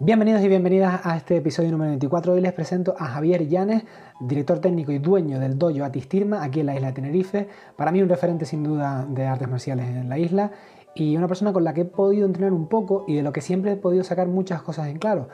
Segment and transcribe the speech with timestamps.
[0.00, 2.34] Bienvenidos y bienvenidas a este episodio número 24.
[2.34, 3.82] Hoy les presento a Javier Llanes,
[4.20, 7.48] director técnico y dueño del dojo Atistirma aquí en la isla de Tenerife.
[7.74, 10.52] Para mí un referente sin duda de artes marciales en la isla
[10.94, 13.40] y una persona con la que he podido entrenar un poco y de lo que
[13.40, 15.30] siempre he podido sacar muchas cosas en claro.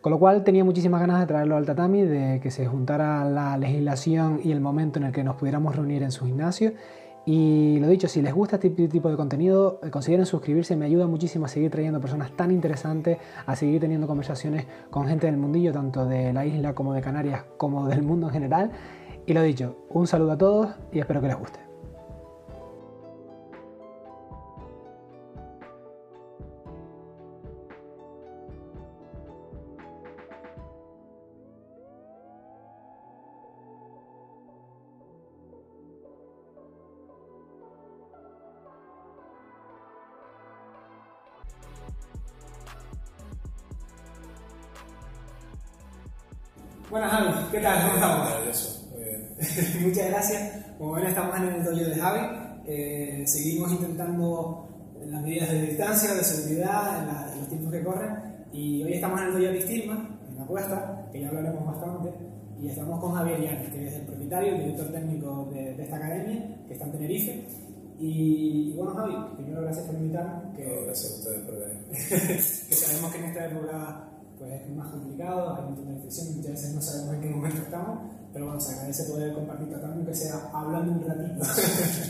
[0.00, 3.56] Con lo cual tenía muchísimas ganas de traerlo al tatami, de que se juntara la
[3.56, 6.72] legislación y el momento en el que nos pudiéramos reunir en su gimnasio
[7.24, 11.06] y lo dicho, si les gusta este tipo de contenido, eh, consideren suscribirse, me ayuda
[11.06, 15.72] muchísimo a seguir trayendo personas tan interesantes, a seguir teniendo conversaciones con gente del mundillo,
[15.72, 18.70] tanto de la isla como de Canarias, como del mundo en general.
[19.24, 21.61] Y lo dicho, un saludo a todos y espero que les guste.
[47.02, 47.82] Bueno, Javi, ¿qué tal?
[47.82, 48.86] ¿Cómo estamos?
[48.92, 49.28] Muy bien.
[49.88, 50.64] Muchas gracias.
[50.78, 52.20] Como ven, estamos en el dojo de Javi.
[52.64, 54.68] Eh, seguimos intentando
[55.06, 58.16] las medidas de distancia, de seguridad, en, la, en, los tiempos que corren.
[58.52, 62.12] Y hoy estamos en el dojo de Estigma, en la cuesta, que ya hablaremos bastante.
[62.60, 65.96] Y estamos con Javier Llanes, que es el propietario y director técnico de, de, esta
[65.96, 67.48] academia, que está en Tenerife.
[67.98, 70.56] Y, y bueno, Javi, primero gracias por invitarme.
[70.56, 71.78] Que, no, gracias a ustedes por venir.
[72.68, 74.11] que sabemos que en esta época
[74.42, 77.98] pues es más complicado, hay mucha infección, muchas veces no sabemos en qué momento estamos,
[78.32, 81.46] pero bueno, se agradece poder compartir también, aunque sea hablando un ratito.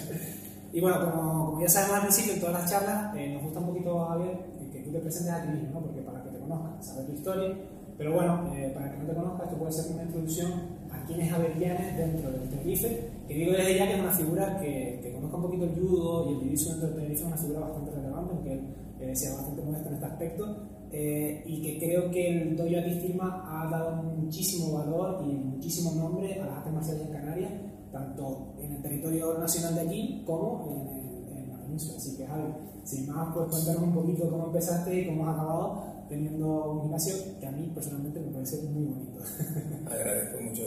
[0.72, 3.60] y bueno, como, como, ya sabemos al principio en todas las charlas, eh, nos gusta
[3.60, 4.38] un poquito, Javier,
[4.72, 5.80] que tú te presentes a ti mismo, ¿no?
[5.86, 7.56] porque para que te conozcas, saber tu historia,
[7.98, 10.52] pero bueno, eh, para que no te conozcas, esto puede ser una introducción
[10.90, 14.12] a quién es Javier Llanes dentro del Tenerife, que digo desde ya que es una
[14.12, 17.26] figura que, que conozca un poquito el judo y el jiu dentro del Tenerife es
[17.26, 18.64] una figura bastante relevante, aunque él
[19.00, 20.56] eh, sea bastante modesto en este aspecto,
[20.92, 26.40] eh, y que creo que el dojo Atistirma ha dado muchísimo valor y muchísimo nombre
[26.40, 27.52] a las artes marciales Canarias,
[27.90, 31.96] tanto en el territorio nacional de aquí como en, en la península.
[31.96, 32.52] Así que, Javi,
[32.84, 37.14] sin más, pues cuéntanos un poquito cómo empezaste y cómo has acabado teniendo un gimnasio
[37.40, 39.18] que a mí personalmente me parece muy bonito.
[39.90, 40.62] Agradezco mucho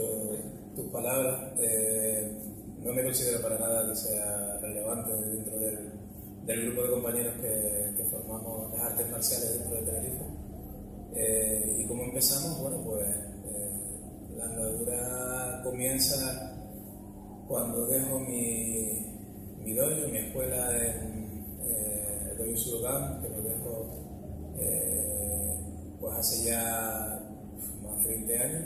[0.76, 1.54] tus palabras.
[1.60, 2.36] Eh,
[2.84, 5.95] no me considero para nada que sea relevante dentro del,
[6.46, 10.26] del grupo de compañeros que, formamos las artes marciales dentro de Tenerife.
[11.16, 12.60] Eh, ¿Y cómo empezamos?
[12.60, 13.72] Bueno, pues eh,
[14.38, 16.56] la andadura comienza
[17.48, 19.08] cuando dejo mi,
[19.64, 24.02] mi dojo, mi escuela en eh, el dojo Sudokan, que lo dejo
[26.00, 27.22] pues hace ya
[27.84, 28.64] más de 20 años.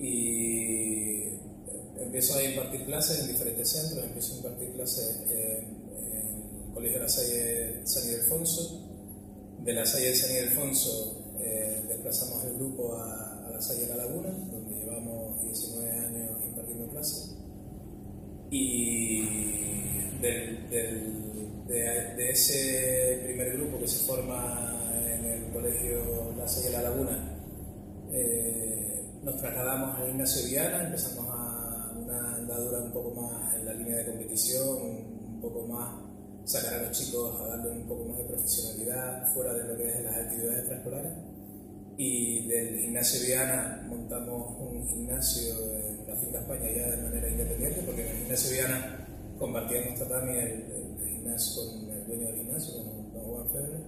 [0.00, 1.38] Y
[2.00, 5.77] empiezo a impartir clases en diferentes centros, empiezo a impartir clases en
[6.78, 8.88] Colegio de la Salle San Ildefonso.
[9.64, 13.88] De la Salle de San Ildefonso eh, desplazamos el grupo a, a, la Salle de
[13.88, 17.34] la Laguna, donde llevamos 19 años impartiendo clases.
[18.52, 19.22] Y
[20.20, 26.66] del, del, de, de, ese primer grupo que se forma en el Colegio La Salle
[26.68, 27.40] de la Laguna,
[28.12, 33.72] eh, nos trasladamos a Ignacio Viana, empezamos a una andadura un poco más en la
[33.74, 36.07] línea de competición, un poco más
[36.48, 39.88] sacar a los chicos a darle un poco más de profesionalidad fuera de lo que
[39.88, 41.12] es las actividades extraescolares.
[41.98, 47.82] Y del gimnasio Viana montamos un gimnasio en la finca España ya de manera independiente,
[47.84, 50.52] porque en el gimnasio Viana compartíamos también el,
[51.02, 53.78] el, gimnasio con el dueño del gimnasio, con, con Juan Febre.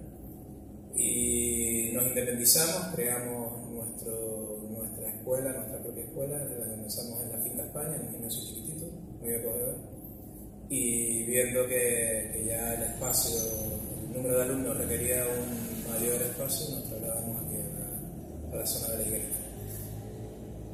[0.97, 7.63] Y nos independizamos, creamos nuestro, nuestra escuela, nuestra propia escuela, la comenzamos en la finca
[7.63, 8.87] España, en un gimnasio chiquitito,
[9.21, 10.00] muy acogedor
[10.71, 13.37] y viendo que, que, ya el espacio,
[14.05, 18.67] el número de alumnos requería un mayor espacio, nos trasladamos aquí a la, a la
[18.67, 19.37] zona de la iglesia.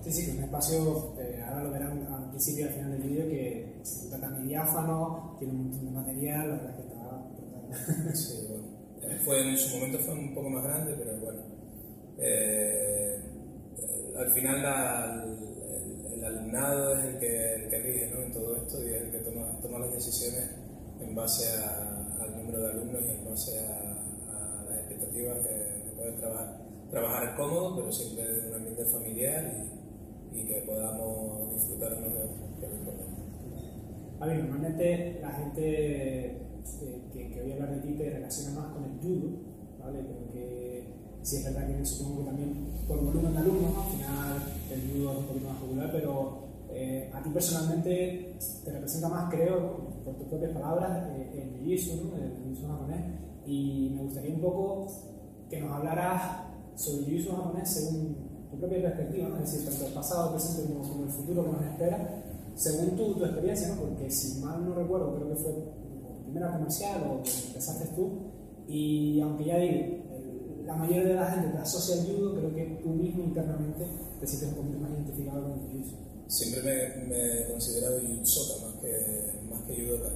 [0.05, 3.29] Sí, sí, un espacio, eh, ahora lo verán al principio y al final del vídeo,
[3.29, 8.47] que se trata diáfano, tiene un montón de material, la verdad es que está Sí,
[8.49, 9.19] bueno.
[9.25, 11.41] Fue, en su momento fue un poco más grande, pero bueno.
[12.19, 13.19] Eh,
[14.17, 15.25] al final la,
[16.27, 18.23] alumnado es el que, el que rige ¿no?
[18.23, 20.51] en todo esto y es el que toma, toma las decisiones
[21.01, 25.83] en base a, al número de alumnos y en base a, a las expectativas de,
[25.85, 26.67] de, poder trabajar.
[26.91, 29.53] Trabajar cómodo, pero siempre en un ambiente familiar
[30.33, 32.13] y, y que podamos disfrutarnos
[32.61, 33.23] de lo importante.
[34.21, 35.61] A normalmente la gente
[36.81, 39.31] que, que, que hoy hablar de ti te relaciona más con el judo,
[39.79, 39.99] ¿vale?
[40.07, 40.96] Pero que
[41.27, 42.55] sí es verdad que supongo que también
[42.87, 43.83] por volumen de alumnos, ¿no?
[43.83, 46.39] al final el judo es un poquito más popular, pero
[46.71, 51.97] eh, a ti personalmente te representa más, creo, por tus propias palabras, eh, el jiu-jitsu,
[51.97, 52.17] ¿no?
[52.17, 53.01] el jiu-jitsu japonés,
[53.45, 54.87] y me gustaría un poco
[55.51, 56.45] que nos hablaras
[56.77, 58.17] sobre el jiu japonés según
[58.49, 59.43] tu propia perspectiva, ¿no?
[59.43, 62.23] es decir, tanto el pasado, presente como, como el futuro que nos espera,
[62.55, 63.83] según tu, tu experiencia, ¿no?
[63.83, 68.13] porque si mal no recuerdo, creo que fue tu primera comercial o empezaste tú,
[68.69, 70.06] y aunque ya digo,
[70.67, 73.87] la mayoría de la gente te asocia al judo, creo que tú mismo internamente
[74.21, 75.85] te sientes un poquito más identificado con el jiu
[76.29, 76.63] Siempre
[77.07, 80.11] me, he considerado judoka más que, más que judoka.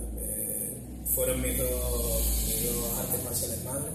[1.14, 3.94] Fueron mis dos, mis dos artes marciales madres.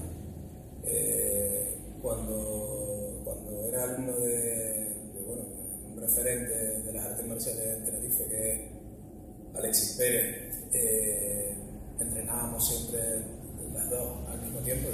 [0.85, 5.43] Eh, cuando, cuando era alumno de, bueno,
[5.91, 8.61] un referente de las artes marciales de Tenerife, que es
[9.55, 11.55] Alexis Pérez, eh,
[11.99, 12.99] entrenábamos siempre
[13.73, 14.89] las dos al mismo tiempo,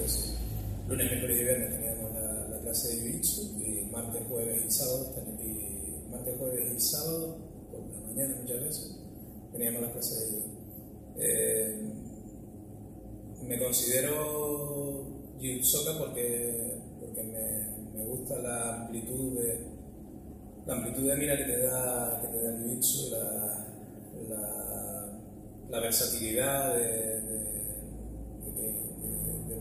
[0.92, 5.14] lunes, miércoles y viernes teníamos la, la clase de jiu-jitsu y martes, jueves y sábado,
[5.40, 7.38] y martes, jueves y sábado,
[7.72, 8.98] por la mañana muchas veces,
[9.54, 10.44] teníamos las clases de judo.
[11.18, 11.82] Eh,
[13.48, 15.06] me considero
[15.40, 19.72] jiu-jitsuka porque, porque me, me, gusta la amplitud de
[20.66, 23.66] la amplitud de mira que te da, que te da el jiu-jitsu, la,
[24.28, 25.20] la,
[25.70, 27.62] la versatilidad de, de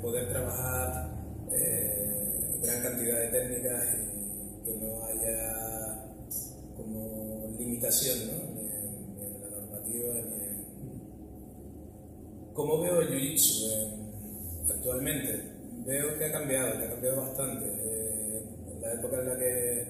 [0.02, 1.19] poder trabajar
[1.52, 6.04] eh, gran cantidad de técnicas y que no haya
[6.76, 8.54] como limitación ¿no?
[8.54, 10.64] ni, en, ni, en, la normativa ni en...
[12.52, 15.42] ¿Cómo veo el Jiu-Jitsu actualmente?
[15.86, 17.66] Veo que ha cambiado, que ha cambiado bastante.
[17.66, 18.42] Eh,
[18.72, 19.82] en la época en la que,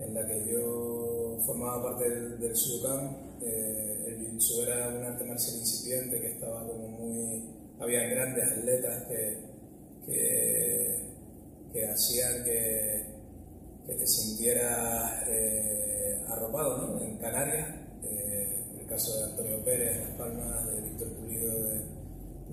[0.00, 5.24] en la que yo formaba parte del, del Sudokan, eh, el Jiu-Jitsu era un arte
[5.24, 9.51] marcial incipiente que estaba como muy había grandes atletas que,
[10.06, 10.98] que,
[11.72, 13.04] que hacían que,
[13.86, 17.02] que, te sintieras eh, arropado ¿no?
[17.02, 17.68] en Canarias.
[18.04, 21.76] Eh, el caso de Antonio Pérez, Las Palmas, de Víctor Pulido, de,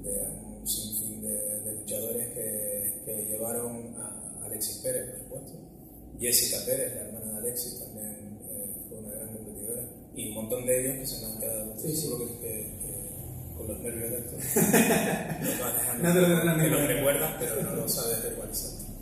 [0.03, 0.27] de,
[0.59, 5.59] un sinfín de, de luchadores que, que, llevaron a Alexis Pérez, por supuesto.
[6.19, 9.83] Jessica Pérez, la hermana de Alexis, también eh, fue una gran competidora.
[10.15, 11.79] Y un montón de ellos que se han quedado.
[11.79, 12.09] Sí, sí.
[12.41, 12.98] Que,
[13.59, 14.37] con los nervios de esto.
[16.01, 18.95] No te lo, los recuerdas, pero no lo sabes de cuáles son.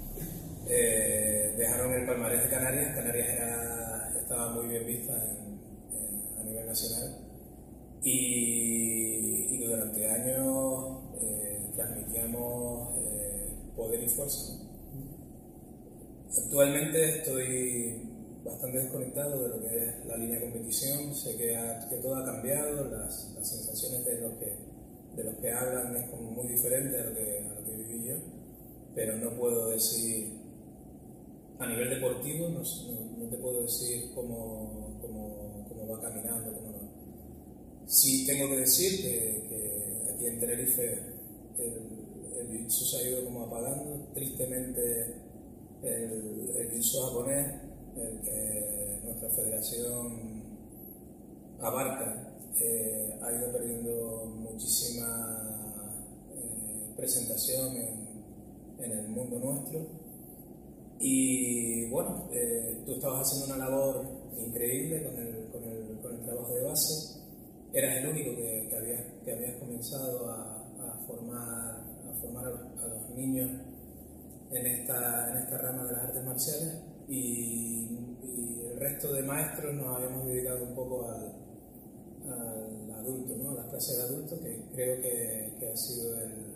[0.68, 2.96] Eh, dejaron el palmarés de Canarias.
[2.96, 5.60] Canarias era, estaba muy bien vista en,
[5.96, 7.18] en, a nivel nacional.
[8.02, 14.54] Y, y durante años eh, transmitíamos eh, poder y fuerza.
[16.36, 18.07] Actualmente estoy
[18.48, 21.14] bastante desconectado de lo que es la línea de competición.
[21.14, 24.56] Sé que, ha, que todo ha cambiado, las, las, sensaciones de los, que,
[25.16, 28.08] de los que hablan es como muy diferente a lo, que, a lo que viví
[28.08, 28.16] yo,
[28.96, 30.34] pero no puedo decir,
[31.60, 36.72] a nivel deportivo, no, no, no te puedo decir cómo, cómo, cómo, va caminando, cómo
[36.72, 37.88] no.
[37.88, 41.00] Sí tengo que decir que, que aquí en Tenerife
[41.60, 45.16] el, el jiu se ha ido como apagando, tristemente
[45.84, 47.67] el, el jiu japonés
[48.00, 50.44] el que nuestra federación
[51.60, 52.28] abarca
[52.60, 55.94] eh, ha ido perdiendo muchísima
[56.34, 59.86] eh, presentación en, en, el mundo nuestro.
[61.00, 64.04] Y bueno, eh, tú estabas haciendo una labor
[64.38, 67.20] increíble con el, con el, con el trabajo de base.
[67.74, 72.84] Eras el único que, que, habías, que habías comenzado a, a formar, a, formar los,
[72.84, 73.52] a los niños
[74.52, 77.88] en esta, en esta rama de las artes marciales y,
[78.72, 81.34] el resto de maestros nos habíamos dedicado un poco al,
[82.30, 83.52] al adulto, ¿no?
[83.52, 86.54] a las clases de adultos, que creo que, que ha sido el,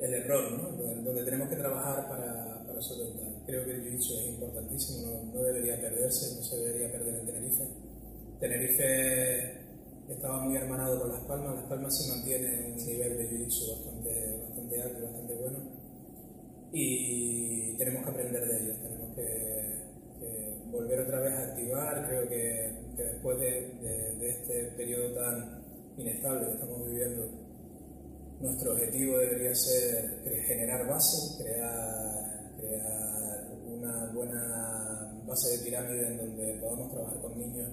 [0.00, 1.02] el, error, ¿no?
[1.02, 3.44] donde, tenemos que trabajar para, para solventar.
[3.44, 7.64] Creo que el jiu es importantísimo, no, debería perderse, no se debería perder en Tenerife.
[8.40, 9.60] Tenerife
[10.08, 14.44] estaba muy hermanado con Las Palmas, Las Palmas se mantiene un nivel de jiu bastante,
[14.48, 15.80] bastante alto bastante bueno
[16.72, 18.76] y tenemos que aprender de ellos,
[19.20, 23.50] que, que volver otra vez a activar, creo que, que después de,
[23.82, 25.62] de, de, este periodo tan
[25.96, 27.28] inestable que estamos viviendo,
[28.40, 36.54] nuestro objetivo debería ser generar base, crear, crear una buena base de pirámide en donde
[36.60, 37.68] podamos trabajar con niños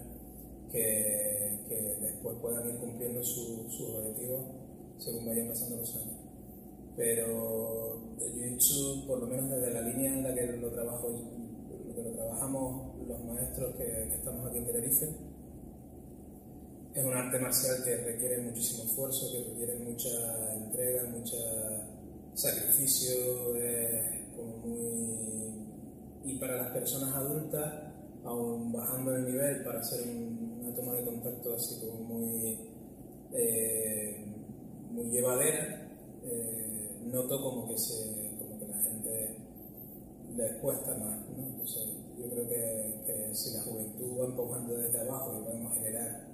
[0.72, 4.46] que, que después puedan ir cumpliendo sus su objetivos
[4.98, 6.18] según vayan pasando los años.
[6.96, 11.10] Pero el jiu-jitsu, por lo menos desde la línea en la que lo, trabajo,
[12.12, 15.10] trabajamos los maestros que, estamos aquí en Tenerife,
[16.94, 21.38] es un arte marcial que requiere muchísimo esfuerzo, que requiere mucha entrega, mucho
[22.34, 23.54] sacrificio,
[24.36, 25.48] como muy...
[26.24, 27.72] Y para las personas adultas,
[28.24, 32.60] aún bajando el nivel para hacer un, una toma de contacto así como muy,
[33.34, 34.26] eh,
[34.92, 35.88] muy llevadera,
[36.24, 38.27] eh, noto como que, se,
[40.38, 41.18] les cuesta más.
[41.36, 41.48] ¿no?
[41.48, 41.84] Entonces,
[42.18, 46.28] yo creo que, que, si la juventud va empujando desde abajo y podemos generar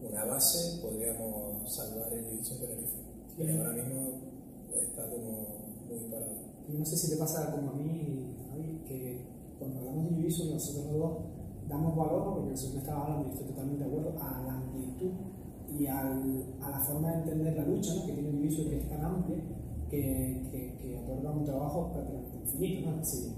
[0.00, 3.02] una base, podríamos salvar el en Tenerife.
[3.36, 4.20] Pero ahora mismo
[4.72, 5.46] está como
[5.88, 6.42] muy parado.
[6.68, 9.26] Y no sé si te pasa como a mí, Javi, que
[9.58, 11.12] cuando hablamos de jiu-jitsu nosotros dos
[11.68, 15.10] damos valor, porque eso me estaba hablando y estoy totalmente de acuerdo, a la amplitud
[15.78, 18.06] y al, a la forma de entender la lucha ¿no?
[18.06, 19.38] que tiene jiu-jitsu que es tan amplia
[19.88, 22.90] que, que, que otorga un trabajo prácticamente infinito.
[22.90, 22.98] ¿no?
[22.98, 23.32] Decir,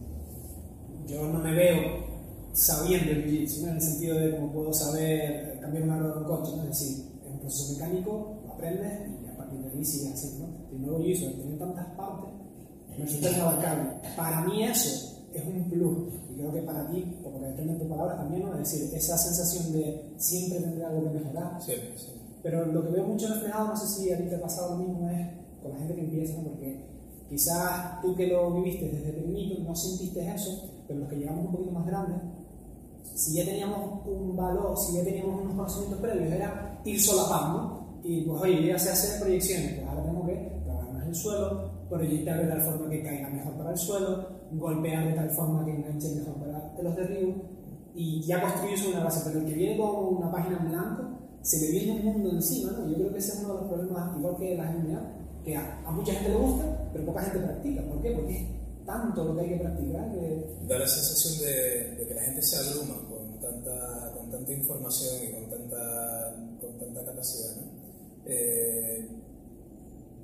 [1.06, 2.04] yo no me veo
[2.52, 3.68] sabiendo el jiu-jitsu, ¿no?
[3.68, 6.62] en el sentido de cómo puedo saber cambiar una rueda de un coche, ¿no?
[6.62, 10.46] es decir, es un proceso mecánico, lo aprendes y a partir de ahí sigues haciendo.
[10.46, 10.70] ¿no?
[10.70, 12.30] El nuevo jiu-jitsu, al tener tantas partes,
[12.90, 13.90] me resulta inabarcable.
[14.16, 17.78] Para mí eso es un plus y creo que para ti, o porque depende de
[17.80, 18.52] tus palabras también, ¿no?
[18.52, 21.60] es decir, esa sensación de siempre tener algo que mejorar.
[21.60, 22.12] Sí, sí.
[22.42, 24.84] Pero lo que veo mucho reflejado, no sé si a ti te ha pasado lo
[24.84, 25.28] mismo, es
[25.62, 26.50] con la gente que empieza, ¿no?
[26.50, 26.93] porque
[27.34, 31.52] quizás tú que lo viviste desde pequeñito no sentiste eso, pero los que llegamos un
[31.52, 32.16] poquito más grandes,
[33.12, 38.22] si ya teníamos un valor, si ya teníamos unos conocimientos previos, era ir solapando, y
[38.22, 42.40] pues oye, ya sé hacer proyecciones, pues ahora tenemos que trabajar más el suelo, proyectar
[42.40, 46.14] de tal forma que caiga mejor para el suelo, golpear de tal forma que enganche
[46.14, 47.34] mejor para los derribos,
[47.96, 51.02] y ya construyes una base, pero el que viene con una página en blanco,
[51.42, 52.88] se le viene un mundo encima, ¿no?
[52.88, 55.90] Yo creo que ese es uno de los problemas, igual que la MMA, que a,
[55.90, 57.82] mucha gente le gusta, pero poca gente practica.
[57.82, 58.10] ¿Por qué?
[58.12, 60.10] Porque es tanto lo que hay que practicar.
[60.68, 65.50] Da la sensación de, que la gente se abruma con tanta, con información y con
[65.50, 67.56] tanta, capacidad.
[68.26, 69.06] Eh,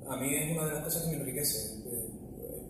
[0.07, 1.81] a mí es una de las cosas que me enriquece.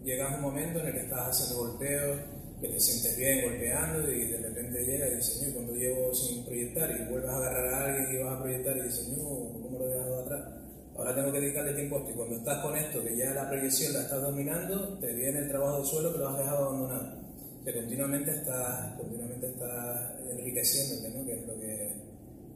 [0.04, 2.18] Llegas a un momento en el que estás haciendo golpeos,
[2.60, 6.44] que te sientes bien golpeando y de repente llega y dices, no, cuando llevo sin
[6.44, 9.24] proyectar y vuelves a agarrar a alguien y vas a proyectar y dices, no,
[9.62, 10.61] ¿cómo lo he dejado atrás?
[11.02, 13.50] Ahora tengo que dedicarle tiempo a esto y cuando estás con esto, que ya la
[13.50, 17.22] proyección la estás dominando, te viene el trabajo del suelo que lo has dejado abandonado.
[17.66, 21.26] Que continuamente estás, continuamente estás enriqueciéndote, ¿no?
[21.26, 21.92] que es lo que,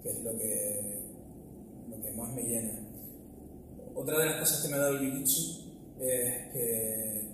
[0.04, 1.02] que, es lo que,
[1.90, 2.74] lo que más me llena.
[3.96, 5.66] Otra de las cosas que me ha dado el Jiu-Jitsu
[6.02, 7.28] es que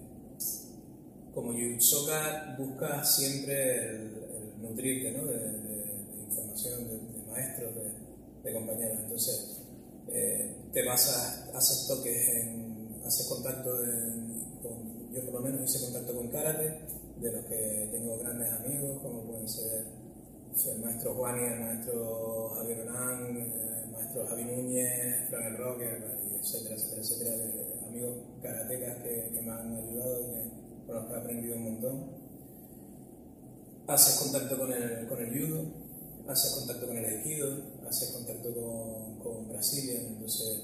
[1.34, 4.02] como Jiu-Jitsuka buscas siempre el,
[4.56, 5.26] el nutrirte ¿no?
[5.26, 9.00] de, de, de, información, de, de maestros, de, compañeros.
[9.04, 9.61] Entonces,
[10.14, 15.70] eh, te vas a, haces toques, en, haces contacto en, con, yo por lo menos
[15.70, 16.82] hice contacto con karate,
[17.20, 19.86] de los que tengo grandes amigos, como pueden ser
[20.74, 26.04] el maestro Juani, el maestro Javier Orán, el maestro Javi Núñez, Fran el Rocker,
[26.40, 31.06] etcétera, etcétera, etcétera, de amigos karatecas que, que me han ayudado y que, con los
[31.06, 32.22] que he aprendido un montón.
[33.88, 35.66] Haces contacto con el, con el judo,
[36.28, 40.64] haces contacto con el aikido, haces contacto con, con Brasilia, entonces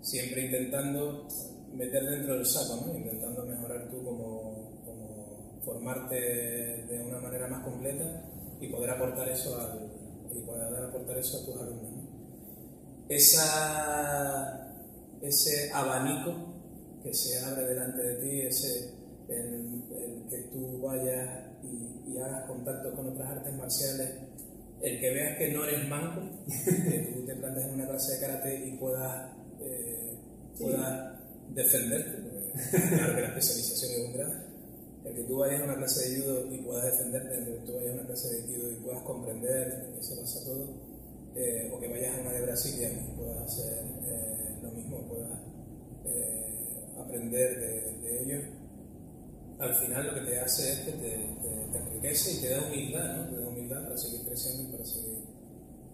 [0.00, 1.26] siempre intentando
[1.74, 2.96] meter dentro del saco, ¿no?
[2.96, 8.22] intentando mejorar tú como, como, formarte de una manera más completa
[8.60, 9.90] y poder aportar eso al,
[10.30, 11.90] y poder aportar eso a tus alumnos.
[11.90, 12.08] ¿no?
[13.08, 14.72] Esa,
[15.20, 16.32] ese abanico
[17.02, 18.94] que se abre delante de ti, ese
[19.28, 21.28] el, el que tú vayas
[21.64, 24.27] y, y hagas contacto con otras artes marciales
[24.82, 28.20] el que veas que no eres manco, que tú te plantes en una clase de
[28.20, 30.16] karate y puedas, eh,
[30.58, 31.18] puedas
[31.54, 34.34] defenderte, porque claro que la especialización es un grado,
[35.04, 37.74] el que tú vayas a una clase de judo y puedas defenderte, el que tú
[37.74, 40.66] vayas a una clase de judo y puedas comprender que se pasa todo,
[41.34, 45.38] eh, o que vayas a una de Brasilia y puedas hacer eh, lo mismo, puedas
[46.98, 48.44] aprender de, de ellos
[49.58, 52.62] al final lo que te hace es que te, te, te enriquece y te da
[52.62, 53.28] humildad, ¿no?
[53.28, 55.18] Te da humildad para seguir creciendo y para seguir,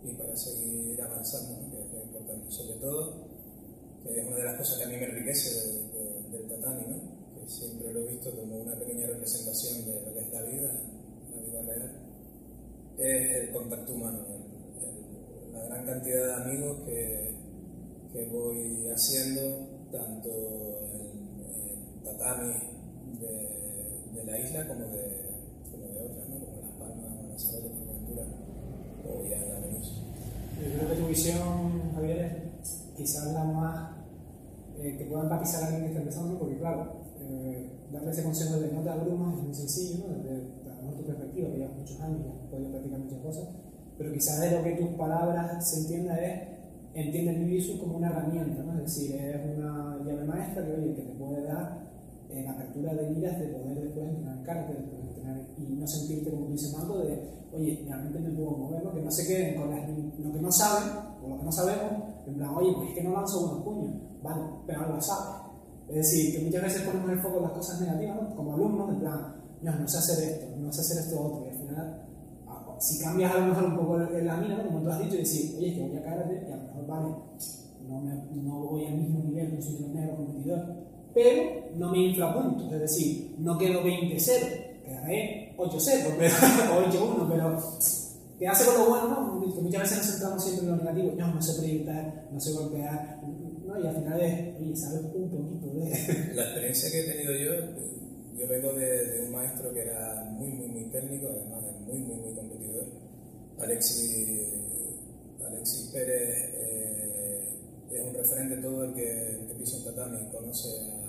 [0.02, 2.50] y para seguir avanzando, que es lo importante.
[2.50, 3.26] Sobre todo,
[4.02, 6.82] que es una de las cosas que a mí me enriquece de, de, del tatami,
[6.88, 7.40] ¿no?
[7.40, 10.72] que siempre lo he visto como una pequeña representación de lo que es la vida,
[11.34, 11.92] la vida real,
[12.98, 17.34] es el contacto humano, el, el, la gran cantidad de amigos que,
[18.12, 22.54] que voy haciendo, tanto en, en tatami,
[23.20, 25.23] de, de, la isla como de,
[27.34, 28.22] Palmas, Manzanares, Fuerteventura
[29.04, 30.02] o ya la Venus.
[30.60, 33.90] Yo creo que tu visión, Javier, es quizás la más
[34.78, 38.56] eh, que pueda empatizar a alguien que está empezando, porque claro, eh, darle ese consejo
[38.58, 40.14] de no te abrumas es muy sencillo, ¿no?
[40.14, 43.48] desde a tu perspectiva, que llevas muchos años y has podido practicar muchas cosas,
[43.98, 46.54] pero quizás de lo que tus palabras se entienda es
[46.94, 48.74] entiende el jiu como una herramienta, ¿no?
[48.74, 51.83] es decir, es una llave maestra que, oye, que te puede dar
[52.30, 56.48] en apertura de miras de poder después entrenar karate, después entrenar y no sentirte como
[56.48, 58.94] dice Marco de, oye, realmente me puedo mover, ¿no?
[58.94, 60.88] que no se queden con las, lo que no saben
[61.22, 61.92] o lo que no sabemos,
[62.26, 65.44] en plan, oye, pues es que no lanzo buenos puños, vale, pero algo sabes.
[65.88, 68.36] Es decir, que muchas veces ponemos el foco en las cosas negativas, ¿no?
[68.36, 71.50] como alumnos, en plan, no, no sé hacer esto, no sé hacer esto otro, y
[71.50, 72.02] al final,
[72.48, 75.18] ah, si cambias a lo mejor un poco la mina, como tú has dicho, y
[75.18, 77.14] decir, oye, es que voy a karate, y a lo mejor vale,
[77.88, 80.84] no, me, no voy al mismo nivel que un cinturón negro competidor,
[81.14, 86.34] pero no me infrapunto, es decir, no quedo 20-0, quedaré 8-0 pero,
[86.74, 87.62] o 8-1, pero
[88.38, 89.62] quedarse con lo bueno, ¿no?
[89.62, 93.20] muchas veces nos centramos siempre en lo negativo, no, no sé proyectar, no sé golpear,
[93.66, 93.80] ¿no?
[93.80, 96.34] y al final es, oye, sabes un poquito de...
[96.34, 97.52] La experiencia que he tenido yo,
[98.36, 101.98] yo vengo de, de un maestro que era muy, muy, muy técnico, además de muy,
[101.98, 103.04] muy, muy competidor,
[103.60, 104.48] Alexis,
[105.46, 106.50] Alexis Pérez.
[106.54, 107.48] Eh,
[107.92, 111.03] es un referente todo el que, el que un tatami conoce a,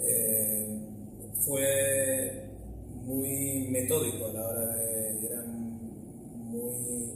[0.00, 0.78] Eh,
[1.40, 2.48] fue
[3.04, 7.12] muy metódico a la hora de, era muy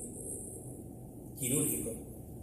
[1.39, 1.91] quirúrgico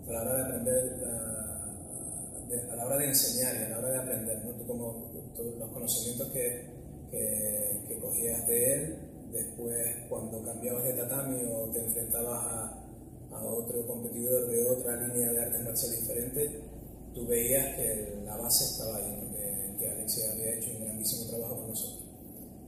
[0.08, 3.98] a la hora de aprender, a, la hora de enseñar y a la hora de
[3.98, 4.42] aprender.
[4.58, 5.12] Tú como
[5.60, 6.66] los conocimientos que,
[7.10, 8.98] que, que cogías de él,
[9.32, 12.84] después cuando cambiabas de tatami o te enfrentabas a
[13.34, 16.62] a otro competidor de otra línea de artes marciales diferente,
[17.14, 21.58] tú veías que la base estaba ahí, que, que, Alexia había hecho un grandísimo trabajo
[21.58, 22.04] con nosotros.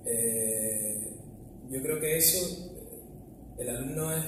[0.05, 1.11] Eh,
[1.69, 2.71] yo creo que eso,
[3.57, 4.23] el alumno es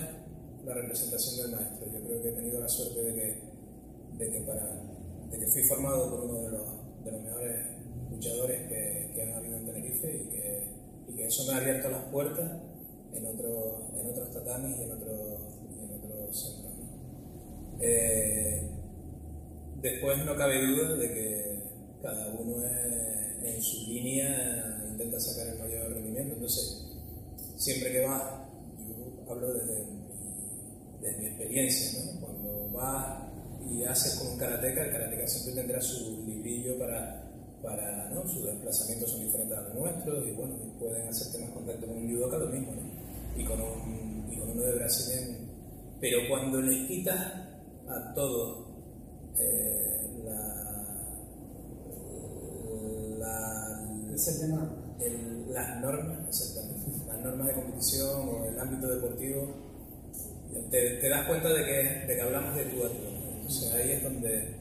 [0.66, 1.92] la representación del maestro.
[1.92, 3.42] Yo creo que he tenido la suerte de que,
[4.18, 4.82] de que, para,
[5.32, 7.66] de que fui formado por uno de los, de los mejores
[8.10, 10.72] luchadores que, que han habido en Tenerife y que,
[11.10, 12.52] y que, eso me ha abierto las puertas
[13.14, 15.58] en, otro, en otros tatamis y en otros
[17.80, 18.68] eh,
[19.82, 21.60] después no cabe duda de que
[22.02, 22.64] cada uno
[23.44, 26.34] en su línea intenta sacar el mayor rendimiento.
[26.34, 26.86] Entonces,
[27.56, 28.24] siempre que vas,
[28.88, 32.22] yo hablo desde mi, mi experiencia, ¿no?
[32.22, 33.24] cuando vas
[33.70, 37.24] y haces con un karateca, el karateca siempre tendrá su librillo para,
[37.62, 38.28] para ¿no?
[38.28, 42.14] sus desplazamientos son diferentes a los nuestros y bueno, pueden hacerte más contacto con un
[42.14, 43.42] judoka lo mismo, ¿no?
[43.42, 45.48] y, con un, y con uno de Brasil
[46.00, 47.18] pero cuando les quitas
[47.88, 48.67] a todos
[49.40, 50.48] eh, la,
[53.20, 53.86] la,
[55.00, 56.18] el, las normas,
[57.08, 59.48] las normas de competición o el ámbito deportivo,
[60.72, 62.96] te, te das cuenta de que, de que, hablamos de tú a tú.
[63.38, 64.56] Entonces ahí es donde,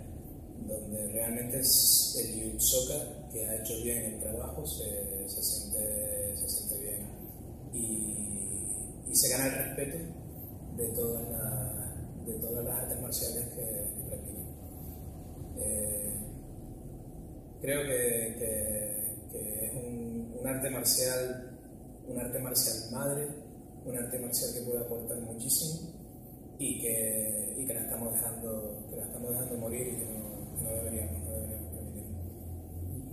[0.66, 6.48] donde realmente es el yusoka que ha hecho bien el trabajo se, se, siente, se
[6.48, 7.08] siente bien
[7.72, 9.98] y, y se gana el respeto
[10.76, 13.85] de todas, las, de todas las artes marciales que.
[15.58, 16.14] Eh,
[17.60, 21.58] creo que, que, es un, un, arte marcial,
[22.08, 23.28] un arte marcial madre,
[23.84, 25.90] un arte marcial que puede aportar muchísimo
[26.58, 30.62] y que, y que la estamos dejando, que la estamos dejando morir y que no,
[30.62, 32.04] no deberíamos, no deberíamos permitir.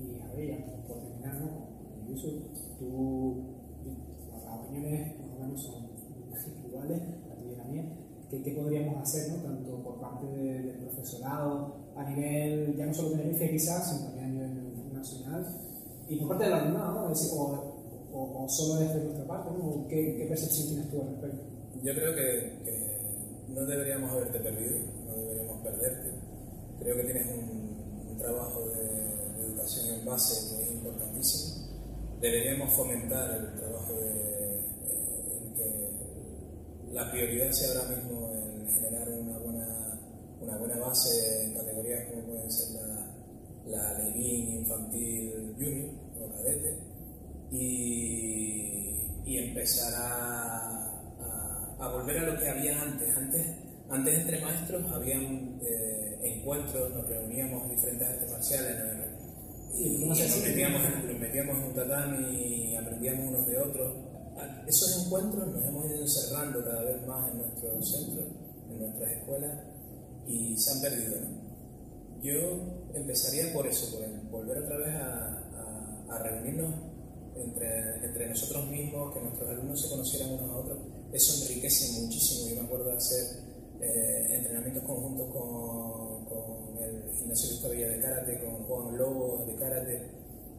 [0.02, 1.68] Y, a ver, por terminar, ¿no?
[2.02, 2.28] Incluso
[2.80, 3.56] tú,
[4.46, 5.94] las opiniones más o menos son
[6.66, 7.02] iguales
[8.42, 9.44] ¿qué, podríamos hacer, ¿no?
[11.04, 15.46] Profesorado, a nivel, ya no solo Tenerife quizás, sino también a nivel nacional,
[16.08, 17.14] y por parte del alumnado, ¿no?
[18.14, 19.86] o, o, solo desde nuestra parte, ¿no?
[19.90, 21.44] ¿Qué, ¿Qué, percepción tienes tú al respecto?
[21.84, 22.98] Yo creo que, que,
[23.50, 26.10] no deberíamos haberte perdido, no deberíamos perderte.
[26.80, 31.68] Creo que tienes un, un trabajo de, de, educación en base que es importantísimo.
[32.22, 34.24] Deberíamos fomentar el trabajo de
[36.94, 39.43] la prioridad sea ahora mismo en generar una
[40.44, 46.78] una buena base en categorías como pueden ser la, la infantil junior o cadete
[47.52, 53.16] y, y empezar a, a, volver a lo que había antes.
[53.16, 53.48] Antes,
[53.90, 58.78] antes entre maestros habían eh, encuentros, nos reuníamos en diferentes artes marciales
[59.76, 64.14] y, nos, metíamos, nos metíamos en un tatami y aprendíamos unos de otros
[64.68, 68.28] esos encuentros nos hemos ido encerrando cada vez más en nuestros centros,
[68.70, 69.60] en nuestras escuelas,
[70.28, 71.18] y se han perdido.
[72.22, 75.40] Yo empezaría por eso, por volver otra vez a,
[76.24, 76.76] reunirnos
[77.36, 80.78] entre, entre, nosotros mismos, que nuestros alumnos se conocieran unos a otros.
[81.12, 82.50] Eso enriquece muchísimo.
[82.50, 83.40] Yo me acuerdo de hacer
[83.82, 89.56] eh, entrenamientos conjuntos con, con el gimnasio de Villa de Karate, con Juan Lobo de
[89.56, 90.02] Karate,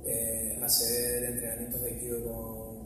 [0.05, 2.85] eh, hacer entrenamientos de Aikido con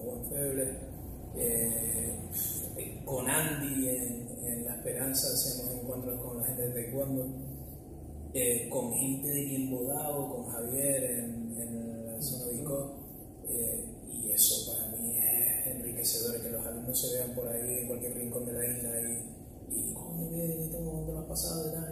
[0.00, 0.89] Juan Feble,
[1.36, 7.26] eh, con Andy en, La Esperanza hacemos encuentros con la gente de Taekwondo,
[8.34, 12.94] eh, con gente de Quimbodao, con Javier en, la zona de Ico,
[13.48, 17.88] eh, y eso para mí es enriquecedor, que los alumnos se vean por ahí en
[17.88, 21.64] cualquier rincón de la isla y, y ¿cómo que tengo lo has pasado?
[21.64, 21.90] De tal,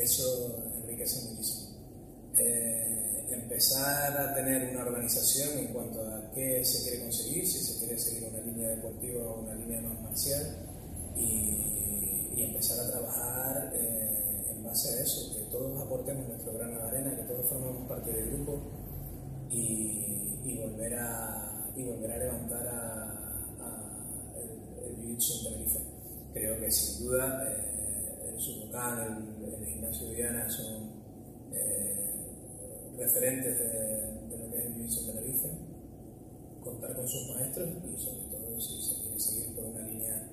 [0.00, 1.65] eso enriquece muchísimo.
[3.56, 7.98] Empezar a tener una organización en cuanto a qué se quiere conseguir, si se quiere
[7.98, 10.56] seguir una línea deportiva o una línea más marcial,
[11.16, 11.62] y,
[12.36, 17.16] empezar a trabajar eh, en base a eso, que todos aportemos nuestro grano de arena,
[17.16, 18.60] que todos formemos parte del grupo
[19.50, 22.66] y, volver, a, y volver a levantar
[24.36, 25.80] el, el en Tenerife.
[26.32, 30.90] Creo que sin duda eh, el Subocan, el, el gimnasio Diana son
[31.52, 31.95] eh,
[32.98, 35.48] referentes de, lo que es el en Tenerife,
[36.62, 40.28] contar con sus maestros y sobre todo si se quiere seguir por una línea,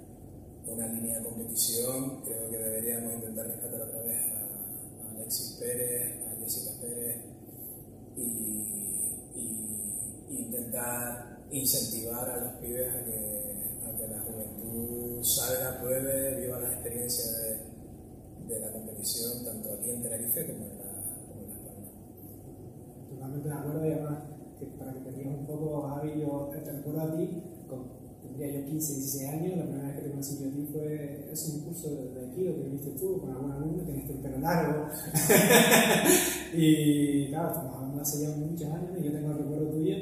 [0.68, 6.42] una línea de competición, creo que deberíamos intentar rescatar otra vez a, Alexis Pérez, a
[6.42, 7.18] Jessica Pérez
[8.18, 8.70] y,
[10.30, 13.44] intentar incentivar a los pibes a que,
[14.10, 17.42] la juventud salga, pruebe, viva las experiencias
[18.48, 20.73] de, la competición, tanto aquí en Tenerife como.
[23.24, 24.20] Totalmente de acuerdo y además,
[24.60, 27.88] que para que te digas un poco, Javi, yo te recuerdo a ti, con,
[28.22, 31.30] tendría yo 15, 16 años, la primera vez que te conocí yo a ti fue
[31.32, 34.40] es un curso de, de Aikido que viste tú con algún alumno, tenías el pelo
[34.40, 34.88] largo.
[36.54, 39.96] y claro, estamos hablando hace ya muchos años y yo tengo el recuerdo tuyo,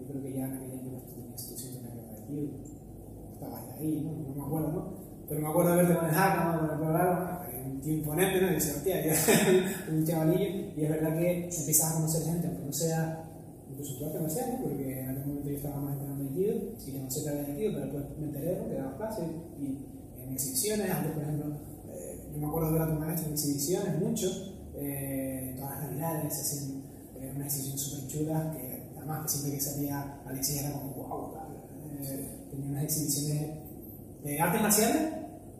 [0.00, 2.50] yo creo que ya en aquella época tú tenías tu negro de Aikido,
[3.32, 4.28] estabas ahí, ¿no?
[4.28, 4.96] no me acuerdo, ¿no?
[5.28, 7.46] Pero me acuerdo de verte manejar con el pelo largo,
[7.92, 8.50] imponente, ¿no?
[8.50, 12.64] Y decía, hostia, que un chavalillo, y es verdad que empiezas a conocer gente, aunque
[12.64, 13.26] no sea
[13.70, 14.62] incluso tú no sé, ¿no?
[14.62, 17.72] porque en aquel momento yo estaba más Aikido y que no sé qué había Aikido,
[17.72, 18.68] pero después me enteré ¿no?
[18.68, 19.24] que dabas clases
[19.58, 19.86] y
[20.22, 21.56] en exhibiciones, antes por ejemplo,
[21.88, 24.28] eh, yo me acuerdo de ver a tu maestro en exhibiciones mucho,
[24.76, 26.82] eh, todas las navidades hacían
[27.20, 31.34] eh, una exhibición súper chula, que además que siempre que salía Alexis era como wow,
[32.02, 33.50] eh, tenía unas exhibiciones
[34.24, 35.02] de artes marciales,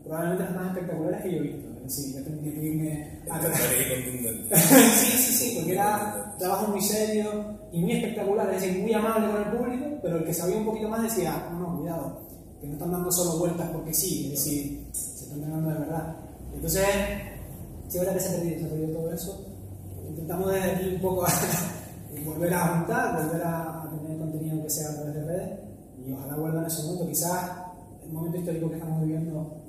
[0.07, 1.77] probablemente las más espectaculares que yo he visto.
[1.89, 3.41] Sí, ya tendría que irme a
[4.57, 9.29] sí, sí, sí, porque era trabajo muy serio y muy espectacular, es decir, muy amable
[9.29, 12.21] con el público, pero el que sabía un poquito más decía, no, no, cuidado,
[12.61, 16.17] que no están dando solo vueltas porque sí, es decir, se están dando de verdad.
[16.55, 16.85] Entonces,
[17.89, 19.47] es verdad que se ha perdido, se ha perdido todo eso,
[20.09, 21.29] intentamos desde aquí un poco a
[22.25, 25.61] volver a juntar, volver a, a tener contenido que sea a través de redes
[26.05, 27.07] y ojalá vuelva en ese momento.
[27.07, 27.51] Quizás
[28.05, 29.66] el momento histórico que estamos viviendo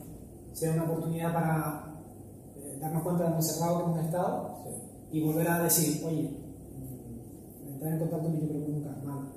[0.57, 1.83] sea una oportunidad para
[2.81, 5.17] darnos cuenta de lo cerrado que hemos estado Sí.
[5.19, 6.31] y volver a decir, oye,
[7.67, 9.27] entrar en contacto yo creo que nunca es malo.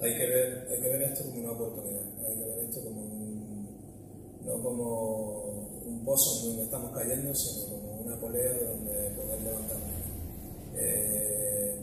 [0.00, 3.00] Hay que, ver, hay que ver esto como una oportunidad, hay que ver esto como
[3.02, 3.68] un,
[4.46, 5.44] no como
[5.86, 9.90] un pozo en donde estamos cayendo, sino como una polea donde poder levantarnos.
[10.76, 11.78] Eh,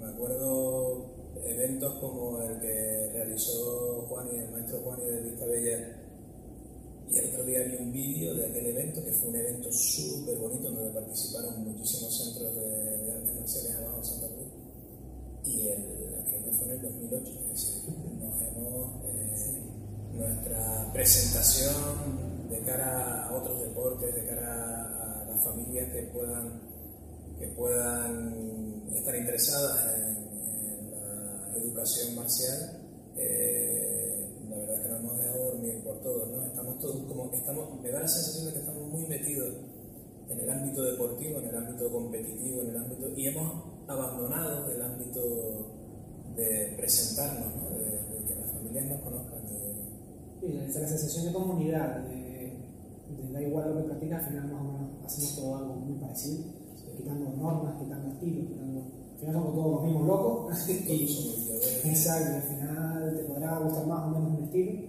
[0.00, 1.06] me acuerdo
[1.44, 5.99] eventos como el que realizó Juan y el maestro Juan y de Vista Bella
[7.10, 10.36] y el otro día vi un vídeo de aquel evento que fue un evento súper
[10.36, 14.48] bonito donde participaron muchísimos centros de, de artes marciales abajo en Santa Cruz.
[15.44, 15.82] Y el,
[16.28, 19.30] creo que fue en el 2008 es decir, nos hemos eh,
[20.14, 26.60] nuestra presentación de cara a otros deportes de cara a las familias que puedan
[27.40, 30.16] que puedan estar interesadas en,
[30.60, 32.80] en la educación marcial
[33.16, 36.44] eh, la verdad es que no hemos dejado dormir por todos ¿no?
[36.44, 39.54] estamos todos como estamos me da la sensación de que estamos muy metidos
[40.30, 44.80] en el ámbito deportivo, en el ámbito competitivo, en el ámbito y hemos abandonado el
[44.80, 45.20] ámbito
[46.36, 47.70] de presentarnos, ¿no?
[47.70, 49.42] de, de, que las familias nos conozcan.
[49.46, 50.40] De...
[50.40, 52.54] Sí, la, la sensación de comunidad, de,
[53.16, 55.98] de, da igual lo que practicas, al final más o menos hacemos todo algo muy
[55.98, 56.44] parecido,
[56.96, 58.69] quitando normas, quitando estilos, quitando...
[59.20, 60.68] Al final somos todos los mismos locos.
[60.68, 64.80] y, exacto, al final te podrá gustar más o menos un estilo,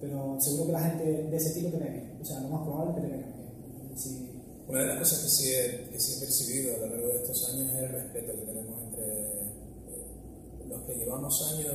[0.00, 2.18] pero seguro que la gente de ese estilo te ve.
[2.20, 3.96] O sea, lo más probable es que te bien.
[3.96, 4.28] Si,
[4.68, 7.16] una de las cosas que sí, he, que sí he percibido a lo largo de
[7.16, 11.74] estos años es el respeto que tenemos entre eh, los que llevamos años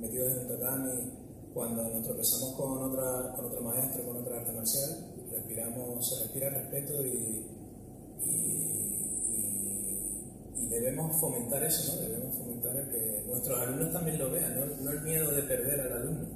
[0.00, 1.10] metidos en el tatami,
[1.52, 6.50] cuando nos tropezamos con, otra, con otro maestro, con otra arte marcial, respiramos, se respira
[6.50, 7.44] respeto y,
[8.24, 8.89] y,
[10.62, 12.02] y, debemos fomentar eso, ¿no?
[12.02, 15.80] debemos fomentar el que nuestros alumnos también lo vean, no, no el miedo de perder
[15.80, 16.26] al alumno,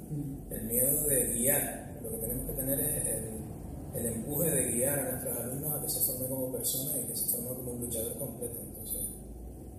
[0.49, 3.35] el miedo de guiar, lo que tenemos que tener es el
[3.95, 7.15] el empuje de guiar a nuestros alumnos a que se forme como persona y que
[7.15, 8.57] se forme como un luchador completo.
[8.61, 9.01] Entonces,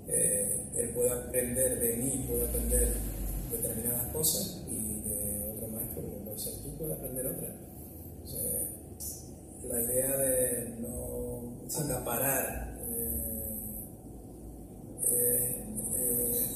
[0.08, 2.94] eh, él puede aprender de mí, puede aprender
[3.50, 7.52] determinadas cosas y de otro maestro, como puede ser tú, puede aprender otras.
[8.14, 9.24] Entonces,
[9.68, 12.75] la idea de no acaparar
[15.08, 15.64] eh,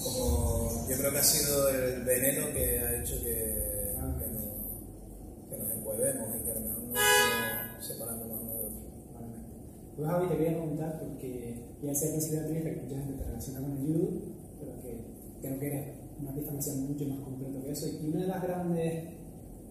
[0.02, 4.18] como yo creo que ha sido el veneno que ha hecho que, que, no,
[5.48, 8.78] que nos encuevemos y que a lo mejor no separando más uno de otro.
[9.96, 13.24] Pues Javi, te quería preguntar porque Y ese principio de atleta que mucha gente te
[13.24, 14.08] relaciona con el judo,
[14.60, 15.00] pero que
[15.40, 15.86] creo que eres
[16.20, 17.86] un artista marcial mucho más completo que eso.
[17.88, 19.04] Y una de las grandes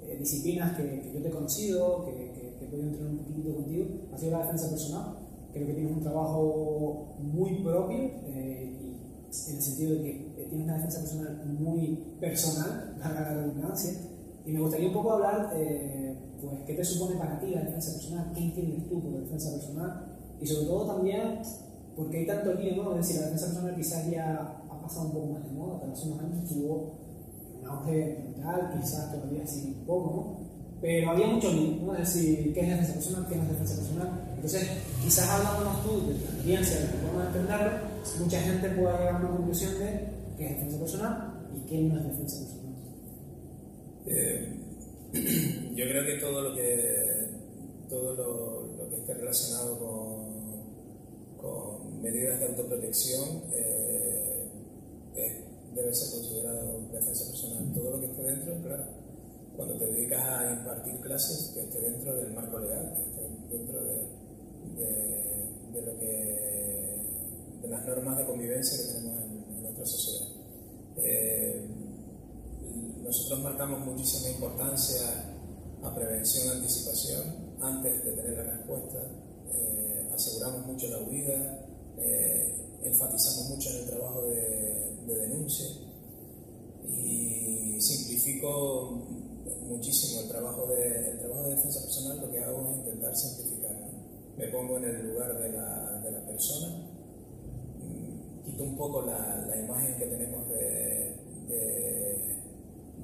[0.01, 3.17] eh, disciplinas que, que, yo te he conocido, que, que, que he podido entrenar un
[3.19, 5.28] poquito contigo, ha sido la defensa personal.
[5.59, 10.65] Creo que tienes un trabajo muy propio eh, y en el sentido de que tienes
[10.65, 13.91] una defensa personal muy personal, para la redundancia.
[14.45, 17.91] Y me gustaría un poco hablar, eh, pues, qué te supone para ti la defensa
[17.91, 21.41] personal, qué entiendes tú por defensa personal y sobre todo también
[21.97, 22.91] porque hay tanto lío, ¿no?
[22.91, 25.91] Es decir, la defensa personal quizás ya ha pasado un poco más de moda, pero
[25.91, 26.93] hace unos años tuvo
[27.59, 30.38] un auge brutal, quizás todavía sigue un poco, ¿no?
[30.81, 31.93] Pero había mucho ¿no?
[31.93, 33.27] Es decir, ¿qué es defensa personal?
[33.27, 34.09] ¿Qué es defensa personal?
[34.35, 34.69] Entonces,
[35.03, 37.71] quizás hablándonos tú de tu experiencia, de tu forma de entenderlo,
[38.19, 41.97] mucha gente pueda llegar a una conclusión de qué es defensa personal y qué no
[41.97, 42.75] es defensa personal.
[44.05, 44.55] Eh,
[45.75, 47.29] yo creo que todo lo que
[47.89, 53.99] todo lo, lo que esté relacionado con, con medidas de autoprotección eh,
[55.75, 57.73] debe ser considerado defensa personal.
[57.73, 58.85] Todo lo que esté dentro, claro,
[59.59, 63.83] cuando te dedicas a impartir clases, que esté dentro del marco legal, que esté dentro
[63.83, 64.07] de,
[65.73, 67.03] de, lo que
[67.61, 70.29] de las normas de convivencia que tenemos en, nuestra sociedad.
[70.95, 71.67] Eh,
[73.03, 75.01] nosotros marcamos muchísima importancia
[75.83, 78.99] a prevención anticipación antes de tener la respuesta.
[79.51, 81.67] Eh, aseguramos mucho la huida,
[81.97, 85.67] eh, enfatizamos mucho en el trabajo de, de, denuncia
[86.87, 89.18] y simplifico
[89.67, 92.19] muchísimo el trabajo, de, el trabajo de defensa personal.
[92.21, 93.71] Lo que hago es intentar simplificar.
[93.71, 93.87] ¿no?
[94.37, 96.67] Me pongo en el lugar de la, de la persona,
[97.79, 101.15] mm, quito un poco la, la imagen que tenemos de,
[101.47, 101.99] de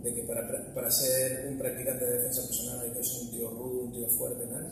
[0.06, 3.50] de que para, para ser un practicante de defensa personal hay que ser un tío
[3.50, 4.60] rudo, un tío fuerte, ¿no?
[4.60, 4.70] no,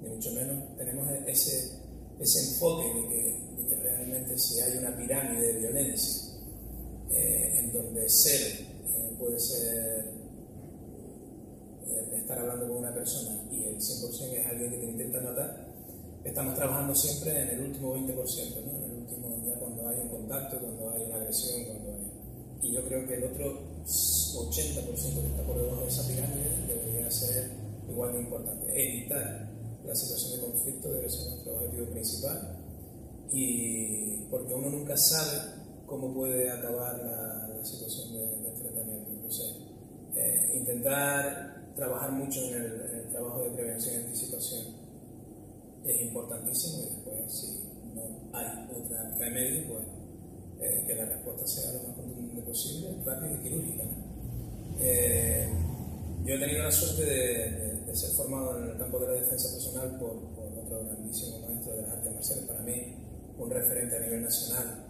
[0.00, 0.76] ni mucho menos.
[0.78, 1.72] Tenemos ese,
[2.20, 6.32] ese enfoque de que, de que realmente si hay una pirámide de violencia
[7.10, 10.12] eh, en donde ser eh, puede ser
[12.16, 15.66] estar hablando con una persona y el 100% es alguien que te intenta matar,
[16.24, 18.06] estamos trabajando siempre en el último 20%,
[18.64, 18.70] ¿no?
[18.72, 22.68] en el último, ya cuando hay un contacto, cuando hay una agresión, cuando hay...
[22.68, 27.10] Y yo creo que el otro 80% que está por debajo de esa pirámide debería
[27.10, 27.50] ser
[27.88, 28.66] igual de importante.
[28.74, 29.48] Evitar
[29.84, 32.56] la situación de conflicto debe ser nuestro objetivo principal
[33.32, 35.40] y porque uno nunca sabe
[35.86, 39.10] cómo puede acabar la, la situación de, de, enfrentamiento.
[39.12, 39.56] Entonces,
[40.16, 44.74] eh, intentar trabajar mucho en el, trabajo de prevención y anticipación
[45.84, 47.60] es importantísimo y después si
[47.94, 49.86] no hay otro remedio, pues
[50.60, 53.84] eh, que la respuesta sea lo más contundente posible, rápida y quirúrgica.
[54.80, 55.48] Eh,
[56.24, 59.98] yo he tenido la suerte de, ser formado en el campo de la defensa personal
[59.98, 62.94] por, por otro grandísimo maestro de las artes marciales, para mí
[63.38, 64.84] un referente a nivel nacional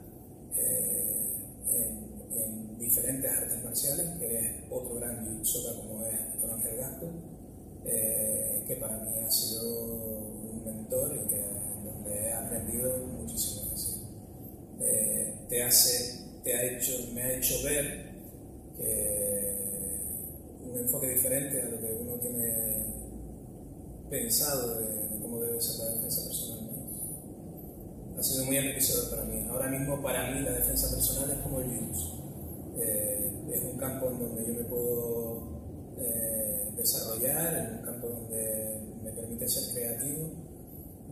[0.57, 1.31] eh,
[1.71, 7.07] en, en, diferentes artes marciales, que es otro gran judoka como es Don Ángel Gasco,
[7.85, 11.43] eh, que para mí ha sido un mentor y que,
[11.85, 13.67] donde he aprendido muchísimo.
[14.81, 18.07] Eh, te hace, te ha hecho, me ha hecho ver
[18.77, 19.57] que
[20.63, 22.87] un enfoque diferente a lo que uno tiene
[24.11, 26.71] pensado de, cómo debe ser la defensa personal.
[28.19, 29.47] Ha sido muy enriquecedor para mí.
[29.49, 32.26] Ahora mismo para mí la defensa personal es como el virus.
[32.79, 35.43] Eh, es un campo en donde yo me puedo
[35.99, 40.29] eh, desarrollar, en un campo donde me permite ser creativo,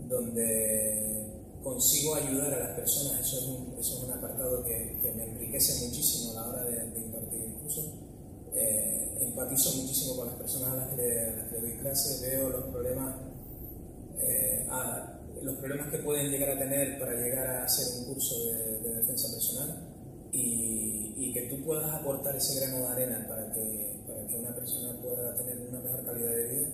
[0.08, 1.24] donde
[1.62, 5.24] consigo ayudar a las personas, eso es un, eso es un apartado que, que, me
[5.24, 7.80] enriquece muchísimo a la hora de, impartir el curso.
[8.54, 13.16] Eh, empatizo muchísimo con las personas a las que, a doy clase, veo los problemas,
[14.20, 14.68] eh,
[15.42, 19.32] los problemas que pueden llegar a tener para llegar a hacer un curso de defensa
[19.32, 19.93] personal
[20.34, 24.52] y, y, que tú puedas aportar ese grano de arena para que, para que una
[24.52, 26.68] persona pueda tener una mejor calidad de vida,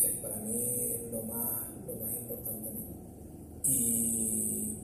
[0.00, 2.70] es para mí lo más, lo más importante.
[3.64, 4.78] Y,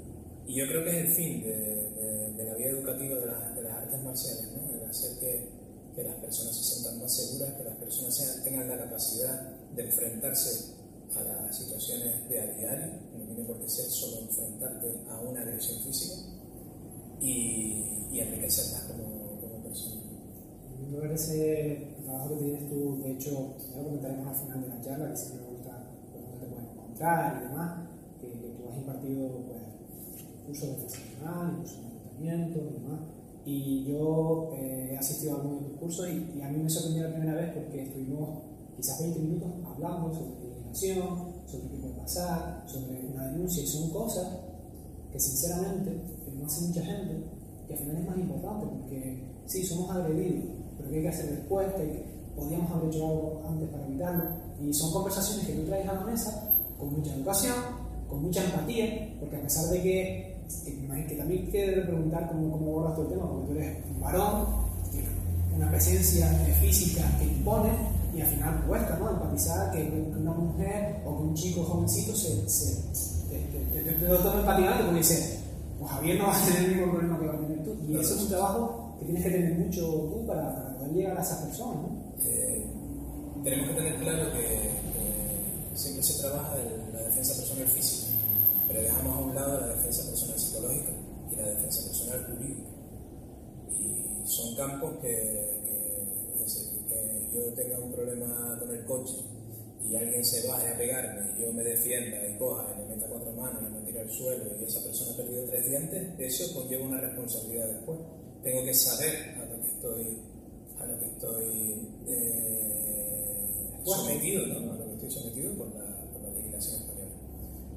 [0.45, 3.53] y, yo creo que es el fin de, de, de la vida educativa de, la,
[3.53, 4.75] de, las artes marciales, ¿no?
[4.75, 5.49] el hacer que,
[5.95, 9.41] que, las personas se sientan más seguras, que las personas sean, tengan la capacidad
[9.77, 10.75] de enfrentarse
[11.15, 15.43] a las situaciones de a diario, no tiene por qué ser solo enfrentarte a una
[15.43, 16.30] agresión física
[17.21, 20.05] y, y enriquecerlas como, como personas.
[20.91, 24.69] Me parece el trabajo que tienes tú, de hecho, ya lo comentaremos al final de
[24.69, 27.89] la charla, que siempre me gusta dónde te pueden encontrar y demás
[28.21, 29.63] que, que tú has impartido pues,
[30.47, 33.01] cursos de profesional, cursos de entrenamiento y demás.
[33.45, 36.69] Y yo eh, he asistido a algunos de tus cursos y, y, a mí me
[36.69, 38.43] sorprendió la primera vez porque estuvimos
[38.77, 43.91] quizás 20 minutos hablando sobre legislación, sobre qué puede pasar, sobre una denuncia y son
[43.91, 44.29] cosas
[45.11, 46.01] que sinceramente,
[46.51, 47.25] hace mucha gente,
[47.67, 50.45] que al final es más importante, porque sí, somos agredidos,
[50.77, 51.67] pero ¿qué hay que hacer después?
[51.75, 54.25] que podíamos haber hecho algo antes para evitarlo?
[54.61, 57.55] Y son conversaciones que tú traes a la mesa con mucha educación,
[58.09, 62.71] con mucha empatía, porque a pesar de que, que, que también quiero preguntar cómo, cómo
[62.71, 64.47] abordas todo el tema, porque tú eres un varón,
[65.57, 66.27] una presencia
[66.61, 67.71] física que impone,
[68.15, 69.11] y al final cuesta ¿no?
[69.11, 72.75] empatizar que una mujer o que un chico jovencito se, se,
[73.29, 75.40] te, te, te, toma empatizando porque dice,
[75.81, 77.77] pues Javier no va a tener el mismo problema que va a tener tú.
[77.89, 81.39] Y eso es un trabajo que tienes que tener mucho tú para, llegar a esas
[81.39, 81.77] personas.
[81.77, 81.89] ¿no?
[82.23, 82.67] Eh,
[83.43, 84.71] tenemos que tener claro que
[85.75, 86.57] siempre se trabaja
[86.93, 88.13] la defensa personal física,
[88.69, 90.93] pero dejamos a un lado la defensa personal psicológica
[91.33, 92.69] y la defensa personal jurídica.
[93.71, 95.61] Y son campos que,
[96.89, 99.25] que yo tenga un problema con el coche
[99.89, 103.07] y alguien se baje a pegarme y yo me defienda y coja y me meta
[103.09, 106.55] cuatro manos y me tire al suelo y esa persona ha perdido tres dientes, eso
[106.55, 107.99] conlleva una responsabilidad después.
[108.43, 110.19] Tengo que saber a lo que estoy,
[110.79, 114.73] a lo que estoy eh, sometido, ¿no?
[114.73, 117.15] a lo que estoy sometido por la, por la legislación española.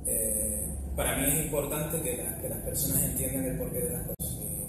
[0.06, 4.38] Eh, para mí es importante que, que, las personas entiendan el porqué de las cosas.
[4.40, 4.68] Mi,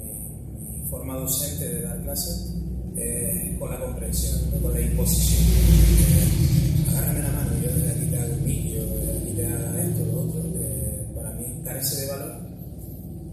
[0.00, 2.65] mi, mi forma docente de dar clases
[2.96, 5.42] eh, con la comprensión, no con la imposición.
[5.42, 9.82] Eh, agárrame la mano, yo desde aquí te hago un vídeo, desde aquí te haga
[9.82, 10.42] esto, lo otro.
[10.56, 12.36] Eh, para mí carece de valor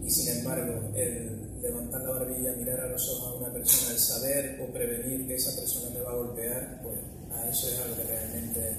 [0.05, 3.99] y sin embargo el levantar la barbilla, mirar a los ojos a una persona, el
[3.99, 6.99] saber o prevenir que esa persona me va a golpear, pues
[7.31, 8.75] a eso es algo que realmente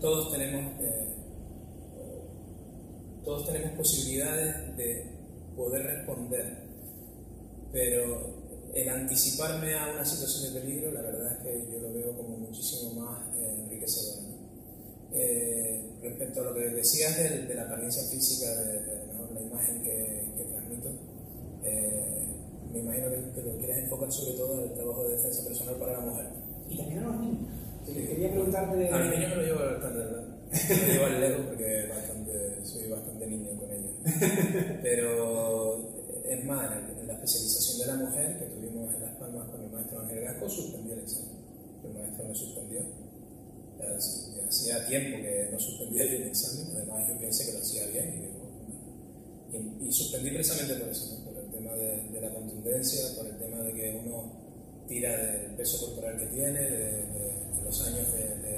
[0.00, 1.08] todos tenemos, eh,
[3.24, 5.06] todos tenemos posibilidades de
[5.56, 6.58] poder responder,
[7.72, 8.41] pero
[8.74, 12.38] el anticiparme a una situación de peligro, la verdad es que yo lo veo como
[12.38, 14.32] muchísimo más eh, enriquecedor.
[15.12, 19.02] Eh, respecto a lo que decías de, de la apariencia física, de, de,
[19.34, 20.88] la imagen que, que transmito,
[21.64, 22.26] eh,
[22.72, 25.76] me imagino que, que, lo quieres enfocar sobre todo en el trabajo de defensa personal
[25.76, 26.26] para la mujer.
[26.70, 27.38] Y también a los niños.
[27.86, 27.92] Sí.
[27.92, 28.88] Quería preguntarte.
[28.88, 30.24] A los niños me lo llevo bastante, ¿verdad?
[30.68, 33.92] Me lo llevo al lejos porque bastante, soy bastante niño con ellos.
[34.82, 35.91] Pero
[36.32, 39.70] es más, en la especialización de la mujer que tuvimos en Las Palmas con el
[39.70, 41.36] maestro Ángel Gasco, suspendió el examen.
[41.84, 42.80] El maestro me suspendió.
[44.48, 48.30] Hacía tiempo que no suspendía el examen, además yo pensé que lo hacía bien.
[49.80, 53.58] Y, suspendí precisamente por eso, por el tema de, de, la contundencia, por el tema
[53.58, 54.32] de que uno
[54.88, 57.04] tira del peso corporal que tiene, de,
[57.56, 58.52] de los años de,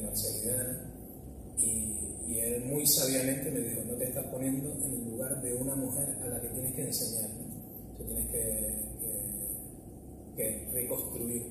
[0.00, 0.87] marcialidad.
[1.58, 5.54] Y, y él muy sabiamente me dijo, no te estás poniendo en el lugar de
[5.54, 7.30] una mujer a la que tienes que enseñar,
[7.96, 8.74] tú tienes que,
[10.36, 11.42] que, que, reconstruir.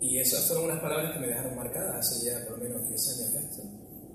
[0.00, 3.08] Y esas fueron unas palabras que me dejaron marcadas hace ya por lo menos 10
[3.08, 3.62] años de esto.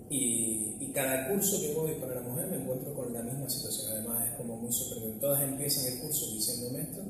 [0.10, 3.91] Y, y, cada curso que voy para la mujer me encuentro con la misma situación.
[3.91, 5.20] Además es como muy sorprendente.
[5.20, 7.02] Todas empiezan el curso diciéndome esto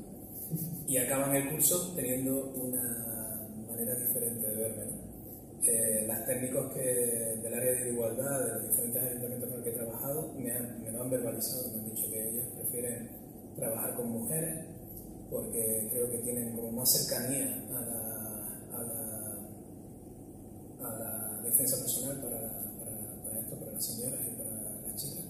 [0.86, 4.84] y acaban el curso teniendo una manera diferente de verme.
[4.86, 4.97] ¿no?
[5.64, 6.80] Eh, las técnicos que,
[7.42, 10.82] del área de igualdad, de los diferentes ayuntamientos con los que he trabajado, me, han,
[10.82, 13.10] me lo han verbalizado, me han dicho que ellas prefieren
[13.56, 14.66] trabajar con mujeres
[15.30, 17.98] porque creo que tienen como más cercanía a la,
[18.72, 19.38] a la,
[20.88, 24.50] a la defensa personal para, para, para, esto, para las señoras y para
[24.86, 25.24] las chicas.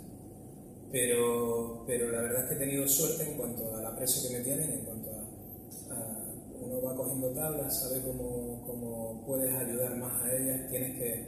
[0.93, 4.45] Pero, pero la verdad es que he tenido suerte en cuanto al aprecio que me
[4.45, 6.29] tienen, en cuanto a, a
[6.61, 8.48] uno va cogiendo tablas, sabe cómo,
[9.29, 11.27] puedes ayudar más a ellas, tienes que,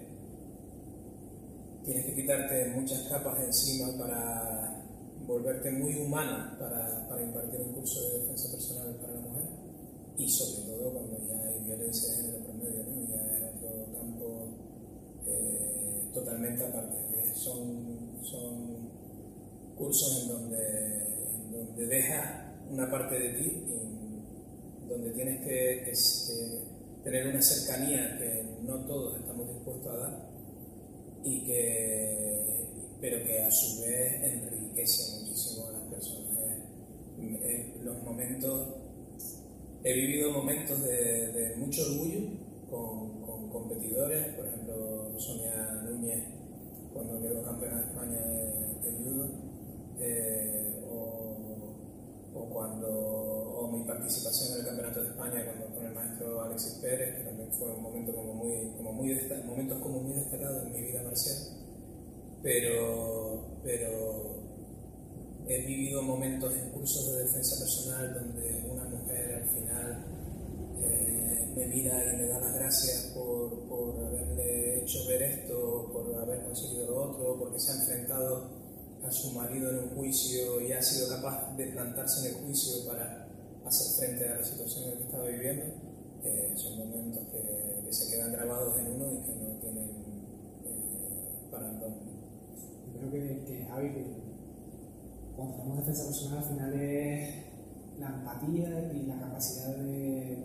[1.84, 4.82] tienes que quitarte muchas capas encima para
[5.26, 9.44] volverte muy humano para, impartir un curso de defensa personal para la mujer
[10.16, 13.06] y sobre todo cuando ya hay violencia de género por medio, ¿no?
[13.06, 14.48] ya es otro campo
[15.26, 16.96] eh, totalmente aparte.
[17.34, 18.88] Son, son
[19.76, 21.02] cursos en donde,
[21.34, 23.64] en donde dejas una parte de ti
[24.84, 25.90] y donde tienes que,
[27.02, 30.30] tener una cercanía que no todos estamos dispuestos a dar,
[31.24, 32.66] y que,
[33.00, 36.30] pero que a su vez enriquece muchísimo a las personas.
[37.82, 38.68] Los momentos,
[39.84, 42.20] he vivido momentos de, mucho orgullo
[42.70, 43.20] con,
[43.50, 46.22] competidores, por ejemplo Sonia Núñez
[46.92, 49.28] cuando quedó campeona de España de, de judo,
[49.98, 50.80] eh,
[52.40, 57.18] o cuando mi participación en el Campeonato de España cuando, con el maestro Alexis Pérez,
[57.18, 59.14] que también fue un momento como muy, como muy
[59.46, 61.36] momentos como muy destacados en mi vida marcial.
[62.42, 64.36] Pero, pero
[65.46, 70.04] he vivido momentos en cursos de defensa personal donde una mujer al final
[70.82, 76.14] eh, me mira y me da las gracias por, por haberle hecho ver esto, por
[76.16, 78.59] haber conseguido lo otro, porque se ha enfrentado
[79.06, 82.86] a su marido en un juicio y ha sido capaz de plantarse en el juicio
[82.86, 83.26] para
[83.64, 85.64] hacer frente a la situación en la que estaba viviendo,
[86.24, 89.88] eh, son momentos que, se quedan grabados en uno y que no tienen
[90.64, 91.94] eh, parangón.
[92.86, 94.06] Yo creo que, que Javi, que
[95.36, 97.34] cuando de defensa personal al final es
[97.98, 100.44] la empatía y la capacidad de,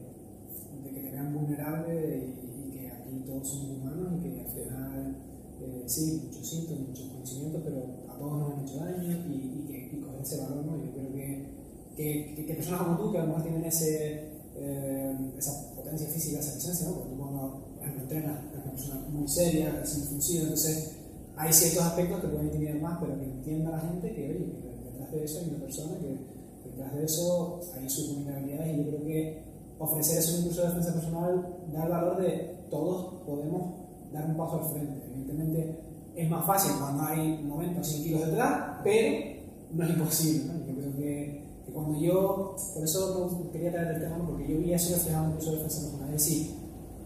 [0.84, 5.16] de que te vean vulnerable y, que aquí todos somos humanos y que al final
[5.62, 9.66] eh, sí, muchos síntomas, muchos conocimientos, pero a todos nos han hecho daño y, y
[9.68, 10.78] que y coger ese valor, ¿no?
[10.78, 15.34] Yo creo que, que, que, personas como tú, que a lo mejor tienen ese, eh,
[15.38, 16.94] esa potencia física, esa presencia, ¿no?
[16.96, 20.96] Porque tú cuando, por ejemplo, entrenas, eres una persona muy seria, es muy funcional, entonces
[21.36, 24.46] hay ciertos aspectos que pueden intimidar más, pero que entienda la gente que, oye,
[24.86, 28.88] detrás de eso hay una persona que detrás de eso hay sus vulnerabilidades y yo
[28.88, 29.44] creo que
[29.78, 33.74] ofrecer un curso de defensa personal da el valor de todos podemos
[34.14, 35.06] dar un paso al frente.
[35.06, 35.80] Evidentemente
[36.16, 39.26] es más fácil cuando hay 90 o 100 kilos detrás, pero
[39.72, 40.46] no es imposible.
[40.46, 40.66] ¿no?
[40.66, 44.74] Yo creo que, que, cuando yo, por eso quería traer el tema, porque yo vi
[44.74, 46.14] eso reflejado en un curso de defensa personal.
[46.14, 46.52] Es decir,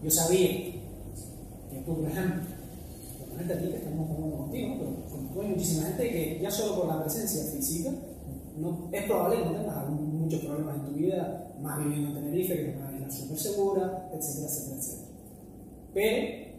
[0.02, 2.42] yo sabía que tú, por ejemplo,
[3.30, 6.80] ponerte a ti que estamos jugando contigo, pero como hay muchísima gente que ya solo
[6.80, 7.90] por la presencia física
[8.56, 12.54] no, es probable que no tengas muchos problemas en tu vida, más viviendo en Tenerife,
[12.54, 15.08] que es una isla súper segura, etcétera, etcétera, etcétera.
[15.94, 16.49] Pero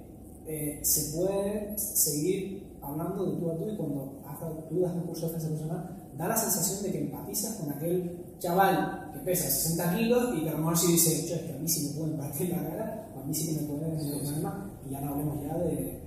[0.54, 4.22] eh, se puede seguir hablando de tú a tú y cuando
[4.70, 8.36] tú das un curso de defensa personal, da la sensación de que empatizas con aquel
[8.38, 11.58] chaval que pesa 60 kilos y que a lo mejor si dice, es que a
[11.58, 14.54] mí sí me pueden partir la cara, a mí sí que me pueden tener problemas,
[14.86, 16.00] y ya no hablemos ya de, de,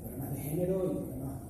[0.00, 1.40] problemas de género y problemas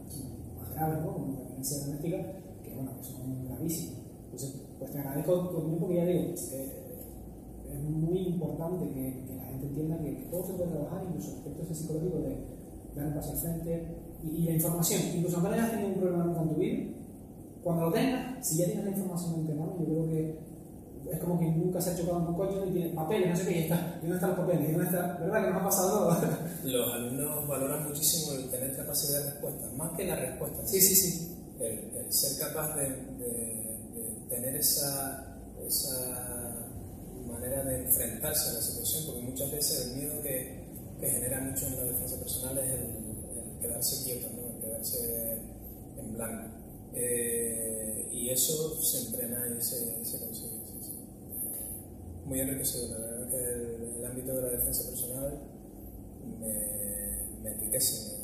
[0.57, 1.12] más graves, ¿no?
[1.12, 2.16] como la violencia doméstica,
[2.64, 3.94] que bueno, que son gravísimos.
[4.24, 6.77] Entonces, pues te agradezco tu tiempo, porque ya digo, eh,
[7.72, 11.36] es muy importante que, que, la gente entienda que, que, todo se puede trabajar, incluso
[11.36, 12.36] aspectos psicológicos de
[12.94, 13.86] dar un paso al frente
[14.24, 16.90] y, y, la información, incluso aunque no hayas tenido un problema con tu vida,
[17.62, 20.48] cuando lo tengas, si ya tienes la información en mano, yo creo que
[21.10, 23.44] es como que nunca se ha chocado en un coche y tiene papeles, no sé
[23.46, 23.98] qué, y está.
[23.98, 24.68] ¿Y dónde están los papeles?
[24.68, 25.18] ¿Y dónde está?
[25.20, 26.16] ¿Verdad que nos ha pasado todo?
[26.64, 30.66] Los alumnos valoran muchísimo el tener capacidad de respuesta, más que la respuesta.
[30.66, 31.36] Sí, sí, sí.
[31.60, 36.27] El, el ser capaz de, de, de tener esa, esa,
[37.28, 40.64] manera de enfrentarse a la situación, porque muchas veces el miedo que,
[41.00, 44.48] que genera mucho en la defensa personal es el, el quedarse quieto, ¿no?
[44.54, 45.38] el quedarse
[45.98, 46.48] en blanco.
[46.94, 50.60] Eh, y eso se entrena y se, se consigue.
[50.66, 50.92] Sí, sí.
[52.24, 55.40] Muy enriquecedor, la verdad que el, el, ámbito de la defensa personal
[56.40, 58.18] me, me enriquece,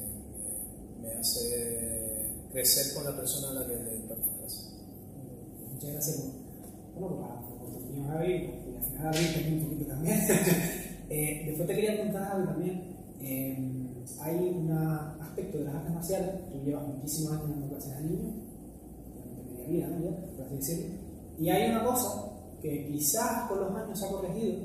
[1.01, 4.71] me, me, hace crecer con la persona a la que le imparto clase.
[5.73, 6.23] Muchas gracias.
[6.99, 8.64] Bueno, para, por tu opinión, Javi,
[9.03, 10.21] también un poquito también.
[11.11, 12.95] eh, después te quería preguntar, Javi, también.
[13.21, 13.85] Eh,
[14.21, 18.35] hay un aspecto de las artes marciales, tú llevas muchísimos años dando clases a niños,
[19.69, 20.37] vida, ¿no?
[20.37, 20.95] Por así decirlo.
[21.39, 24.57] Y hay una cosa que quizás con los años se ha corregido,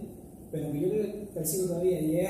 [0.51, 2.29] pero que yo percibo todavía, y es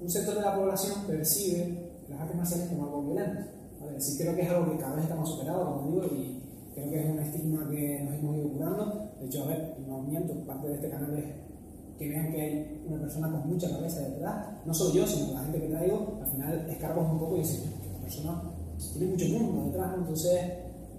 [0.00, 3.40] un sector de la población percibe las artes marciales como algo violento.
[3.80, 3.92] ¿vale?
[3.94, 6.37] Decir, creo que es algo que cada vez estamos superados, como digo, y
[6.80, 9.10] creo que es un estigma que nos hemos ido curando.
[9.20, 11.48] De hecho, a ver, no miento, parte de este canal es
[11.98, 15.40] que vean que hay una persona con mucha cabeza detrás, no solo yo, sino la
[15.40, 18.42] gente que traigo, al final escarbamos un poco y dicen, que esta persona
[18.92, 20.40] tiene mucho mundo detrás, entonces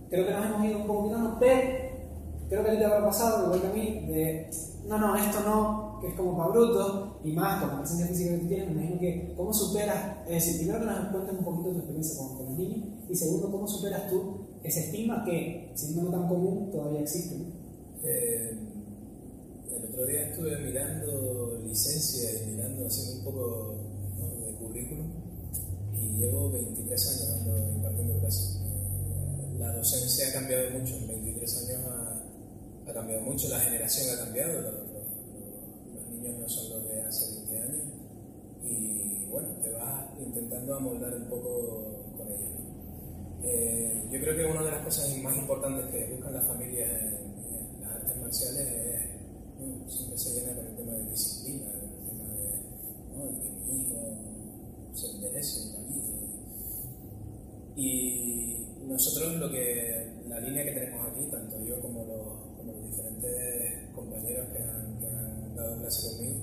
[0.10, 1.80] creo que nos hemos ido un poco quitando, pero
[2.50, 4.50] creo que a ti te habrá pasado, igual que a mí, de
[4.88, 8.32] no, no, esto no, que es como para bruto, y más con la presencia física
[8.32, 11.46] que tú tienes, me imagino que cómo superas, es decir, primero que nos cuentes un
[11.46, 15.72] poquito tu experiencia con, con los niños, y segundo, cómo superas tú ese estigma que,
[15.76, 17.36] siendo no tan común, todavía existe.
[17.38, 17.46] ¿no?
[18.04, 18.58] Eh,
[19.76, 23.76] el otro día estuve mirando licencia y mirando, haciendo un poco
[24.46, 25.08] de currículum,
[25.94, 28.60] y llevo 23 años dando, impartiendo clases
[29.60, 34.24] la docencia ha cambiado mucho, en 23 años ha, ha cambiado mucho, la generación ha
[34.24, 35.04] cambiado, los, los,
[35.96, 37.84] los, niños no son los de hace 20 años
[38.64, 42.52] y bueno, te vas intentando amoldar un poco con ellos.
[42.58, 42.69] ¿no?
[43.44, 47.82] Eh, yo creo que una de las cosas más importantes que buscan las familias en,
[47.82, 49.10] las artes marciales es,
[49.60, 49.90] ¿no?
[49.90, 52.50] siempre se llena con el tema de disciplina, el tema de,
[53.16, 53.42] ¿no?
[53.42, 55.80] que mi hijo se enderece en la.
[57.76, 62.84] Y nosotros lo que, la línea que tenemos aquí, tanto yo como los, como los
[62.84, 66.40] diferentes compañeros que han, que han dado clase conmigo,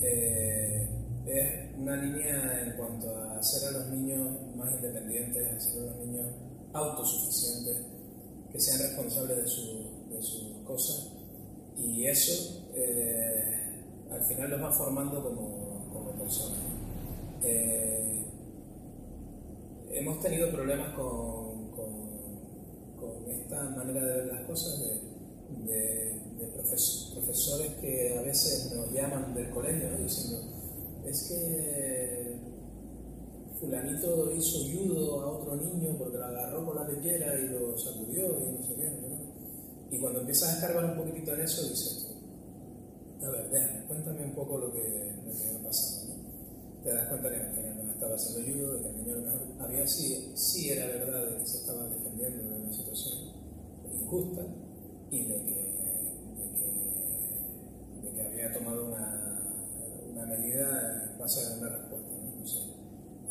[0.00, 0.88] eh,
[1.26, 5.96] es una línea en cuanto a hacer a los niños más independientes, hacer a los
[6.06, 6.26] niños
[6.72, 7.76] autosuficientes,
[8.52, 11.18] que sean responsables de, su, de sus cosas
[11.78, 16.58] y eso eh, al final los va formando como, como personas.
[17.42, 18.24] Eh,
[19.92, 21.88] hemos tenido problemas con, con,
[23.30, 26.18] esta manera de ver las cosas de, de,
[27.14, 30.42] profesores que a veces nos llaman del colegio diciendo,
[31.06, 32.27] es que
[33.60, 38.38] fulanito hizo judo a otro niño porque lo agarró con la pechera y lo sacudió
[38.38, 39.96] y no sé qué.
[39.96, 42.08] Y cuando empiezas a escarbar un poquitito en eso, dices,
[43.24, 46.14] a ver, déjame, cuéntame un poco lo que, lo que ha pasado.
[46.84, 47.38] Te das cuenta que
[47.84, 51.38] no estaba haciendo judo, de que el niño mejor había sí, sí era verdad de
[51.38, 53.28] que se estaba defendiendo de una situación
[54.00, 54.42] injusta
[55.10, 55.74] y de que,
[58.02, 59.42] de que, había tomado una,
[60.12, 61.68] una medida en base a una.
[61.70, 61.87] ¿no?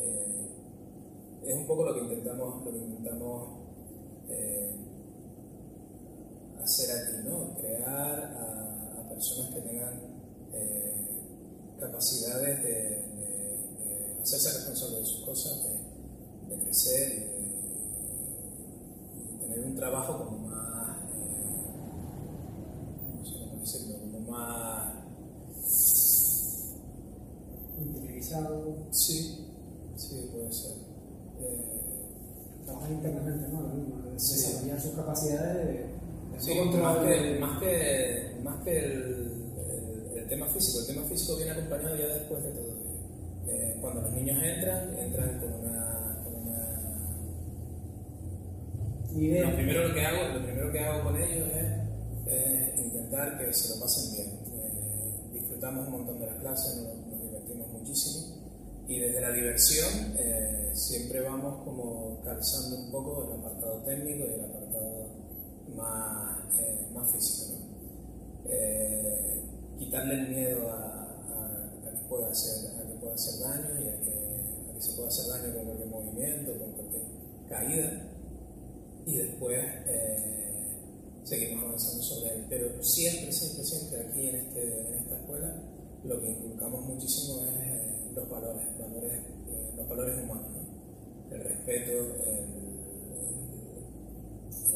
[0.00, 0.48] Eh,
[1.46, 3.58] es un poco lo que intentamos, lo que intentamos
[4.28, 4.74] eh,
[6.62, 7.54] hacer aquí, ¿no?
[7.54, 10.00] crear a, a personas que tengan
[10.52, 10.94] eh,
[11.80, 17.38] capacidades de, de, de, hacerse responsables de sus cosas, de, de crecer
[19.16, 20.98] y tener un trabajo como más,
[23.14, 24.94] no sé cómo decirlo, como más
[27.78, 28.88] interiorizado.
[28.90, 29.47] Sí,
[29.98, 30.72] sí, puede ser.
[31.40, 34.12] Eh, Trabajar internamente, ¿no?
[34.12, 35.98] Desarrollar sus capacidades de
[36.38, 39.42] Sí, más que, más que, más que el,
[40.14, 40.78] el, tema físico.
[40.80, 42.78] El tema físico viene acompañado ya después de todo
[43.48, 47.18] eh, cuando los niños entran, entran con una, con una
[49.16, 49.50] idea.
[49.50, 51.48] Lo primero que hago, lo primero que hago con ellos
[52.26, 54.28] es intentar que se lo pasen bien.
[54.28, 58.27] Eh, disfrutamos un montón de las clases, nos, nos, divertimos muchísimo
[58.88, 64.32] y desde la diversión eh, siempre vamos como calzando un poco el apartado técnico y
[64.32, 65.08] el apartado
[65.76, 67.58] más, eh, más físico.
[67.58, 68.50] ¿no?
[68.50, 69.42] Eh,
[69.78, 73.88] quitarle el miedo a, a, a, que pueda hacer, a que pueda hacer daño y
[73.88, 77.02] a que, a que se pueda hacer daño con cualquier movimiento, con cualquier
[77.46, 78.02] caída.
[79.04, 80.48] Y después eh,
[81.24, 82.46] seguimos avanzando sobre él.
[82.48, 85.54] Pero siempre, siempre, siempre aquí en, este, en esta escuela
[86.04, 87.87] lo que inculcamos muchísimo es eh,
[88.18, 91.34] los valores, valores eh, los valores humanos, ¿no?
[91.34, 91.92] el respeto,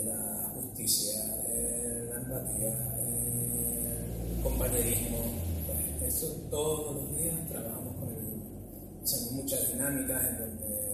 [0.04, 5.18] la justicia, eh, la empatía, eh, el compañerismo.
[5.66, 9.02] Pues eso todos los días trabajamos con el.
[9.02, 10.92] Hacemos muchas dinámicas en donde,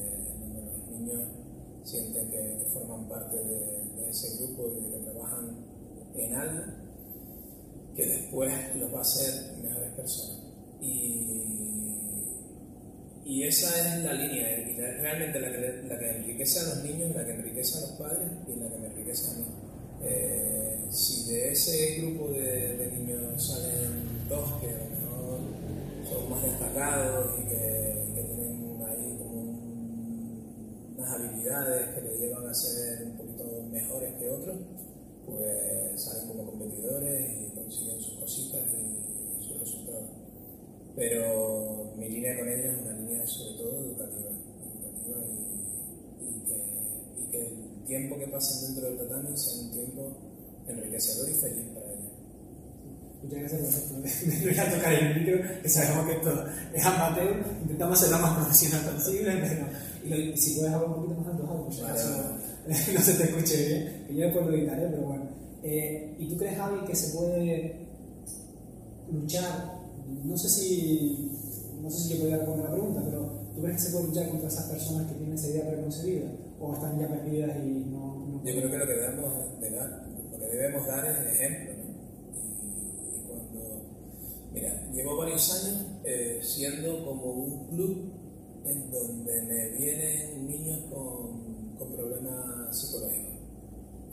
[0.65, 1.29] los niños
[1.85, 5.57] sienten que, forman parte de, ese grupo y que trabajan
[6.17, 6.63] en algo
[7.95, 10.41] que después los va a hacer mejores personas.
[10.81, 11.88] Y,
[13.29, 14.49] y esa es la línea,
[14.79, 17.91] la, realmente la que, la que enriquece a los niños, la que enriquece a los
[17.91, 19.45] padres y la que me enriquece a mí.
[20.03, 25.41] Eh, si de ese grupo de, niños salen dos que mejor
[26.09, 32.55] son más destacados y que, tienen ahí como un, unas habilidades que les llevan a
[32.55, 34.57] ser un poquito mejores que otros,
[35.27, 39.08] pues salen como competidores y consiguen sus cositas y.
[40.99, 44.31] Pero mi línea con ellos es una línea sobre todo educativa,
[44.67, 46.57] educativa y, y, que,
[47.23, 50.17] y que el tiempo que pasen dentro del tatami sea un tiempo
[50.67, 52.11] enriquecedor y feliz para ellos.
[53.23, 56.45] Muchas gracias por voy a tocar el micro, que sabemos que esto
[56.75, 61.21] es amateur, intentamos ser lo más profesional posible, pero y, si puedes hablar un poquito
[61.21, 62.39] más alto, si acaso
[62.93, 65.29] no se te escuche bien, que yo después lo editaré, pero bueno.
[65.63, 67.87] Eh, ¿Y tú crees, Javi, que se puede
[69.13, 69.79] luchar?
[70.25, 71.39] No sé si
[71.83, 73.21] no sé si yo podría responder la pregunta, pero
[73.55, 76.31] ¿tú crees que se puede luchar contra esas personas que tienen esa idea preconcebida?
[76.61, 80.39] ¿O están ya perdidas y no, Yo creo que lo que debemos, de dar, lo
[80.39, 81.73] que debemos dar es el ejemplo.
[83.15, 83.83] Y, cuando.
[84.53, 88.13] Mira, llevo varios años eh, siendo como un club
[88.65, 93.39] en donde me vienen niños con, con problemas psicológicos.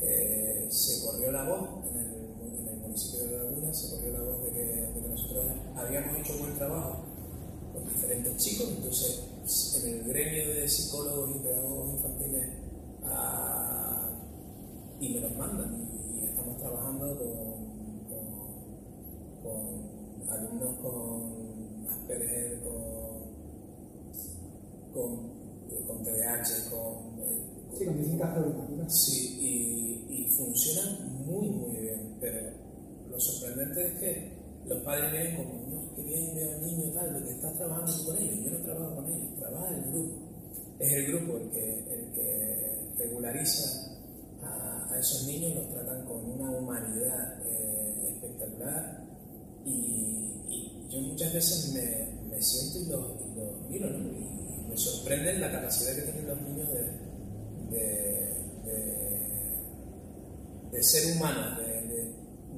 [0.01, 2.14] Eh, se corrió la voz en el,
[2.95, 6.55] municipio de Laguna, se corrió la voz de que, de que nosotros habíamos hecho buen
[6.55, 7.03] trabajo
[7.73, 12.47] con diferentes chicos, entonces en el gremio de psicólogos y pedagogos infantiles
[13.03, 14.11] ah,
[15.01, 15.89] y me los mandan
[16.21, 17.35] y, estamos trabajando con,
[18.07, 18.25] con,
[19.43, 23.23] con, alumnos con Asperger, con,
[24.93, 27.15] con, con TDAH, con...
[27.77, 28.97] Sí, con distintas problemáticas.
[28.97, 32.64] Sí, y, y funcionan muy, muy bien, pero
[33.15, 34.31] lo sorprendente es que
[34.67, 38.05] los padres vienen como, no, que bien veo al niño tal, lo que estás trabajando
[38.05, 40.15] con ellos, yo no trabajo con ellos, trabaja el grupo.
[40.79, 43.89] Es el grupo el que, el que regulariza
[44.43, 49.03] a, esos niños, los tratan con una humanidad eh, espectacular
[49.65, 50.11] y,
[50.89, 54.09] yo muchas veces me, me siento y los, los miro ¿no?
[54.09, 58.35] y, me sorprende la capacidad que tienen los niños de, de,
[58.65, 59.57] de,
[60.71, 61.75] de ser humanos, de,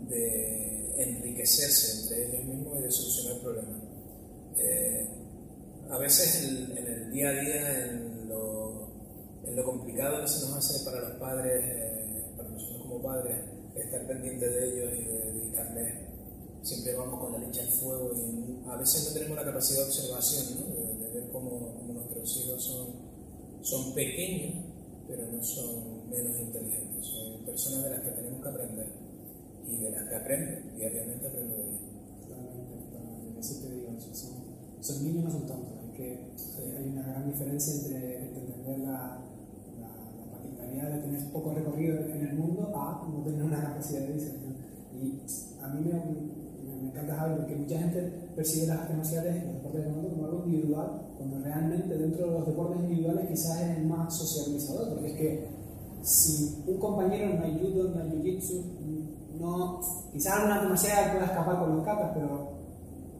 [0.09, 3.81] de, enriquecerse entre ellos mismos y de solucionar problemas.
[4.57, 5.07] Eh,
[5.89, 8.89] a veces en, el día a día, en lo,
[9.45, 13.37] en lo, complicado que se nos hace para los padres, eh, para nosotros como padres,
[13.75, 15.93] estar pendientes de ellos y de dedicarles,
[16.63, 19.85] siempre vamos con la leche al fuego y a veces no tenemos la capacidad de
[19.85, 20.99] observación, ¿no?
[20.99, 22.87] de, ver cómo, cómo, nuestros hijos son,
[23.61, 24.65] son pequeños,
[25.07, 29.06] pero no son menos inteligentes, son personas de las que tenemos que aprender
[29.67, 31.81] y de las que aprenden, diariamente aprendo de ellos.
[32.21, 34.31] Totalmente, totalmente, eso te digo, son,
[34.79, 36.29] son niños no son tontos que
[36.77, 39.19] hay una gran diferencia entre entender la,
[39.81, 44.13] la, particularidad de tener poco recorrido en el mundo a no tener una capacidad de
[44.13, 44.53] diseño.
[44.93, 45.19] Y
[45.61, 45.93] a mí me,
[46.71, 48.01] me, encanta algo que mucha gente
[48.35, 52.27] percibe las artes marciales y los deportes de mundo como algo individual, cuando realmente dentro
[52.27, 55.47] de los deportes individuales quizás es el más socializador, porque es que
[56.03, 58.61] si un compañero no hay judo, no hay jiu-jitsu,
[59.39, 59.79] no,
[60.11, 62.57] quizás alguna arte marcial pueda escapar con los capas, pero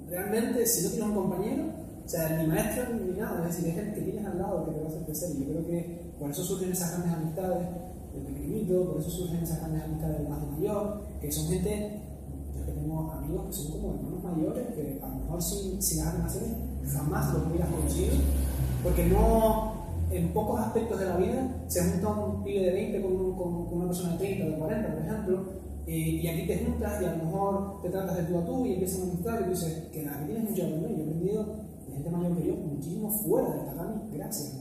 [0.10, 1.64] realmente si no tienes un compañero,
[2.06, 4.72] o sea, ni maestro ni nada, es decir, es gente que tienes al lado que
[4.72, 5.30] te va a hacer crecer.
[5.38, 7.68] Yo creo que por eso surgen esas grandes amistades
[8.14, 12.02] del pequeñito, por eso surgen esas grandes amistades del más mayor, que son gente,
[12.56, 16.06] yo que tengo amigos que son como hermanos mayores, que a lo mejor sin, sin
[16.06, 16.52] las relaciones
[16.94, 18.16] jamás los hubieras conocido,
[18.84, 19.74] porque no,
[20.10, 23.78] en pocos aspectos de la vida se junta un pibe de 20 con, con, con
[23.80, 25.44] una persona de 30 o de 40, por ejemplo,
[25.88, 28.66] eh, y aquí te juntas y a lo mejor te tratas de tú a tú
[28.66, 30.92] y empiezas a amistad y tú dices que nada, tienes mucho aprender.
[30.92, 31.46] Yo he aprendido
[31.94, 34.54] gente mayor que yo, muchísimo fuera del tatami, gracias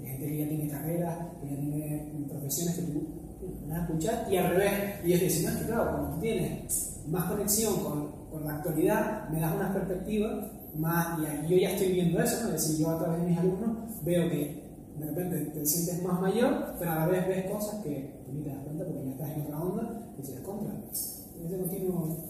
[0.00, 3.06] Hay gente que ya tiene carreras, que ya tiene profesiones que tú
[3.68, 4.72] vas a escuchar, y al revés,
[5.04, 8.56] y ellos dicen, no, es que claro, cuando tú tienes más conexión con, con la
[8.56, 12.54] actualidad, me das una perspectiva más, y yo ya estoy viendo eso, ¿no?
[12.54, 14.62] es decir, yo a través de mis alumnos veo que
[14.96, 18.42] de repente te sientes más mayor, pero a la vez ves cosas que tú ni
[18.42, 20.72] te das cuenta porque ya estás en otra onda se.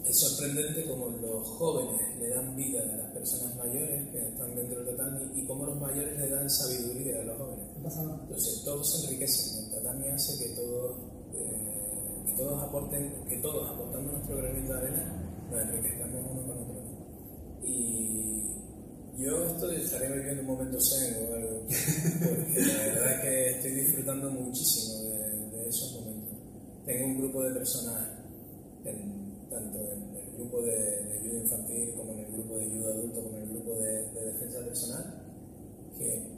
[0.05, 4.83] Es sorprendente cómo los jóvenes le dan vida a las personas mayores que están dentro
[4.83, 7.65] del tatami y cómo los mayores le dan sabiduría a los jóvenes.
[7.75, 9.65] Entonces todos se enriquecen.
[9.65, 10.97] El tatami hace que todos,
[11.35, 16.57] eh, que todos aporten, que todos aportando nuestro granito de arena, nos enriquezcamos uno con
[16.57, 16.73] otro.
[17.63, 18.43] Y
[19.17, 23.71] yo estoy, estaré viviendo un momento zen o algo, porque la verdad es que estoy
[23.71, 25.02] disfrutando muchísimo
[26.85, 28.09] Tengo un grupo de personas
[29.49, 33.37] tanto en el grupo de, ayuda infantil como en el grupo de ayuda adulto como
[33.37, 35.21] en el grupo de, defensa personal,
[35.97, 36.33] que,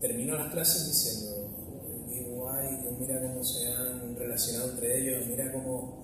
[0.00, 1.50] termino las clases diciendo,
[2.34, 6.00] guay, mira cómo se han relacionado entre ellos, mira cómo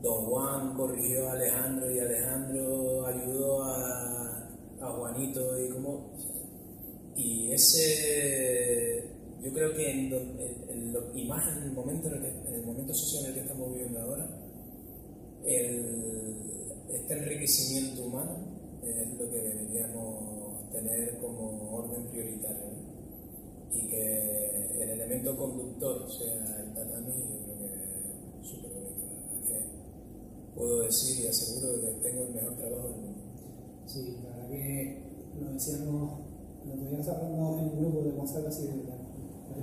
[0.00, 4.48] Don Juan corrigió a Alejandro y Alejandro ayudó a,
[4.80, 6.12] a Juanito y cómo...
[7.14, 9.11] Y ese,
[9.42, 10.12] yo creo que en,
[10.68, 14.00] en, y más en el momento en el momento social en el que estamos viviendo
[14.00, 14.28] ahora,
[15.44, 16.36] el,
[16.88, 18.36] este enriquecimiento humano
[18.82, 22.72] es lo que deberíamos tener como orden prioritario.
[23.74, 29.06] Y que el elemento conductor sea el tatami, yo creo que es súper bonito.
[29.46, 29.64] que
[30.54, 33.22] puedo decir y aseguro que tengo el mejor trabajo del mundo.
[33.86, 35.02] Sí, la verdad que
[35.40, 36.20] lo decíamos,
[36.66, 39.01] lo teníamos hablando en grupo de WhatsApp así de la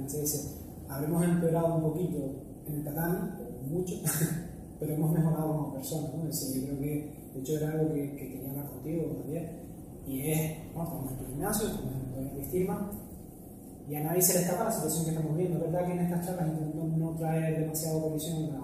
[0.07, 0.55] se dice,
[0.87, 2.17] habremos empeorado un poquito
[2.67, 3.29] en el tatami,
[3.69, 3.95] mucho.
[4.79, 6.29] pero hemos mejorado como personas, ¿no?
[6.29, 9.49] Es yo creo que, de hecho, era algo que, que quería hablar contigo también,
[10.07, 12.91] y es, bueno, estamos en tu gimnasio, estamos en estima,
[13.89, 15.59] y a nadie se le escapa la situación que estamos viendo.
[15.59, 18.61] Verdad que en estas charlas intentamos no traer demasiado colisión la,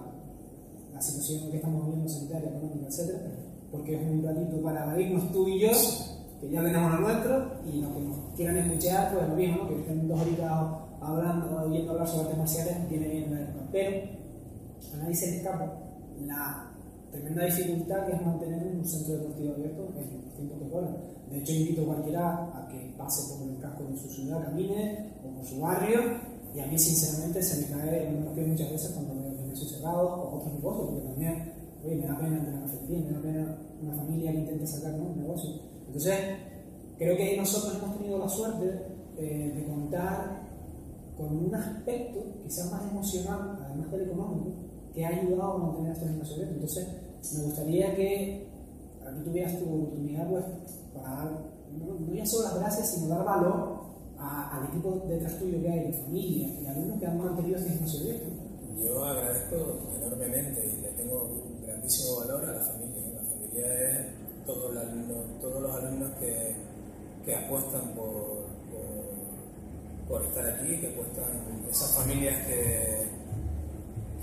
[0.93, 3.15] la situación que estamos viviendo, sanitaria, económica, etc.,
[3.71, 5.71] porque es un ratito para irnos tú y yo,
[6.39, 9.79] que ya tenemos lo nuestro, y los que nos quieran escuchar, pues lo mismo, que
[9.79, 10.51] estén dos horitas
[11.05, 13.53] hablando, oyendo hablar sobre marciales, tiene bien ver.
[13.71, 13.97] Pero
[14.93, 15.73] a nadie se le escapa
[16.25, 16.71] la
[17.11, 20.95] tremenda dificultad que es mantener un centro deportivo abierto en los tiempos que corren.
[21.29, 25.13] De hecho, invito a cualquiera a que pase por el casco de su ciudad, camine,
[25.23, 25.99] o por su barrio,
[26.55, 30.11] y a mí, sinceramente, se me cae el pies muchas veces cuando veo gimnasios cerrados
[30.11, 31.53] o otros negocios, porque también,
[31.83, 34.93] oye, me da pena tener una cafetería, me da pena una familia que intente sacar
[34.93, 35.49] un negocio.
[35.87, 36.15] Entonces,
[36.97, 38.71] creo que nosotros hemos tenido la suerte
[39.17, 40.44] eh, de contar
[41.17, 44.51] con un aspecto quizás más emocional, además del económico,
[44.93, 46.53] que ha ayudado a mantener esta abierto.
[46.53, 46.87] Entonces,
[47.33, 48.47] me gustaría que
[49.05, 50.45] aquí tuvieras tu oportunidad pues,
[50.93, 51.31] para dar,
[51.77, 53.79] no, ya solo las gracias, sino dar valor
[54.17, 57.71] a, al equipo detrás tuyo que hay, de familia y alumnos que han mantenido este
[57.71, 58.25] gimnasio abierto.
[58.81, 59.55] Yo agradezco
[59.95, 63.01] enormemente y le tengo un grandísimo valor a la familia.
[63.15, 66.55] La familia es todos los alumnos, todos los alumnos que,
[67.25, 68.34] que apuestan por,
[70.07, 73.05] por, estar aquí, que apuestan, esas familias que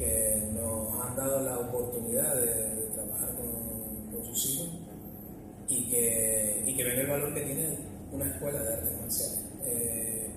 [0.03, 4.69] que nos han dado la oportunidad de, trabajar con, con, sus hijos
[5.69, 7.79] y que, y que ven el valor que tiene
[8.11, 9.45] una escuela de artes marciales.
[9.65, 10.31] Eh,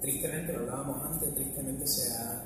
[0.00, 2.44] tristemente, lo hablábamos antes, tristemente se ha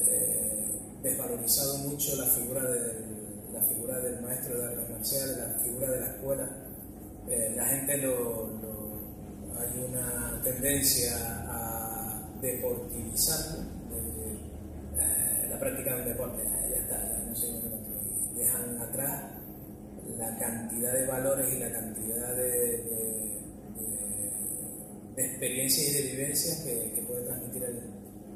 [0.00, 5.90] eh, desvalorizado mucho la figura, del, la figura del maestro de artes marciales, la figura
[5.90, 6.48] de la escuela.
[7.28, 8.48] Eh, la gente lo,
[9.58, 11.47] hay una tendencia
[12.38, 13.38] a deportivizar
[15.50, 16.42] la práctica de un deporte.
[16.70, 17.46] Ya está, ya no sé,
[18.36, 19.24] dejan atrás
[20.16, 23.18] la cantidad de valores y la cantidad de
[25.18, 27.80] de experiencias y de vivencias que, puede transmitir el,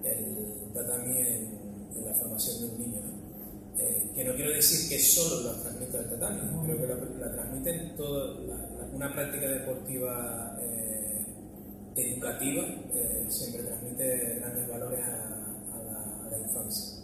[0.04, 1.62] el tatami en,
[2.04, 3.00] la formación de un niño.
[3.78, 7.32] Eh, que no quiero decir que solo la transmita el tatami, creo que la, la
[7.32, 8.36] transmiten toda
[8.92, 11.21] una práctica deportiva eh,
[11.96, 12.64] educativa,
[12.94, 15.28] eh, siempre transmite grandes valores a,
[16.30, 17.02] la, infancia.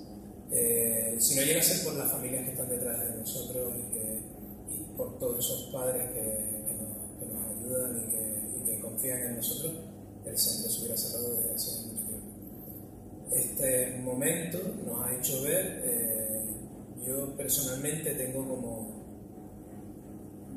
[1.18, 4.22] si no llega a ser por las familias que están detrás de nosotros y, que,
[4.74, 9.72] y por todos esos padres que, nos, que nos ayudan y que confían en nosotros,
[10.28, 12.26] el centro se hubiera cerrado desde hace mucho tiempo.
[13.32, 16.45] Este momento nos ha hecho ver, eh,
[17.07, 18.99] yo personalmente tengo como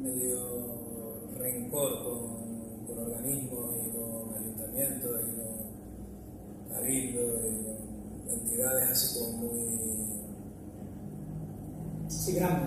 [0.01, 2.41] medio rencor con,
[2.97, 3.80] organismos
[4.73, 5.15] y con
[6.75, 9.81] ayuntamientos y entidades así como muy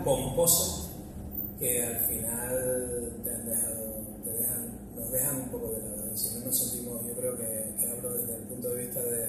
[0.04, 0.90] pomposas
[1.58, 3.94] que al final te han dejado
[4.94, 6.16] nos dejan un poco de lado.
[6.16, 9.28] Si no nos sentimos, yo creo que, que hablo desde el punto de vista de,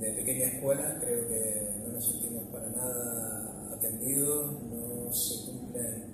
[0.00, 6.04] de pequeña escuela, creo que no nos sentimos para nada atendidos, no se cumplen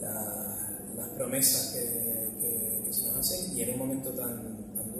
[0.00, 4.49] las promesas que, que, se nos hacen y en un momento tan,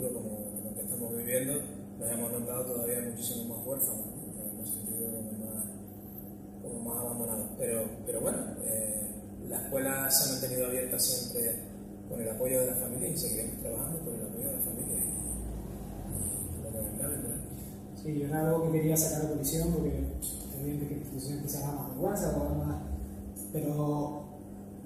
[0.01, 1.55] duro como, como el que estamos viviendo
[2.01, 5.65] nos hemos notado todavía muchísimo más huérfanos, nos hemos sentido como más,
[6.63, 7.51] como más abandonados.
[7.59, 9.11] Pero, pero bueno, eh,
[9.49, 11.57] la escuela se ha mantenido abierta siempre
[12.09, 14.97] con el apoyo de la familia y seguiremos trabajando con el apoyo de la familia.
[17.95, 21.01] Y, sí, yo era algo que quería sacar a colisión porque es evidente que la
[21.01, 22.83] institución empieza a más vergüenza, más,
[23.53, 24.25] pero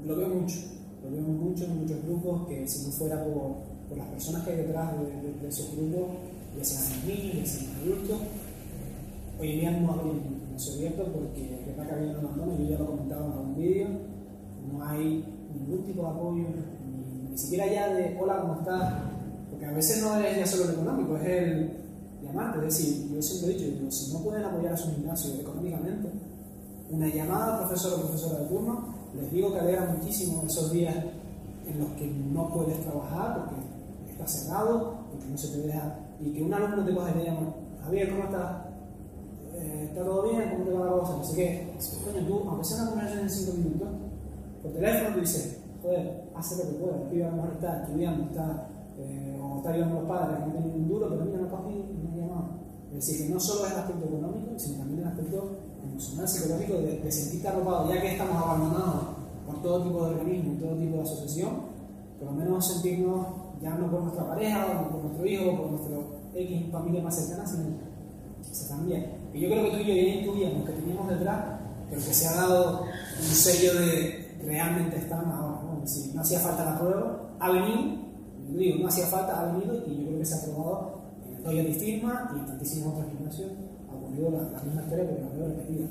[0.04, 0.56] lo veo mucho,
[1.04, 4.50] lo veo mucho en muchos grupos que si no fuera por, por las personas que
[4.50, 4.92] hay detrás
[5.40, 6.16] de, esos grupos,
[6.58, 8.20] ya sean niños, ya sean adultos,
[9.40, 10.44] hoy en día no hay un
[10.76, 13.88] abierto porque es verdad que había un abandono, yo ya lo comentaba en algún vídeo,
[14.72, 15.24] no hay
[15.54, 16.44] ningún tipo de apoyo,
[17.30, 18.94] ni siquiera ya de hola, ¿cómo estás?
[19.50, 21.70] Porque a veces no es ya solo lo económico, es el
[22.22, 22.66] llamarte.
[22.66, 26.08] Es decir, yo siempre he dicho, si no pueden apoyar a su gimnasio económicamente,
[26.90, 30.94] una llamada profesor o profesora de turno, les digo que alegra muchísimo esos días
[31.66, 33.63] en los que no puedes trabajar porque
[34.14, 37.24] está cerrado, porque no se te deja, y que un alumno te coge y te
[37.24, 37.54] llama,
[37.84, 38.66] Javier, ¿cómo estás?
[39.54, 40.50] Eh, ¿Está todo bien?
[40.50, 41.16] ¿Cómo te va la cosa?
[41.16, 41.76] No sé qué.
[42.04, 43.88] Coño, tú, aunque sea una conversación en 5 minutos,
[44.62, 46.96] por teléfono tú dices, joder, hace lo que pueda.
[46.96, 50.38] El pibe a lo mejor está estudiando, está, eh, o está ayudando a los padres
[50.38, 52.48] que no tienen un duro, pero mira, no no me llamado.
[52.90, 55.50] Es decir, que no solo es el aspecto económico, sino también el aspecto
[55.82, 59.04] emocional, psicológico, de, de sentirte arropado, ya que estamos abandonados
[59.46, 61.50] por todo tipo de organismo y todo tipo de asociación,
[62.18, 65.70] por lo menos sentirnos ya no por nuestra pareja, o por nuestro hijo, o por
[65.72, 65.96] nuestra
[66.34, 67.64] X familia más cercana, sino
[68.42, 69.10] se también.
[69.32, 71.58] Y yo creo que tú y yo ya intuíamos que teníamos detrás,
[71.90, 75.54] pero que se ha dado un sello de realmente están ahora
[76.14, 77.98] no hacía falta la prueba, ha venido,
[78.48, 81.44] digo, no hacía falta, ha venido y yo creo que se ha probado en el
[81.44, 83.50] Royal Firma y en tantísimos otros gimnasios
[83.90, 85.86] ha ocurrido la, la misma historia, pero la veo repetida.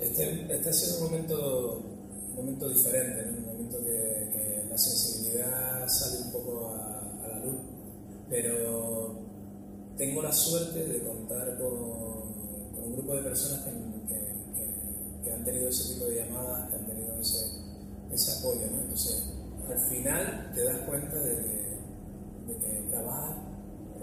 [0.00, 1.82] Este, este ha sido un momento,
[2.30, 6.13] un momento diferente, un momento que, que, la sensibilidad sale
[8.34, 9.14] pero
[9.96, 15.94] tengo la suerte de contar con, un grupo de personas que, que, han tenido ese
[15.94, 17.64] tipo de llamadas, que han tenido ese
[18.12, 18.66] ese apoyo.
[18.72, 18.82] ¿no?
[18.82, 19.32] Entonces,
[19.68, 23.36] al final te das cuenta de que, de trabajas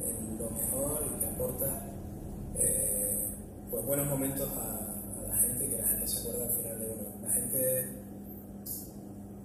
[0.01, 1.83] en lo mejor y que aportas
[2.57, 3.27] eh,
[3.69, 6.85] pues buenos momentos a, la gente y que la gente se acuerda al final de
[6.85, 7.21] uno.
[7.21, 7.85] La gente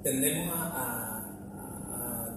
[0.05, 1.16] tendemos a,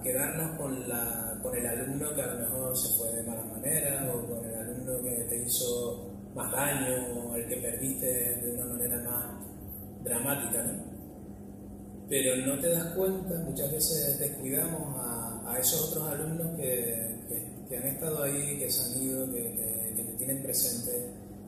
[0.02, 4.12] quedarnos con, la, con el alumno que a lo mejor se fue de mala manera
[4.14, 8.66] o con el alumno que te hizo más daño o el que perdiste de una
[8.66, 10.62] manera más dramática.
[10.62, 10.90] ¿no?
[12.10, 17.20] pero no te das cuenta, muchas veces descuidamos a, esos otros alumnos que,
[17.68, 20.90] que, han estado ahí, que se han ido, que, que, te tienen presente,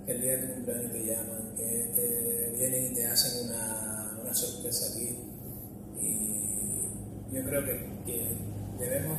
[0.06, 4.18] que el día de tu cumpleaños te llaman, que te vienen y te hacen una,
[4.22, 5.31] una sorpresa aquí.
[7.32, 9.18] Yo creo que, debemos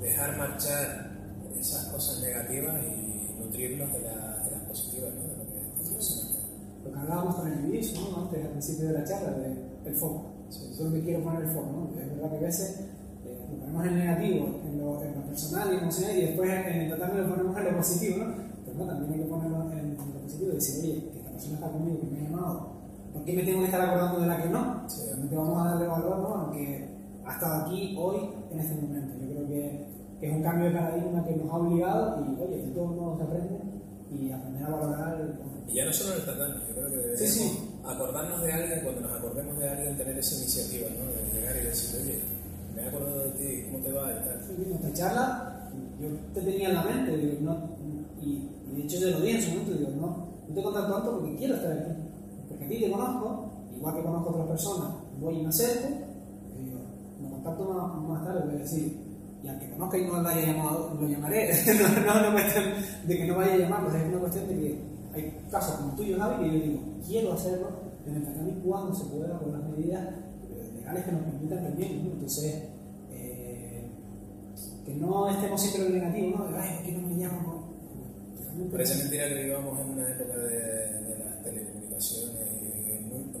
[0.00, 1.12] dejar marchar
[1.60, 5.22] esas cosas negativas y nutrirnos de, la, de las positivas, ¿no?
[5.22, 5.56] de lo que
[6.84, 8.24] lo que hablábamos con el inicio, ¿no?
[8.24, 10.32] antes al principio de la charla, de, el foco.
[10.48, 10.74] Sí.
[10.78, 11.90] donde quiero poner el foco.
[11.94, 12.00] ¿no?
[12.00, 12.80] Es verdad que a veces
[13.24, 16.80] eh, lo ponemos en negativo, en lo, en lo personal y emocional, y después en
[16.80, 18.34] el total lo ponemos en lo positivo, ¿no?
[18.64, 21.30] pero no, también hay que ponerlo en, en lo positivo y decir, oye, que esta
[21.30, 22.72] persona está conmigo, que me ha llamado,
[23.12, 24.88] ¿por qué me tengo que estar acordando de la que no?
[24.88, 25.02] Sí.
[25.06, 26.34] Realmente vamos a darle valor, ¿no?
[26.34, 26.95] aunque
[27.26, 28.16] ha estado aquí hoy,
[28.52, 29.14] en este momento.
[29.20, 29.86] Yo creo que,
[30.20, 33.18] que es un cambio de paradigma que nos ha obligado y, oye, de todos modos
[33.18, 33.60] se aprende
[34.10, 36.96] y aprender a valorar el y ya no solo en el tatami, yo creo que
[36.96, 37.70] deberíamos sí, sí.
[37.84, 41.10] acordarnos de alguien, cuando nos acordemos de alguien, tener esa iniciativa, ¿no?
[41.10, 42.20] De llegar y decir, oye,
[42.74, 44.12] me he acordado de ti, ¿cómo te va?
[44.12, 44.44] Y tal.
[44.46, 47.76] Sí, esta charla, yo te tenía en la mente, digo, no,
[48.22, 50.92] y, y, de hecho yo lo dije en su momento, digo, no, no te contar
[50.92, 51.92] tanto porque quiero estar aquí.
[52.48, 55.88] Porque a ti te conozco, igual que conozco a otras personas, voy y me acerco,
[57.46, 58.96] contacto más, más tarde, voy a decir,
[59.42, 61.50] y al que conozca y no lo haya llamado, lo llamaré.
[61.66, 62.64] no, no es una cuestión
[63.06, 64.80] de que no vaya a llamarlo, es una cuestión de que
[65.14, 67.68] hay casos como tuyo, Javi, que yo digo, quiero hacerlo
[68.06, 72.04] en el Tatami cuando se pueda con las medidas eh, legales que nos permitan también.
[72.04, 72.12] ¿no?
[72.12, 72.62] Entonces,
[73.10, 73.90] eh,
[74.84, 76.52] que no estemos siempre en el negativo, ¿no?
[76.52, 77.66] De, ay, ¿por qué no me llaman?
[78.72, 82.48] Parece mentira que vivamos en una época de, de las telecomunicaciones
[82.86, 83.38] que nunca,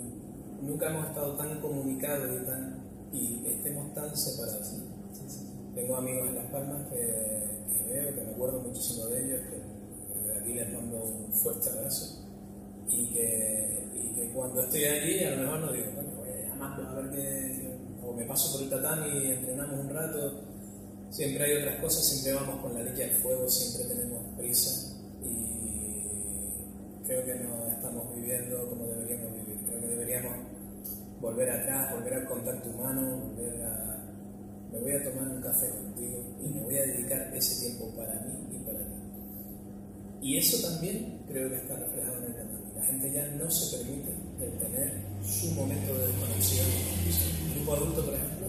[0.60, 4.74] nunca, hemos estado tan comunicados y, tan, y estemos tan separados.
[5.74, 9.76] Tengo amigos en Las Palmas que, que veo, que me acuerdo muchísimo de ellos, que
[10.46, 12.22] y les mando un fuerte abrazo.
[12.88, 16.90] Y que, y que cuando estoy allí, a lo mejor no digo, bueno, voy a
[16.90, 17.76] a ver qué.
[18.04, 20.40] O me paso por el tatami y entrenamos un rato.
[21.10, 24.94] Siempre hay otras cosas, siempre vamos con la leche al fuego, siempre tenemos prisa.
[25.22, 29.64] Y creo que no estamos viviendo como deberíamos vivir.
[29.66, 30.36] Creo que deberíamos
[31.26, 34.02] volver atrás, volver al contacto humano, volver a.
[34.72, 38.14] Me voy a tomar un café contigo y me voy a dedicar ese tiempo para
[38.20, 38.46] mí
[40.26, 42.74] y eso también creo que está reflejado en el tatami.
[42.74, 44.10] La gente ya no se permite
[44.58, 46.66] tener su momento de desconexión.
[47.46, 48.48] En grupo adulto, por ejemplo,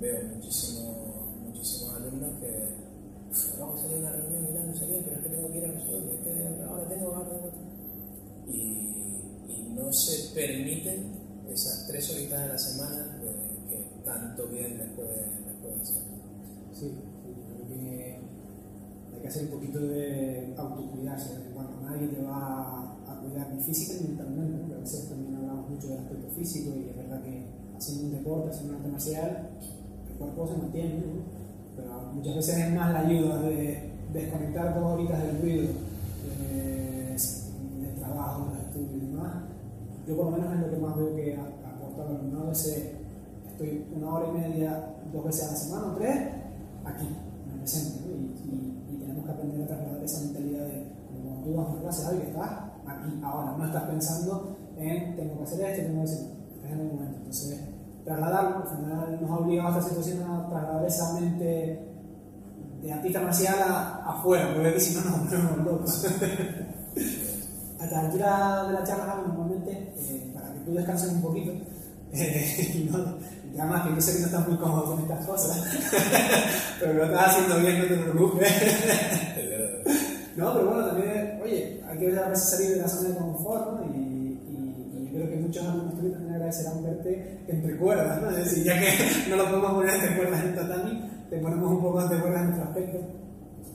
[0.00, 0.96] veo muchísimos,
[1.44, 5.22] muchísimos alumnos que vamos a salir a una reunión y tal, no sé pero es
[5.22, 7.52] que tengo que ir a nosotros, es que ahora tengo, ahora tengo.
[8.48, 8.60] Y,
[9.46, 11.19] y no se permiten
[11.52, 13.18] esas tres horitas a la semana
[13.68, 16.02] que tanto bien les puede, les puede hacer.
[16.72, 16.92] Sí,
[17.22, 18.18] creo que
[19.14, 21.30] hay que hacer un poquito de autocuidarse.
[21.54, 25.70] Bueno, nadie te va a cuidar ni física ni mentalmente, porque a veces también hablamos
[25.70, 27.46] mucho del aspecto físico y es verdad que
[27.76, 29.48] haciendo un deporte, haciendo un arte marcial,
[30.08, 31.02] el cuerpo se mantiene,
[31.76, 35.68] pero muchas veces es más la ayuda de desconectar dos horitas del ruido,
[36.48, 38.59] del trabajo, del demás.
[40.06, 42.96] Yo por lo menos es lo que más veo que aporta al alumnado, ese
[43.46, 46.16] estoy una hora y media, dos veces a la semana o tres,
[46.84, 48.16] aquí, en el presente, ¿no?
[48.16, 52.50] y, que aprender a trasladar esa mentalidad de como tú vas a clase, que estás
[52.86, 56.80] aquí, ahora, no estás pensando en tengo que hacer esto, tengo que hacer estás en
[56.80, 57.16] el momento.
[57.18, 57.60] Entonces,
[58.04, 61.86] trasladarlo, al final nos ha obligado a esta situación a trasladar esa mente
[62.82, 63.58] de artista marcial
[64.06, 66.06] afuera, porque si no nos ponemos locos.
[67.80, 71.52] A la altura de la charla, normalmente, eh, para que tú descanses un poquito,
[72.12, 72.98] eh, y no,
[73.52, 75.64] y además que yo sé que no estás muy cómodo con estas cosas,
[76.80, 78.48] pero lo estás haciendo bien, no te preocupes.
[80.36, 83.80] no, pero bueno, también, oye, hay que a veces salir de la zona de confort,
[83.80, 83.94] ¿no?
[83.94, 84.10] Y,
[85.12, 88.30] creo que muchos alumnos tuyos también agradecerán verte entre cuerdas, ¿no?
[88.30, 91.82] Es decir, ya que no lo podemos poner entre cuerdas en tatami, te ponemos un
[91.82, 92.98] poco entre cuerdas en nuestro aspecto.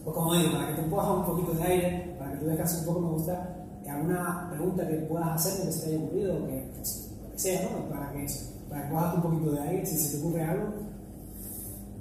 [0.06, 2.80] Pues como digo, para que te empujas un poquito de aire, para que tú descanses
[2.80, 6.48] un poco, me gusta alguna pregunta que puedas hacer que se te haya ocurrido, o
[6.48, 7.90] que, pues, lo que sea, ¿no?
[7.90, 8.28] Para que
[8.70, 10.74] para que un poquito de aire, si se te ocurre algo.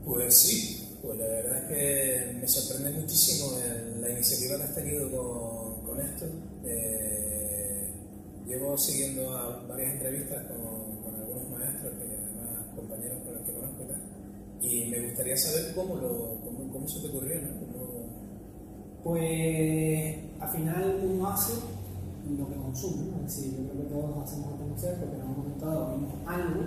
[0.05, 3.53] Pues sí, pues la verdad es que me sorprende muchísimo
[4.01, 6.27] la iniciativa que has tenido con, con esto.
[6.65, 7.91] Eh,
[8.47, 13.53] llevo siguiendo a varias entrevistas con, con, algunos maestros y además compañeros con los que
[13.53, 13.85] conozco
[14.61, 17.65] y me gustaría saber cómo, lo, cómo, cómo se te ocurrió, ¿no?
[19.05, 21.55] Pues al final uno hace
[22.37, 23.11] lo que consume.
[23.11, 23.27] ¿no?
[23.27, 26.13] Es decir, yo creo que todos hacemos algo conocer porque en algún momento dado vimos
[26.27, 26.61] algo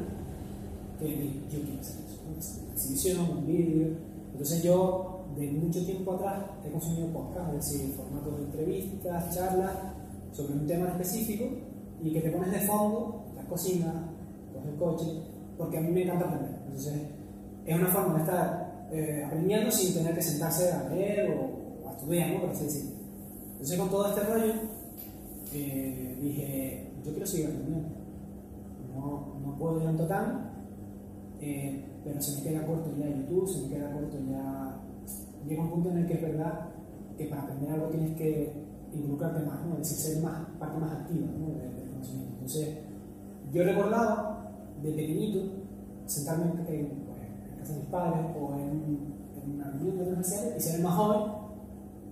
[0.99, 2.21] que yo quiero hacer eso.
[2.25, 3.87] Una exhibición, un vídeo.
[4.31, 9.73] Entonces yo, de mucho tiempo atrás, he consumido podcast, es decir, formatos de entrevistas, charlas
[10.31, 11.45] sobre un tema específico
[12.01, 13.93] y que te pones de fondo, las cocinas,
[14.53, 15.05] coges el coche,
[15.57, 16.61] porque a mí me encanta aprender.
[16.65, 16.93] Entonces
[17.65, 21.91] es una forma de estar eh, aprendiendo sin tener que sentarse a leer o, a
[21.93, 22.41] estudiar, ¿no?
[22.41, 22.96] Por así decirlo.
[23.57, 24.53] Entonces con todo este rollo
[25.51, 27.89] eh, dije, yo quiero seguir aprendiendo.
[28.93, 30.51] No, no puedo ir un total,
[31.41, 34.77] eh, pero se me queda corto ya YouTube, se me queda corto ya...
[35.47, 36.69] Llega un punto en el que es verdad
[37.17, 38.53] que para aprender algo tienes que
[38.93, 39.73] involucrarte más, ¿no?
[39.73, 41.71] es decir, ser más, parte más activa del,
[42.33, 42.77] Entonces,
[43.51, 44.51] yo recordaba
[44.83, 45.39] de pequeñito
[46.05, 50.61] sentarme en, en, casa de mis padres o en, en una reunión de universidad y
[50.61, 51.31] ser el más joven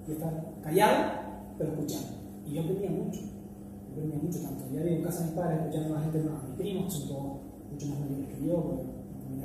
[0.07, 1.24] y estar callado,
[1.57, 2.07] pero escuchando.
[2.45, 4.65] Y yo aprendía mucho, yo aprendía mucho tanto.
[4.73, 7.07] Ya vivo en casa de mis padres escuchando a la gente, a mis primos, son
[7.07, 7.25] todos
[7.71, 8.83] mucho más mayores que yo, porque
[9.29, 9.41] mi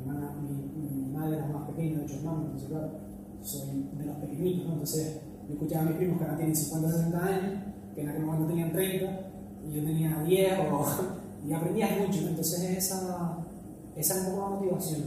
[0.00, 2.90] hermana, mi, mi madre era más pequeña, de ocho hermanos, entonces, claro,
[3.42, 4.72] soy de los pequeñitos, ¿no?
[4.72, 8.24] Entonces, yo escuchaba a mis primos que ahora tienen 50, 60 años, que en aquel
[8.24, 9.20] momento tenían 30,
[9.66, 10.84] y yo tenía 10, o,
[11.48, 12.28] y aprendías mucho.
[12.28, 13.38] Entonces, esa,
[13.96, 15.02] esa es un poco la motivación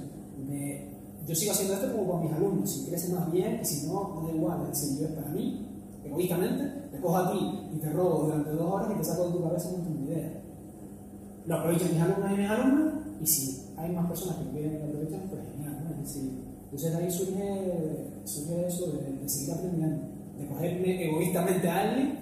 [0.48, 0.94] de
[1.28, 4.16] yo sigo haciendo esto como con mis alumnos, si quieres más bien y si no,
[4.16, 5.73] no da igual, es decir, yo es para mí,
[6.14, 7.40] egoístamente, te cojo a ti
[7.74, 10.14] y te robo durante dos horas y te saco de tu cabeza un montón de
[10.14, 10.32] ideas.
[11.46, 14.84] Lo aprovecho mis alumnos y mis alumnas y si hay más personas que quieren y
[14.84, 15.90] aprovechan, pues genial, ¿no?
[15.92, 16.32] Es decir,
[16.64, 20.04] entonces ahí surge, surge eso de, de, seguir aprendiendo,
[20.38, 22.20] de cogerme egoístamente a alguien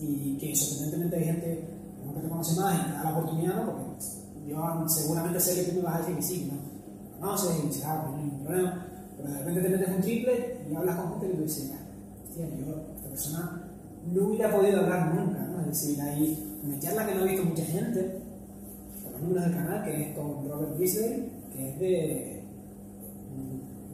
[0.00, 1.68] y que sorprendentemente hay gente
[2.14, 3.72] que te conoce más y te da la oportunidad, ¿no?
[3.72, 6.72] Porque yo seguramente sé que tú me vas a decir que sí, ¿no?
[7.22, 8.86] conoces y dices, ah, pues no hay ningún problema,
[9.16, 11.70] pero de repente te metes un triple y hablas con gente y tú dices,
[12.36, 13.68] yo, esta persona
[14.12, 15.60] no hubiera podido hablar nunca, ¿no?
[15.60, 18.20] Es decir, hay una charla que no ha visto mucha gente,
[19.02, 22.42] por los números del canal, que es con Robert Beasley, que es de.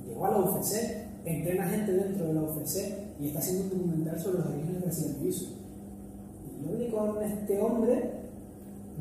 [0.06, 0.74] llegó a la UFC,
[1.24, 2.76] entrena gente dentro de la UFC
[3.20, 5.48] y está haciendo un documental sobre los orígenes del brasileñismo.
[6.46, 8.10] Y yo hablé con este hombre,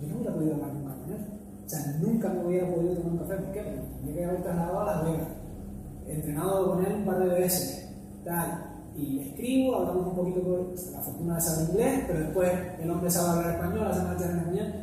[0.01, 1.19] yo no hubiera podido hablar nunca con él.
[1.65, 3.35] O sea, nunca me hubiera podido tomar un café.
[3.35, 3.61] ¿Por qué?
[3.61, 5.27] Porque tenía que haber trasladado a Las Vegas.
[6.07, 7.89] Entrenado con él un par de veces.
[8.23, 8.66] Tal.
[8.97, 13.11] Y escribo, hablamos un poquito por la fortuna de saber inglés, pero después el hombre
[13.11, 14.73] sabe hablar español, hace marcha en español.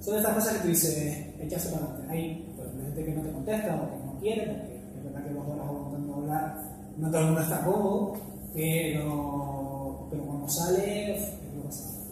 [0.00, 2.12] Son estas cosas que tú dices, echarse para adelante.
[2.12, 5.34] Hay pues, gente que no te contesta o que no quiere, porque es verdad que
[5.34, 6.62] dos horas aguantando hablar,
[6.98, 8.14] no todo el mundo está cómodo,
[8.52, 12.02] pero, pero cuando sale, es lo que.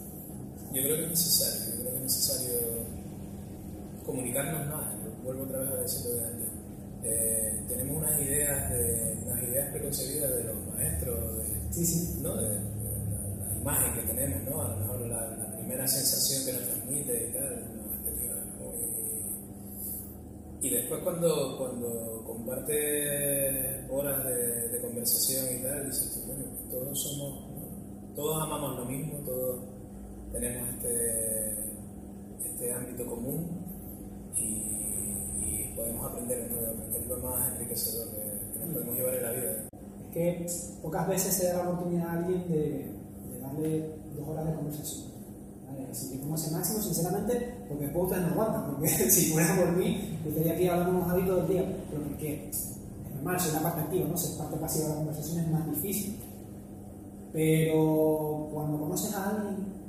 [0.73, 2.59] Yo creo que es necesario, yo creo que es necesario
[4.05, 4.85] comunicarnos más,
[5.23, 6.50] vuelvo otra vez a decirlo de antes.
[7.03, 11.43] Eh, tenemos unas ideas, de, unas ideas preconcebidas de los maestros, de,
[11.73, 12.19] sí, sí.
[12.21, 12.35] ¿no?
[12.35, 12.61] la,
[13.59, 14.61] imagen que tenemos, ¿no?
[14.61, 18.11] a lo mejor la, primera sensación que nos transmite y tal, no, este.
[20.61, 28.15] Y después cuando, cuando comparte horas de, conversación y tal, dices tú, bueno, todos somos,
[28.15, 29.63] todos amamos lo mismo, todos
[30.31, 31.73] tenemos este,
[32.45, 33.65] este ámbito común
[34.35, 34.90] y
[35.81, 39.31] podemos aprender de que es lo más enriquecedor que, que nos podemos llevar en la
[39.31, 39.51] vida.
[39.71, 44.45] Es que pocas veces se da la oportunidad a alguien de, de darle dos horas
[44.45, 45.11] de conversación.
[45.67, 45.93] ¿vale?
[45.93, 50.19] Si te conoce máximo, sinceramente, porque después ustedes no aguantan, porque si fuera por mí,
[50.25, 52.75] estaría aquí hablando unos hábitos del día, pero porque es
[53.15, 54.17] normal, soy la parte activa, ¿no?
[54.17, 56.19] Ser parte pasiva de la conversación es más difícil.
[57.33, 59.80] Pero cuando conoces a alguien,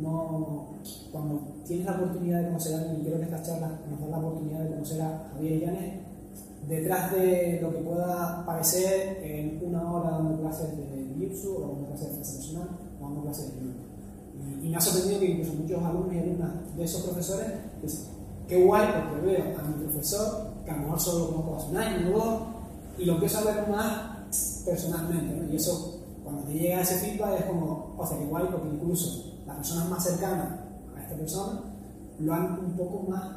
[0.00, 0.78] no,
[1.12, 4.10] cuando tienes la oportunidad de conocer a alguien, y creo que estas charlas nos dan
[4.10, 5.94] la oportunidad de conocer a Javier Llanes,
[6.68, 11.86] detrás de lo que pueda parecer en una hora dando clases de Jiu-Jitsu o dando
[11.86, 12.68] clases de defensa personal
[13.00, 13.88] o dando clases de Jiu
[14.62, 17.46] y, y me ha sorprendido que incluso muchos alumnos y alumnas de esos profesores
[17.82, 18.04] dicen,
[18.46, 21.70] qué guay porque veo a mi profesor, que a lo mejor solo lo conozco hace
[21.70, 22.40] un año o dos,
[22.98, 25.52] y lo empiezo a ver más personalmente, ¿no?
[25.52, 29.27] y eso cuando te llega ese feedback es como, o sea, qué guay porque incluso
[29.48, 30.48] las personas más cercanas
[30.94, 31.60] a esta persona
[32.20, 33.36] lo han un poco más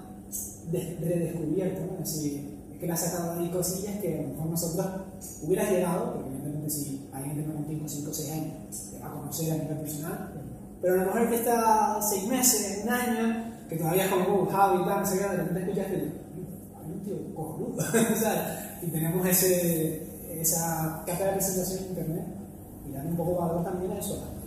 [0.71, 2.03] redescubierto, ¿no?
[2.03, 4.87] Es decir, es que le ha sacado ahí cosillas que a lo mejor nosotros
[5.43, 8.53] hubieras llegado, porque evidentemente si alguien tiene contigo 5 o 6 años,
[8.91, 10.31] te va a conocer a nivel personal,
[10.81, 14.45] pero a lo mejor que está 6 meses, un año, que todavía es como, oh,
[14.47, 17.83] Javi y tal, no sé qué, de repente escuchaste, hay un tío cojonudo,
[18.81, 22.25] y tenemos ese, esa capa de presentación en internet,
[22.89, 24.40] y dan un poco valor también a eso,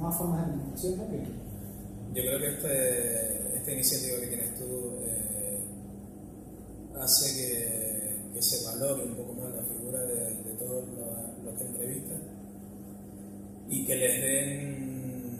[0.00, 0.46] nuevas formas
[0.82, 1.26] de también.
[2.14, 5.60] Yo creo que este, esta iniciativa que tienes tú eh,
[6.98, 11.54] hace que, que, se valore un poco más la figura de, de todos los, los,
[11.58, 12.22] que entrevistan
[13.68, 15.38] y que les den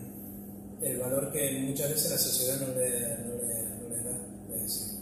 [0.83, 2.91] el valor que muchas veces la sociedad no le,
[3.25, 4.19] no le, no le da.
[4.55, 4.99] Es decir,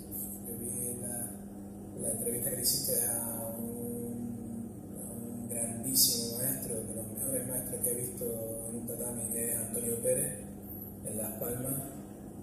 [0.47, 1.31] yo vi la,
[2.01, 6.38] la entrevista que hiciste a un, a un grandísimo
[7.29, 8.25] mejores maestros que he visto
[8.69, 10.33] en un tatami, que es Antonio Pérez,
[11.05, 11.83] en Las Palmas,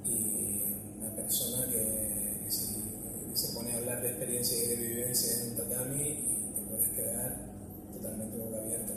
[0.06, 0.62] y
[1.00, 6.02] una persona que, se, pone a hablar de experiencia y de vivencia en un tatami
[6.02, 7.36] y te puedes quedar
[7.94, 8.94] totalmente boca abierta.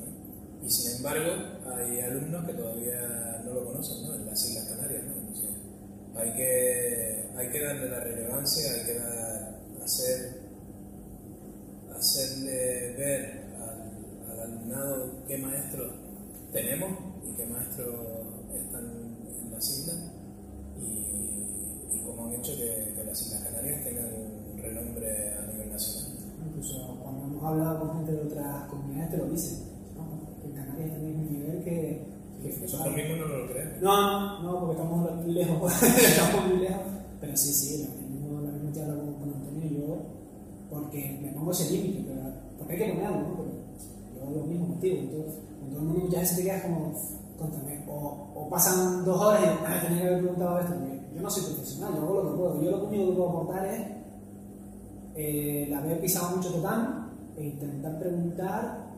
[0.65, 1.33] Y sin embargo,
[1.67, 4.15] hay alumnos que todavía no lo conocen ¿no?
[4.15, 5.03] en las Islas Canarias.
[5.05, 6.21] ¿no?
[6.21, 10.41] Hay, que, hay que darle la relevancia, hay que dar, hacer,
[11.95, 13.48] hacerle ver
[14.49, 15.93] alumnado qué maestros
[16.53, 16.91] tenemos
[17.25, 17.95] y qué maestros
[18.53, 20.19] están en las islas
[22.41, 26.13] hecho que, las Islas Canarias tengan un renombre a nivel nacional.
[26.47, 29.59] Incluso cuando hemos hablado con gente de otras comunidades te lo dicen,
[29.97, 30.41] ¿no?
[30.41, 32.07] que en Canarias tenéis un nivel que...
[32.43, 33.83] que Nosotros mismos no lo creemos.
[33.83, 36.83] No, no, porque estamos muy lejos, estamos muy lejos,
[37.21, 40.03] pero sí, sí, la misma, la misma charla con, con Antonio y yo,
[40.71, 42.13] porque me pongo ese límite,
[42.59, 43.48] porque hay que ponerlo, ¿no?
[44.19, 45.35] Yo los mismos motivos, entonces,
[45.71, 46.93] mundo muchas veces te quedas como,
[47.39, 51.23] contame, o, o pasan dos horas y ah, tenía que haber preguntado esto, porque yo
[51.23, 53.81] no soy profesional, yo hago lo que puedo, yo lo único que puedo aportar es
[55.15, 58.89] eh, la haber pisado mucho total e intentar preguntar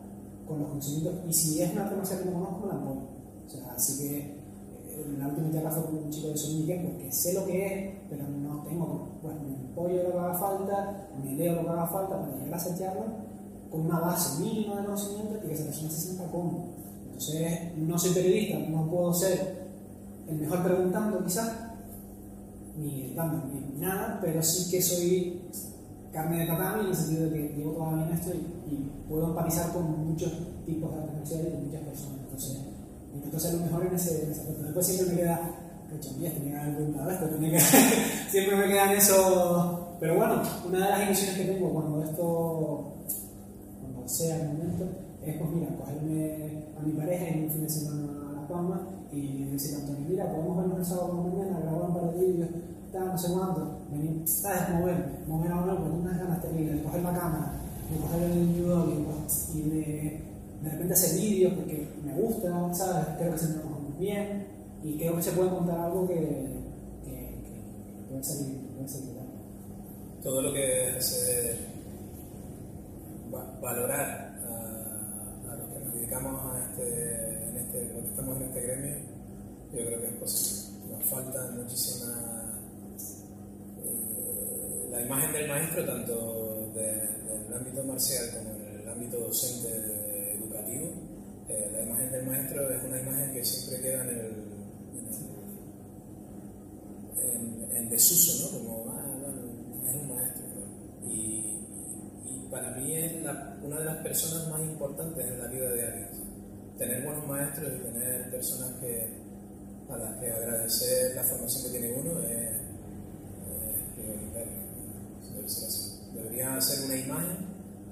[0.47, 3.01] con los conocimientos, y si es una farmacia que no conozco, la apoyo.
[3.47, 7.13] O sea, así que eh, la última charla fue con un chico de sonido porque
[7.13, 11.35] sé lo que es, pero no tengo, pues me apoyo lo que haga falta, me
[11.35, 12.75] leo lo que haga falta para llegar a esa
[13.71, 16.65] con una base mínima de conocimiento y que esa persona se sienta cómoda.
[17.07, 19.61] Entonces, no soy periodista, no puedo ser
[20.29, 21.53] el mejor preguntando quizás,
[22.79, 25.43] ni dando ni nada, pero sí que soy
[26.13, 29.73] carne de tatami en el sentido de que llevo toda la esto y, puedo empatizar
[29.73, 30.33] con muchos
[30.65, 32.21] tipos de artes y con muchas personas.
[32.23, 32.59] Entonces,
[33.13, 34.63] intento ser lo mejor en ese, en ese aspecto.
[34.63, 35.51] Después siempre me queda,
[36.17, 37.27] días tenía que haber preguntado esto,
[38.31, 39.97] siempre me quedan eso.
[39.99, 42.90] Pero bueno, una de las ilusiones que tengo cuando esto,
[44.11, 44.85] sea el momento,
[45.25, 48.89] es pues mira, cogerme a mi pareja y un fin de semana a La Palma
[49.13, 52.15] y decirle a Antonio, mira, podemos vernos el sábado por la mañana, grabar un par
[52.15, 52.49] de vídeos
[52.99, 54.69] no sé cuánto, venir, ¿sabes?
[54.71, 57.53] Moverme, mover a uno con unas ganas terribles, coger la cámara,
[57.89, 59.07] de coger el New
[59.55, 60.21] y, de,
[60.63, 63.07] de repente hacer vídeos porque me gusta, ¿sabes?
[63.19, 64.47] Creo que se me muy bien
[64.83, 67.11] y creo que se puede contar algo que, que,
[67.45, 69.11] que puede salir, puede salir
[70.23, 70.97] Todo lo que
[73.31, 78.61] valorar a, a, los que nos dedicamos a este, en este, lo estamos en este
[78.61, 78.97] gremio,
[79.73, 80.61] yo creo que es posible.
[80.91, 82.31] Nos falta muchísima
[84.91, 90.91] la imagen del maestro, tanto del ámbito marcial como en el ámbito docente educativo,
[91.49, 94.51] eh, la imagen del maestro es una imagen que siempre queda en el,
[97.77, 98.59] en, desuso, ¿no?
[98.59, 99.05] Como, ah,
[99.89, 100.45] es un maestro.
[101.09, 101.60] Y,
[102.51, 103.13] para mí es
[103.63, 106.09] una de las personas más importantes en la vida de alguien.
[106.79, 109.09] Tener buenos maestros y tener personas que,
[109.89, 112.71] a las que agradecer la formación que tiene uno es
[116.15, 117.37] Debería ser una imagen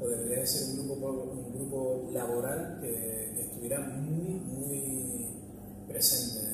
[0.00, 5.26] o debería ser un grupo, un grupo laboral que, estuviera muy, muy
[5.88, 6.46] presente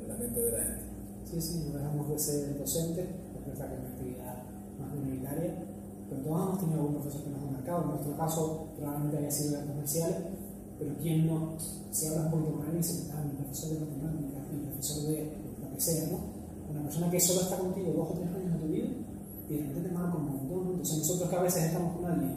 [0.00, 0.84] en, la mente de la gente.
[1.30, 4.19] Sí, sí, no dejamos de ser docentes, es verdad que actividad
[4.80, 5.54] más minoritaria,
[6.08, 7.82] pero todos hemos tenido algún profesor que nos ha marcado.
[7.82, 10.18] En nuestro caso, probablemente haya sido de comerciales,
[10.78, 11.56] pero ¿quién no?
[11.90, 15.32] Si hablas un poquito con y dice, ah, mi profesor de matemáticas, mi profesor de
[15.60, 16.18] lo que sea, ¿no?
[16.70, 18.88] Una persona que solo está contigo dos o tres años de tu vida
[19.50, 20.70] y de repente te un montón.
[20.70, 22.36] Entonces nosotros que a veces estamos con alguien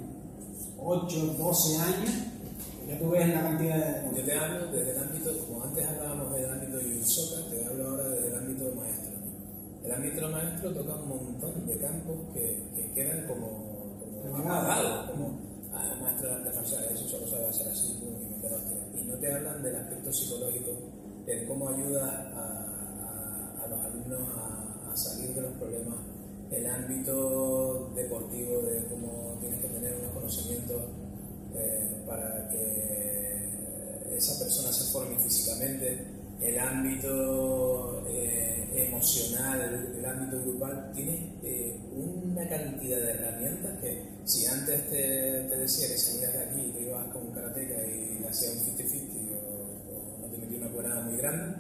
[0.80, 2.12] 8, 12 años,
[2.88, 4.18] ya tú ves la cantidad de...
[4.18, 7.70] Yo te hablo desde el ámbito, como antes hablábamos del ámbito de Yusoka, te
[9.84, 15.40] El ámbito maestro toca un montón de campos que, que quedan como, como apagados, como
[15.74, 19.62] ah, maestro de artes marciales, eso solo sabe hacer así, y Y no te hablan
[19.62, 20.72] del aspecto psicológico,
[21.26, 25.98] de cómo ayuda a los alumnos a, salir de los problemas,
[26.52, 30.84] el ámbito deportivo, de cómo tienes que tener unos conocimientos
[31.56, 36.06] eh, para que esa persona se forme físicamente,
[36.42, 44.46] el ámbito eh, emocional, el, ámbito grupal, tienes eh, una cantidad de herramientas que si
[44.46, 48.56] antes te, decía que salías de aquí y te ibas con un karateca y hacías
[48.56, 51.56] un 50-50 o, no te metí una cuerda muy grande,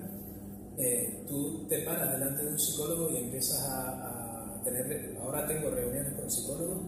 [0.77, 6.13] eh, tú te paras delante de un psicólogo y empiezas a, tener, ahora tengo reuniones
[6.13, 6.83] con psicólogos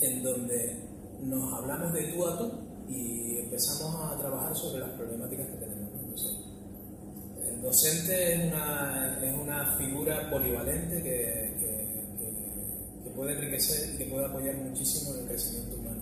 [0.00, 0.76] en donde
[1.22, 2.50] nos hablamos de tú a tú
[2.88, 5.71] y empezamos a trabajar sobre las problemáticas que tenemos.
[7.62, 11.54] Docente es una, es una figura polivalente que,
[13.04, 16.00] que, puede enriquecer y que puede apoyar muchísimo el crecimiento humano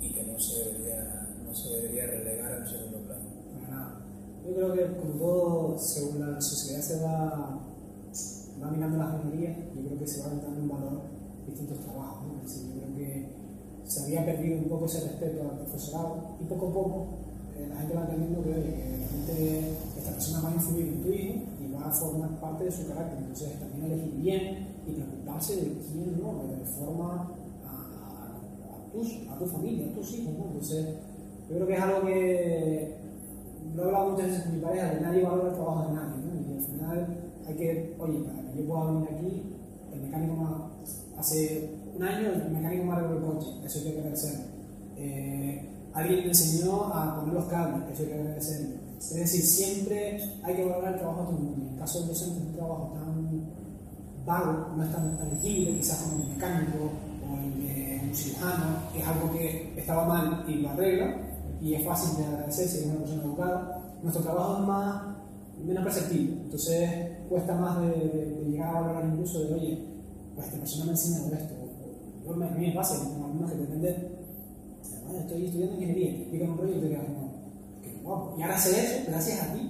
[0.00, 3.28] y que no se debería, no se debería relegar a un segundo plano.
[4.44, 7.60] Yo creo que como todo, según la sociedad se va,
[8.62, 11.02] va mirando las minorías, yo creo que se van dando un valor
[11.46, 12.26] distintos trabajos.
[12.26, 12.42] ¿no?
[12.42, 13.28] yo creo que
[13.84, 17.27] se había perdido un poco ese respeto al profesorado y poco a poco
[17.68, 18.98] la gente va entendiendo que, oye,
[19.96, 22.88] esta persona va a influir en tu hijo y va a formar parte de su
[22.88, 23.18] carácter.
[23.18, 27.30] Entonces también elegir bien y preocuparse de quién no, de forma
[27.66, 30.34] a, a, tus, a tu familia, a tus hijos.
[30.38, 30.44] ¿no?
[30.46, 30.86] Entonces
[31.48, 32.96] yo creo que es algo que
[33.74, 36.16] lo he hablado muchas veces con mi pareja, que nadie valora el trabajo de nadie,
[36.24, 36.52] ¿no?
[36.52, 37.16] y al final
[37.46, 39.42] hay que, oye, para que yo pueda venir aquí,
[39.92, 40.52] el mecánico más,
[41.16, 44.44] hace un año el mecánico más arregló el coche, eso hay que agradecerlo.
[44.96, 48.68] Eh, alguien me enseñó a poner los cables, eso hay que agradecerlo.
[48.98, 51.64] Es decir, siempre hay que valorar el trabajo de todo el mundo.
[51.66, 53.42] En el caso del docente es un trabajo tan
[54.26, 56.78] vago, no es tan tangible, quizás como el mecánico
[57.30, 61.16] o el de un cirujano, que es algo que estaba mal y lo arregla,
[61.60, 63.82] y es fácil de agradecer si es una persona educada.
[64.02, 65.02] Nuestro trabajo es más,
[65.64, 66.90] menos perceptible, entonces
[67.28, 69.84] cuesta más de, de- de llegar a valorar incluso de, oye,
[70.34, 71.54] pues esta persona me ha enseñado esto.
[72.30, 74.17] A mí me pasa, que tengo alumnos que te venden,
[75.08, 77.32] "Bueno, estoy estudiando ingeniería, te explican un te quedas como,
[77.82, 78.34] qué guapo.
[78.38, 79.60] Y ahora sé eso gracias a ti,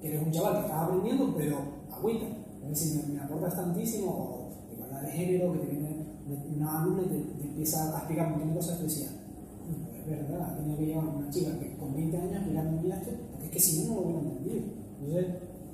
[0.00, 1.56] que eres un chaval que estás aprendiendo, pero
[1.90, 2.26] agüita.
[2.62, 6.06] Es decir, me, me aportas tantísimo, o igualdad de género, que te viene
[6.54, 10.04] una alumna y te, te empieza a explicar un montón de cosas, tú decías, "Mm,
[10.04, 13.46] pues es verdad, tenía que llevar una chica que con 20 años explicando esto, porque
[13.46, 14.64] es que si no, no lo hubiera entendido.
[15.00, 15.26] Entonces,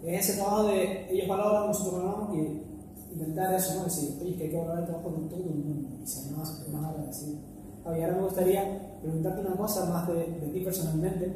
[0.05, 3.85] es ese trabajo de ellos valoran, nosotros valoramos y intentar eso, ¿no?
[3.85, 6.69] Decir, oye, que hay que valorar el trabajo de todo el mundo y ser más,
[6.70, 7.39] más agradecido.
[7.89, 11.32] Javi, ahora me gustaría preguntarte una cosa más de, de ti personalmente,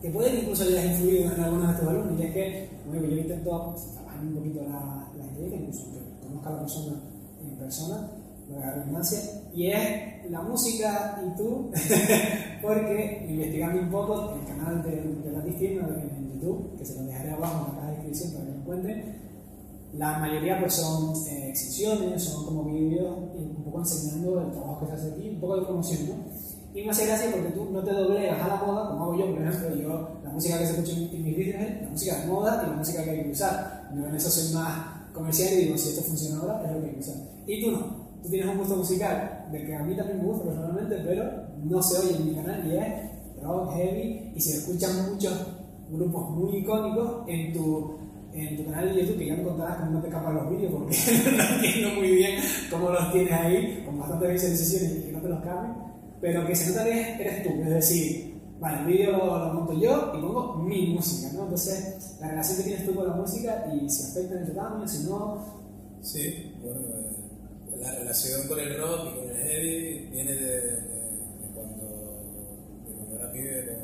[0.00, 3.04] que puede que incluso hayas influido en algunos de tus alumnos, y es que, digo,
[3.04, 7.02] yo intento trabajar un poquito la, la incluso que conozca a la persona
[7.42, 8.10] en persona,
[8.48, 9.18] la redundancia,
[9.52, 11.70] y es la música y tú,
[12.62, 17.06] porque investigando un poco el canal de, de Latis Team en YouTube, que se lo
[17.06, 19.21] dejaré abajo en la caja de descripción para que lo encuentren,
[19.94, 24.86] la mayoría pues son eh, exhibiciones, son como vídeos un poco enseñando el trabajo que
[24.86, 26.14] se hace aquí, un poco de promoción, ¿no?
[26.74, 29.34] Y me hace gracia porque tú no te doblegas a la moda, como hago yo,
[29.34, 32.26] por ejemplo, yo, la música que se escucha en, mis vídeos es la música de
[32.26, 33.90] moda y la música que hay que usar.
[33.94, 36.86] Yo en eso soy más comercial y digo, si esto funciona ahora, es lo que
[36.86, 37.16] hay que usar.
[37.46, 37.78] Y tú no,
[38.22, 41.24] tú tienes un gusto musical, del que a mí también me gusta personalmente, pero
[41.62, 45.34] no se oye en mi canal y es rock, heavy, y se escuchan muchos
[45.90, 47.98] grupos muy icónicos en tu
[48.34, 50.72] en tu canal de YouTube, que ya me contarás cómo no te capan los vídeos,
[50.72, 50.96] porque
[51.36, 52.40] no entiendo muy bien
[52.70, 55.72] cómo los tienes ahí, con bastantes visualizaciones y que no te los caben,
[56.20, 60.12] pero que se nota que eres tú, es decir, vale, el vídeo lo, monto yo
[60.16, 61.42] y pongo mi música, ¿no?
[61.44, 64.86] Entonces, la relación que tienes tú con la música y si afecta en tu cambio,
[64.88, 65.60] si no,
[66.02, 70.80] Sí, bueno, eh, la relación con el rock y con el heavy viene de, de-
[70.80, 71.86] de cuando,
[72.88, 73.78] de cuando era pibe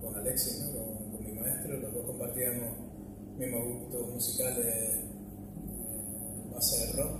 [0.00, 0.78] con, con Alexis, ¿no?
[0.78, 2.68] con, con mi maestro, los dos compartíamos
[3.40, 5.00] mismos gustos musicales eh,
[6.44, 7.12] en base del rock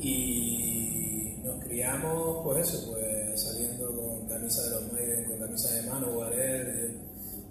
[0.00, 5.82] y nos criamos, pues eso, pues saliendo con camisa de los Maiden, con camisa de
[5.88, 6.98] mano, Guarel,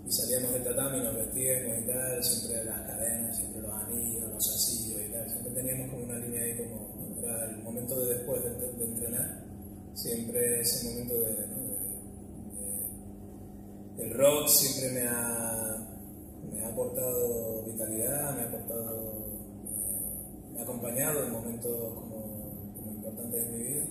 [0.05, 4.49] y salíamos del tatami, nos vestíamos y tal, siempre las cadenas, siempre los anillos, los
[4.55, 6.89] asillos y tal, siempre teníamos como una línea ahí como,
[7.19, 9.43] era el momento de después de, entrenar,
[9.93, 11.57] siempre ese momento de, ¿no?
[11.61, 11.71] de-
[13.97, 15.70] de- el rock siempre me ha,
[16.51, 19.25] me ha aportado vitalidad, me ha aportado,
[20.53, 22.21] me ha acompañado en momentos como,
[22.85, 23.85] importantes de mi vida.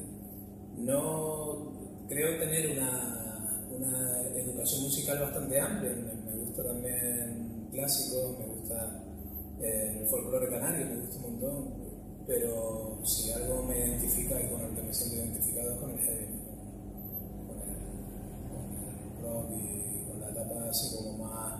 [0.78, 9.04] No creo tener una, una educación musical bastante amplia, me, gusta también clásicos, me gusta
[9.60, 11.74] eh, el folclore canario, me gusta un montón,
[12.26, 15.98] pero si algo me identifica y con el que me siento identificado es con el
[15.98, 16.26] heavy,
[17.46, 17.76] con el,
[18.50, 21.59] con el rock y con la etapa así como más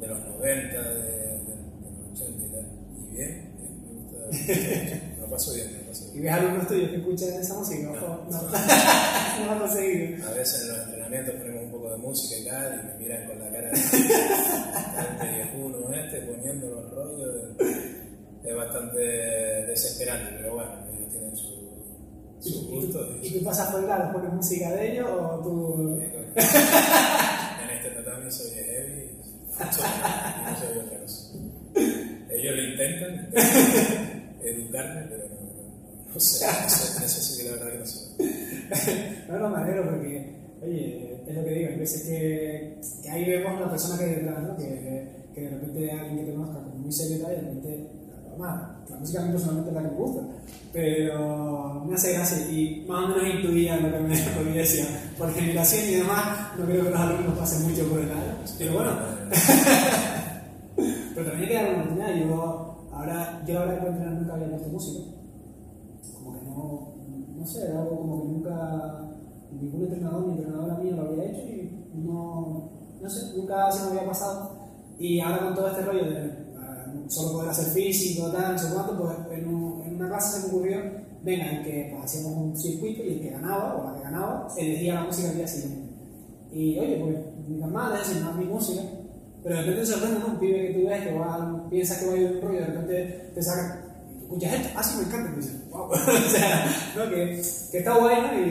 [0.00, 2.66] de los 90, de, de, de los 80 y tal.
[3.10, 4.16] Y bien, me gusta,
[5.16, 6.24] me lo paso bien, me lo paso y bien.
[6.24, 10.22] ves alumnos tuyos que escuchan esa música, no, no, no vas a seguir.
[10.26, 13.26] A veces en los entrenamientos ponemos un poco de música y tal, y me miran
[13.26, 17.56] con la cara de viejuno este, poniendo los rollos.
[18.44, 21.68] Es bastante desesperante, pero bueno, ellos tienen su,
[22.40, 23.16] sus gustos.
[23.22, 26.00] ¿Y tú pasas por el lado, pones música de ellos o tú.?
[26.38, 29.17] En este tatami soy heavy y
[32.30, 33.34] Ellos lo intentan, intentan
[34.44, 35.24] educarme, pero
[36.14, 37.98] no, sé, eso sí que la verdad que no sé.
[39.28, 43.60] No, no me porque, oye, es lo que digo, hay veces que, que ahí vemos
[43.60, 44.56] la persona que hay detrás, ¿no?
[44.56, 47.86] que, que de repente alguien que te conozca muy serio y de repente,
[48.38, 50.22] normal, la música a mí personalmente es la que me gusta,
[50.72, 54.14] pero me hace gracia y más o menos intuía lo que me,
[54.52, 54.86] que decía,
[55.18, 58.20] por generación y demás, no creo que los alumnos pasen mucho por el lado,
[58.58, 58.90] pero bueno,
[61.14, 64.50] pero también hay que dar una oportunidad, yo, ahora, yo la verdad que nunca había
[64.50, 65.04] puesto música,
[66.14, 66.94] como que no,
[67.36, 69.10] no sé, algo como que nunca,
[69.52, 72.70] ningún entrenador ni entrenadora mía lo había hecho y no,
[73.00, 74.58] no sé, nunca se me había pasado.
[75.00, 76.47] Y ahora con todo este rollo de
[77.08, 80.46] solo poder hacer físico, tal, no sé cuánto, pues en, un- en una clase se
[80.46, 80.80] me ocurrió,
[81.22, 84.48] venga, en que pues, hacíamos un circuito y el que ganaba, o la que ganaba,
[84.56, 85.88] elegía la música al día siguiente.
[86.52, 87.16] Y oye, pues
[87.48, 88.82] mi normal es decir, no es mi música,
[89.42, 90.26] Pero de repente te sorprende, ¿no?
[90.34, 92.66] Un pibe que tú ves que va, piensa que va a ir un rollo, de
[92.66, 93.84] repente te saca,
[94.18, 94.68] ¿tú escuchas esto?
[94.76, 95.30] Ah, sí, me encanta.
[95.32, 95.82] Y dices, wow.
[95.92, 97.10] o sea, ¿no?
[97.10, 98.48] que, que está bueno y,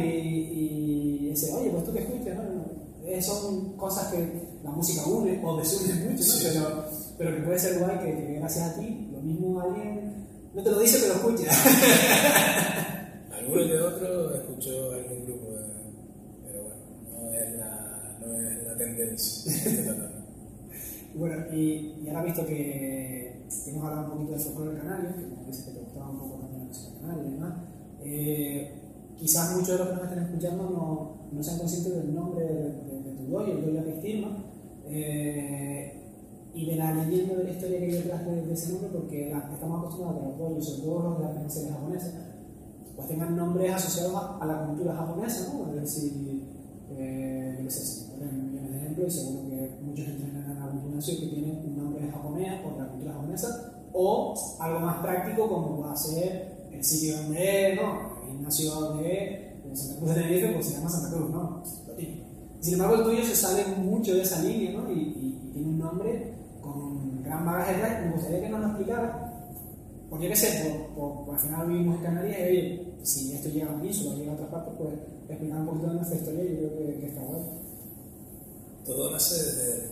[1.21, 3.21] y dice, oye, pues tú que escuchas, ¿no?
[3.21, 6.33] Son cosas que la música une o desune mucho, ¿no?
[6.43, 6.85] Pero,
[7.17, 10.27] pero que puede ser guay que, que gracias a ti, lo mismo alguien
[10.57, 11.51] no te lo dice, pero escucha.
[13.31, 15.47] Alguno que otro escuchó algún grupo,
[16.43, 16.81] pero bueno,
[17.11, 19.95] no es la, no es la tendencia.
[21.15, 25.35] bueno, y, y, ahora visto que hemos hablado un poquito del folclore canario, que me
[25.35, 27.53] parece que te gustaba un poco también la música canaria y demás,
[28.03, 28.81] eh,
[29.15, 32.53] quizás muchos de los que nos estén escuchando no, no sean conscientes del nombre de,
[32.53, 34.43] de, de tu doy, el doy Pistima,
[34.87, 36.06] eh,
[36.57, 39.47] y de la leyenda de la historia que hay detrás de, ese nombre, porque la,
[39.53, 42.13] estamos acostumbrados a que los todo los de las pensiones japonesas,
[42.95, 45.71] pues tengan nombres asociados a, a la cultura japonesa, ¿no?
[45.75, 46.47] Es decir,
[46.97, 50.81] eh, no sé si ponen millones de ejemplos y seguro que muchos entrenan en algún
[50.81, 55.81] gimnasio que tienen un nombre japonés por la cultura japonesa, o algo más práctico como
[55.81, 58.23] va a ser el sitio donde, ¿no?
[58.23, 61.61] El gimnasio de Santa Cruz de Tenerife, pues se llama Santa Cruz, ¿no?
[62.61, 64.91] Sin embargo, el tuyo se sale mucho de esa línea, ¿no?
[64.91, 66.36] Y, y, y tiene un nombre
[67.27, 68.05] gran bagaje detrás.
[68.05, 69.33] Me gustaría que nos lo explicara.
[70.09, 73.67] Porque qué sé, por, por, al final vivimos en Canarias y oye, si esto llega
[73.67, 74.93] a la península, llega a otras partes, pues
[75.29, 77.45] explicar un poquito de nuestra historia y yo creo que, que está bueno.
[78.85, 79.89] Todo nace desde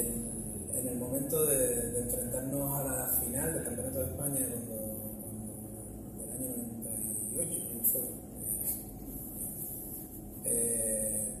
[0.00, 0.34] el,
[0.74, 4.74] en el momento de, enfrentarnos a la final del Campeonato de España cuando,
[6.24, 6.56] el año
[7.32, 8.00] 98, ¿no fue?
[10.46, 11.33] Eh,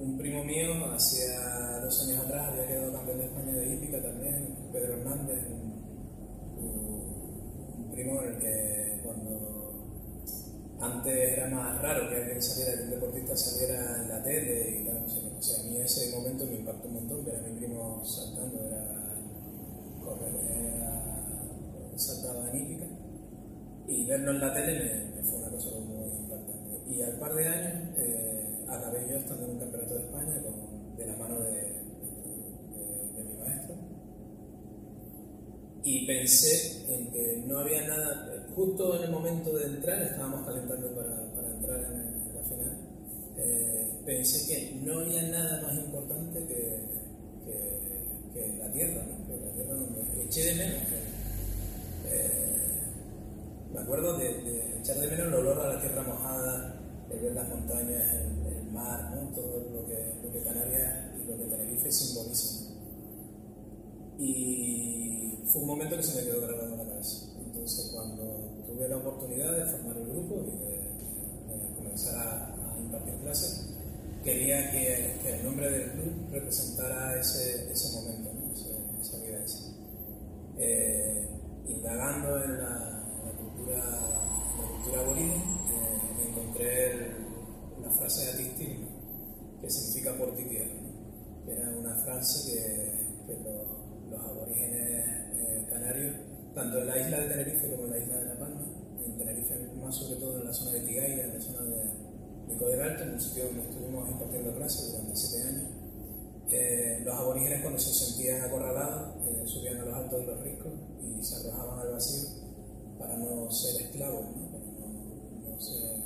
[0.00, 4.56] un primo mío, hacía dos años atrás, había quedado campeón de España de hípica también,
[4.72, 6.64] Pedro Hernández, un,
[7.78, 9.44] un primo en el que cuando
[10.80, 14.86] antes era más raro que alguien saliera, que un deportista saliera en la tele y
[14.86, 15.20] tal, no sé.
[15.38, 18.64] O sea, a mí ese momento me impactó un montón, ver a mi primo saltando,
[18.66, 19.14] era
[20.02, 22.86] correr, era, saltaba en hípica.
[23.86, 26.90] Y verlo en la tele me, me fue una cosa muy impactante.
[26.90, 30.96] Y al par de años eh, acabé yo estando en un campeonato de España con,
[30.96, 33.74] de la mano de, de, de mi maestro.
[35.82, 40.94] Y pensé en que no había nada, justo en el momento de entrar, estábamos calentando
[40.94, 42.78] para, para entrar en, la final,
[43.36, 47.04] eh, pensé que no había nada más importante que,
[48.32, 49.26] que, la tierra, ¿no?
[49.26, 50.78] que la tierra donde eché de menos.
[52.06, 52.64] Eh,
[53.72, 56.80] me acuerdo de, de, echar de menos el olor a la tierra mojada,
[57.10, 58.43] el ver las montañas, el
[58.74, 59.28] mar, ¿no?
[59.34, 62.74] todo lo que, lo que Canarias y lo que Tenerife simbolizan.
[64.18, 67.26] Y fue un momento que se me quedó grabado en la cabeza.
[67.38, 72.80] Entonces, cuando tuve la oportunidad de formar el grupo y de, de comenzar a, a,
[72.80, 73.70] impartir clases,
[74.22, 78.52] quería que, que, el nombre del club representara ese, ese momento, ¿no?
[78.52, 79.60] ese, esa vivencia.
[80.58, 81.28] Eh,
[81.68, 87.23] indagando en la, en la, cultura, la cultura aborigen, eh, encontré el,
[87.84, 88.88] la frase de Atistilma,
[89.60, 90.72] que significa por ti tierra,
[91.46, 96.16] era una frase que, que los, los aborígenes eh, canarios
[96.54, 98.62] tanto en la isla de Tenerife como en la isla de La Palma,
[99.04, 101.90] en Tenerife más sobre todo en la zona de Tigaira, en la zona de
[102.48, 105.64] Pico del Alto, en un sitio donde estuvimos impartiendo clases durante siete años.
[106.50, 110.72] Eh, los aborígenes cuando se sentían acorralados eh, subían a los altos de los riscos
[111.02, 112.28] y se arrojaban al vacío
[112.98, 114.52] para no ser esclavos, ¿no?
[114.52, 116.03] para no, no, ser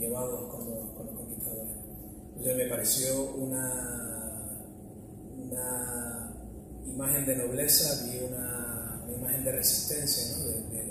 [0.00, 1.70] llevados con los, con los conquistadores.
[2.30, 4.64] Entonces me pareció una,
[5.36, 6.34] una
[6.86, 10.44] imagen de nobleza, vi una imagen de resistencia, ¿no?
[10.46, 10.90] De,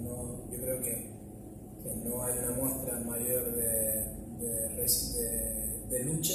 [0.00, 1.10] no yo creo que,
[1.82, 4.04] que, no hay una muestra mayor de,
[6.04, 6.34] lucha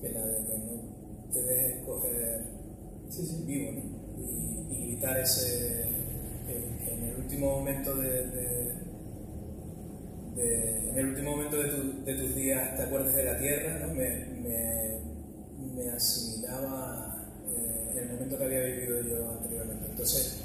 [0.00, 2.42] que la de que no te dejes coger
[3.10, 3.82] sí, sí, vivo ¿no?
[4.16, 5.84] y, y, gritar ese
[6.46, 8.77] que, en el último momento de,
[10.38, 13.94] en el último momento de, tu, de, tus días te acuerdes de la tierra ¿no?
[13.94, 14.26] me,
[15.74, 20.38] me, asimilaba eh, el momento que había vivido yo anteriormente entonces,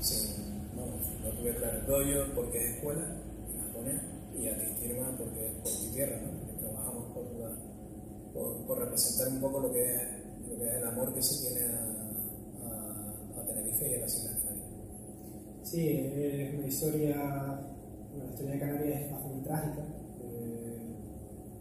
[0.00, 0.36] sí,
[0.76, 4.00] no, tuve claro el doyo porque es escuela en japonés
[4.38, 6.60] y Atistirma porque es por mi tierra, ¿no?
[6.60, 10.02] trabajamos por, por, representar un poco lo que, es,
[10.48, 12.04] lo que es el amor que se tiene a,
[12.68, 14.68] a, a Tenerife y a las Islas Canarias.
[15.64, 17.73] Sí, es una historia,
[18.14, 19.82] bueno, la historia de Canarias es bastante trágica.
[20.22, 20.96] Eh,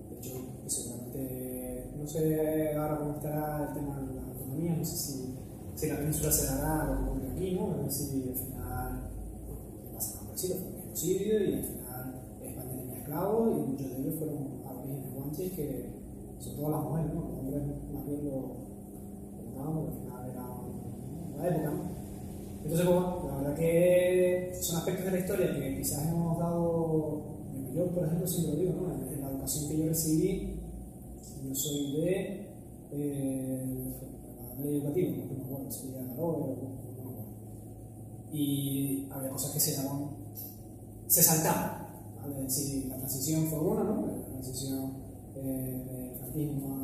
[0.09, 0.33] de hecho,
[0.67, 5.33] seguramente, no sé ahora cómo estará el tema de la autonomía, no sé si
[5.75, 7.75] si la península se dará lo que aquí, ¿no?
[7.87, 9.09] Es decir, al final
[9.47, 13.89] bueno, pasa algo parecido, fue un genocidio y al final España tenía esclavos y muchos
[13.89, 15.89] de ellos fueron aborígenes guanches que
[16.39, 17.21] son todas las mujeres, ¿no?
[17.21, 17.63] Los hombres
[17.93, 18.63] más bien lo,
[19.63, 20.43] al final era
[21.35, 22.02] una época, ¿no?
[22.63, 27.23] Entonces, pues, la verdad que son aspectos de la historia que quizás hemos dado,
[27.75, 28.93] yo por ejemplo siempre lo digo, ¿no?
[28.93, 30.59] en, la educación que yo recibí,
[31.43, 32.47] yo soy de
[32.91, 33.93] eh,
[34.57, 36.73] la ley educativa, no me acuerdo si era la o
[38.31, 40.09] y había cosas que se daban,
[41.05, 41.87] se saltaban,
[42.19, 42.47] ¿vale?
[42.47, 44.07] Es decir, la transición fue buena, ¿no?
[44.07, 44.91] La transición
[45.35, 46.75] eh, del franquismo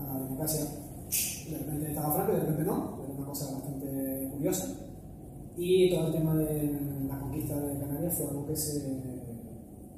[0.00, 4.30] a, la democracia, de repente estaba franco y de repente no, era una cosa bastante
[4.32, 4.83] curiosa.
[5.56, 6.78] Y todo el tema de
[7.08, 8.80] la conquista de Canarias fue algo que se,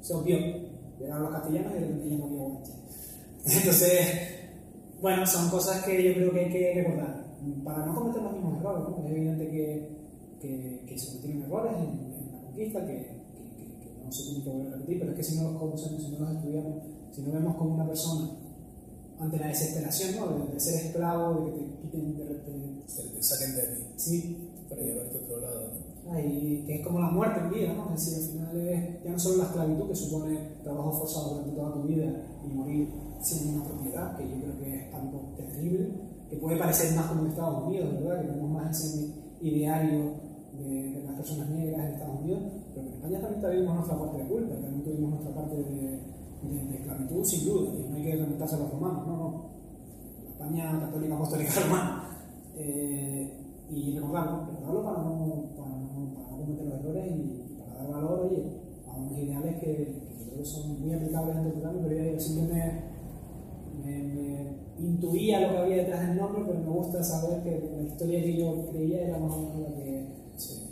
[0.01, 0.37] se obvió.
[0.99, 2.43] Llegaron los castellanos y de repente ya no había.
[3.45, 3.99] Entonces,
[5.01, 7.25] bueno, son cosas que yo creo que hay que recordar
[7.63, 8.83] para no cometer los mismos errores.
[8.89, 9.05] ¿no?
[9.05, 9.89] Es evidente que,
[10.41, 14.49] que, que se cometen errores en, en la conquista, que, que, no se tienen que
[14.49, 17.21] volver a repetir, pero es que si no los conocemos, si no los estudiamos, si
[17.21, 18.29] no vemos como una persona
[19.19, 20.45] ante la desesperación ¿no?
[20.45, 23.83] de, de ser esclavo, de que te quiten, de, de, te saquen de aquí.
[23.95, 25.71] Sí, para llevarte a otro lado.
[25.71, 25.87] ¿no?
[26.15, 27.93] y que es como la muerte en vida, ¿no?
[27.93, 31.51] Es decir, al final es ya no solo la esclavitud que supone trabajo forzado durante
[31.51, 32.89] toda tu vida y morir
[33.21, 35.89] sin una propiedad, que yo creo que es algo terrible,
[36.29, 38.21] que puede parecer más como en Estados Unidos, ¿verdad?
[38.21, 39.09] Que tenemos más ese
[39.41, 40.11] ideario
[40.57, 42.41] de, de las personas negras en Estados Unidos,
[42.73, 45.99] pero en España también tuvimos nuestra parte de culpa, también tuvimos nuestra parte de,
[46.41, 49.57] de, esclavitud, sin duda, y no hay que remontarse a los romanos, no, no.
[50.29, 52.03] España católica apostólica romana.
[52.55, 53.33] Eh,
[53.69, 57.91] y recordarlo, recordarlo para no, para no, para no cometer los errores y para dar
[57.91, 58.43] valor oye,
[58.87, 62.55] a unos ideales que, que creo son muy aplicables en programa, pero yo siempre
[63.83, 67.83] me, me, intuía lo que había detrás del nombre, pero me gusta saber que la
[67.83, 70.07] historia que yo creía era más o menos la que...
[70.37, 70.63] Sí.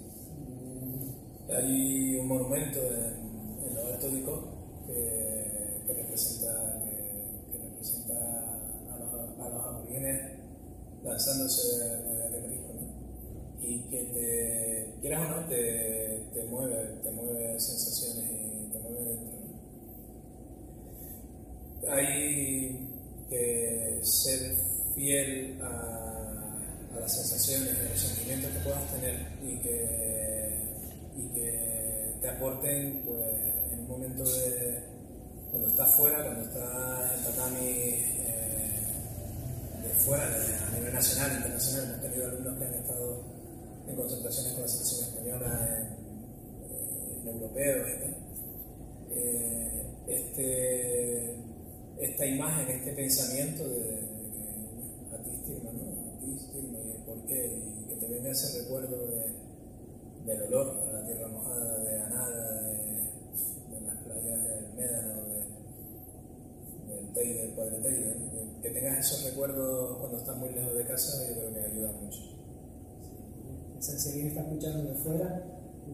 [1.49, 5.44] Hay un monumento en, en los Altos de que,
[5.88, 8.16] que, representa, que, que representa
[8.91, 10.36] a los, a los aborígenes
[11.03, 12.56] lanzándose de, de, de
[13.62, 19.06] y que te, quieras o no, te, te, mueve, te mueve sensaciones y te mueve
[19.06, 19.36] dentro.
[21.91, 22.90] Hay
[23.30, 24.56] que ser
[24.94, 26.60] fiel a,
[26.95, 30.60] a, las sensaciones, a los sentimientos que puedas tener y que,
[31.18, 34.94] y que te aporten pues, en un momento de
[35.56, 38.82] cuando estás fuera, cuando estás en tatami eh,
[39.84, 43.23] de fuera, de, a nivel nacional, internacional, hemos tenido alumnos que han estado
[43.88, 47.88] en concentraciones con la selección española, en, en europeos.
[49.11, 51.36] Eh, este,
[52.02, 54.02] esta imagen, este pensamiento de, de,
[55.07, 55.19] a ¿no?
[55.19, 57.48] A ti y el porqué,
[57.80, 59.32] y que te venga ese recuerdo de,
[60.26, 62.76] del olor a la tierra mojada, de Anaga, de,
[63.72, 65.44] de las playas del Médano, de,
[67.21, 67.83] del Padre ¿no?
[67.83, 71.91] que, que tengas esos recuerdos cuando estás muy lejos de casa, yo creo que ayuda
[71.91, 72.35] mucho
[73.93, 75.43] si alguien está escuchando de fuera,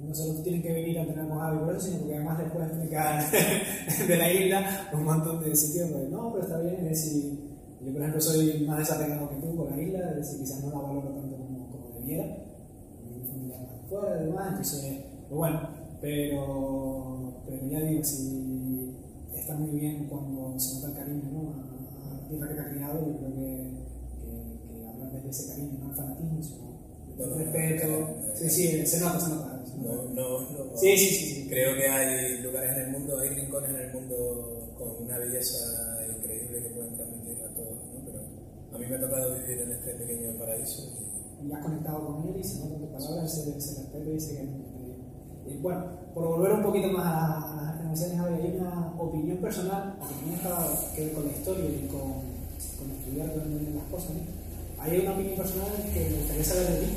[0.02, 3.32] no solo tienen que venir a tener mojado y por sino porque además puedes explicar
[4.08, 7.40] de la isla un montón de sitios donde no, pero está bien, es decir,
[7.82, 10.70] yo por ejemplo soy más desapegado que tú con la isla, es decir, quizás no
[10.70, 12.38] la valoro tanto como, como debiera,
[13.04, 13.58] mi familia
[13.90, 15.70] fuera y demás, entonces, pues bueno,
[16.00, 18.61] pero, pero ya digo, si
[19.52, 21.52] está muy bien cuando se nota el cariño ¿no?
[21.52, 23.72] a, la tierra que te ha criado, yo creo que,
[24.22, 24.32] que,
[24.68, 26.72] que hablar desde ese cariño, no el fanatismo, sino
[27.18, 28.16] no, respeto.
[28.36, 29.64] Sí, sí, se nota, se nota.
[29.82, 33.72] No, no, no, sí, sí, sí, Creo que hay lugares en el mundo, hay rincones
[33.72, 35.58] en el mundo con una belleza
[36.18, 38.06] increíble que pueden transmitir a todos, ¿no?
[38.06, 38.20] Pero
[38.74, 40.84] a mí me ha tocado vivir en este pequeño paraíso.
[41.44, 44.48] Y, has conectado con él y se nota tu palabra, ese, ese respeto y ese
[45.54, 45.84] Y bueno,
[46.14, 49.96] por volver un poquito más a, a las hay una opinión personal
[50.96, 52.02] que ver con la historia y con,
[52.80, 54.12] con estudiar las cosas.
[54.80, 56.92] Hay una opinión personal que me gustaría saber de ti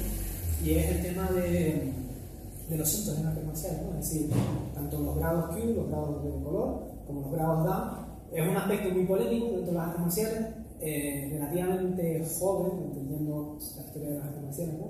[0.65, 1.93] y es el tema de,
[2.69, 4.31] de los síntomas en artes marciales, es decir,
[4.75, 8.05] tanto los grados Q, los grados de color, como los grados DAM.
[8.33, 10.47] Es un aspecto muy polémico dentro de las artes marciales,
[10.81, 14.87] eh, relativamente joven, entendiendo la historia de las artes marciales, ¿no?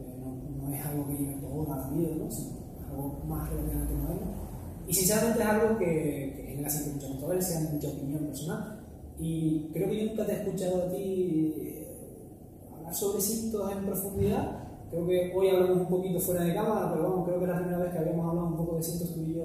[0.00, 2.63] Eh, no, no, es algo que lleve toda la vida, ¿no?
[2.94, 4.32] Algo más relativamente moderno.
[4.86, 5.84] Y sinceramente es algo que,
[6.36, 8.80] que genera siempre mucha controversia, mucha opinión personal.
[9.18, 11.54] Y creo que yo nunca te he escuchado a ti
[12.76, 14.60] hablar sobre cintos en profundidad.
[14.90, 17.58] Creo que hoy hablamos un poquito fuera de cámara, pero bueno, creo que es la
[17.58, 19.44] primera vez que habíamos hablado un poco de cintos tú y yo.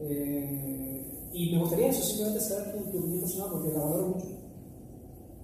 [0.00, 0.86] Eh,
[1.32, 4.26] y me gustaría eso, simplemente saber tu, tu opinión personal, porque la valoro mucho.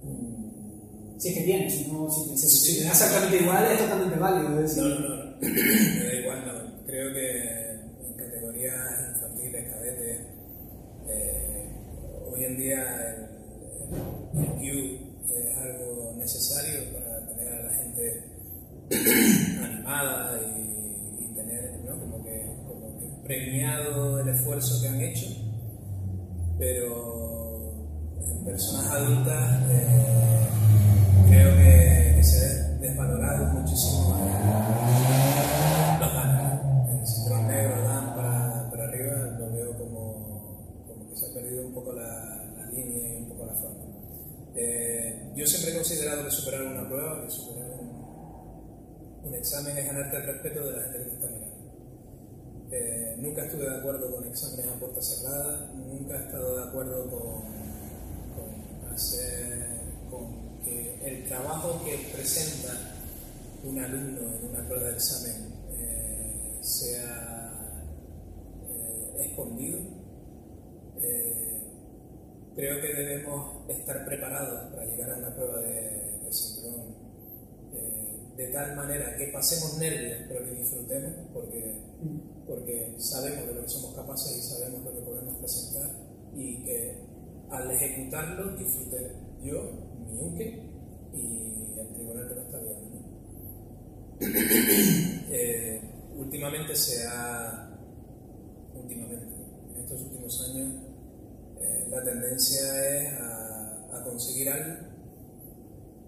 [0.03, 1.19] Mm.
[1.19, 4.19] Si es que tienes, si, no, si, si, si te da exactamente igual, es totalmente
[4.19, 4.59] válido.
[4.59, 4.83] Es decir.
[4.83, 6.62] No, no, no, me da igual, no.
[6.93, 10.19] Creo que en categorías infantiles, cadetes,
[11.09, 11.67] eh,
[12.31, 14.61] hoy en día el, el, el Q
[15.33, 18.23] es algo necesario para tener a la gente
[19.63, 21.71] animada y, tener.
[21.81, 22.45] Como que,
[23.23, 25.25] premiado el esfuerzo que han hecho,
[26.59, 27.73] pero
[28.21, 30.47] en personas adultas eh,
[31.27, 35.52] creo que, que se ha desvalorado muchísimo los
[45.35, 47.71] yo siempre he considerado que superar una prueba, que superar
[49.23, 51.53] un, examen es ganarte el respeto de la gente que.
[52.75, 57.09] Eh, nunca estuve de acuerdo con exámenes a puerta cerrada, nunca he estado de acuerdo
[57.09, 62.73] con, hacer con que el trabajo que presenta
[63.63, 67.83] un alumno en una prueba de examen eh, sea
[68.69, 69.79] eh, escondido.
[72.55, 76.95] Creo que debemos estar preparados para llegar a una prueba de, de cinturón
[77.73, 81.79] eh, de tal manera que pasemos nervios, pero que disfrutemos, porque,
[82.47, 85.89] porque sabemos de lo que somos capaces y sabemos lo que podemos presentar
[86.35, 86.97] y que
[87.49, 89.11] al ejecutarlo disfrute
[89.43, 89.71] yo,
[90.07, 90.73] mi UKE
[91.13, 92.89] y el tribunal que lo está viendo.
[92.89, 93.03] ¿no?
[95.35, 95.81] Eh,
[96.15, 97.75] últimamente se ha,
[98.75, 99.33] últimamente,
[99.73, 100.92] en estos últimos años,
[101.63, 102.61] eh, la tendencia
[102.91, 104.75] es a, conseguir algo,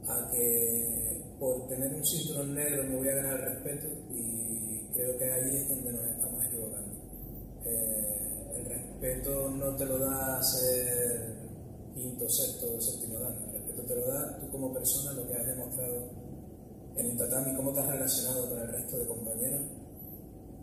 [0.08, 5.18] a que por tener un cinturón negro me voy a ganar el respeto y creo
[5.18, 6.94] que ahí es donde nos estamos equivocando.
[7.66, 11.36] Eh, el respeto no te lo da ser
[11.94, 15.48] quinto, sexto, séptimo dan, el respeto te lo da tú como persona, lo que has
[15.48, 16.10] demostrado
[16.98, 19.62] en un tatami, cómo te has relacionado con el resto de compañeros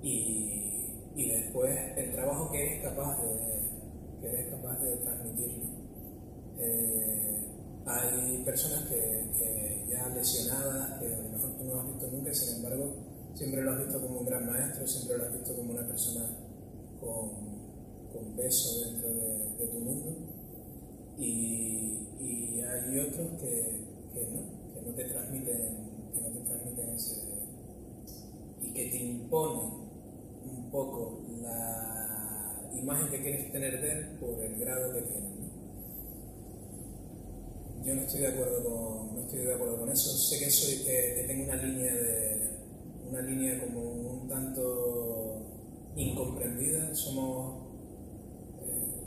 [0.02, 3.71] y, y después el trabajo que eres capaz de,
[4.22, 5.64] que eres capaz de transmitirlo.
[6.58, 7.44] Eh,
[7.84, 12.32] hay personas que, que, ya lesionadas, que a lo mejor tú no has visto nunca,
[12.32, 12.94] sin embargo,
[13.34, 16.30] siempre lo has visto como un gran maestro, siempre lo has visto como una persona
[17.00, 17.30] con,
[18.12, 20.16] con peso dentro de, de tu mundo.
[21.18, 23.84] Y, y, hay otros que,
[24.14, 27.22] que no, que no te transmiten que no te transmiten ese
[28.62, 29.72] y que te imponen
[30.44, 32.11] un poco la
[32.78, 35.32] imagen que quieres tener de él por el grado que tiene.
[37.84, 40.10] Yo no estoy de acuerdo con, no estoy de acuerdo con eso.
[40.16, 42.52] Sé que soy que, tengo una línea de
[43.10, 45.42] una línea como un tanto
[45.96, 46.94] incomprendida.
[46.94, 47.62] Somos
[48.62, 49.02] eh,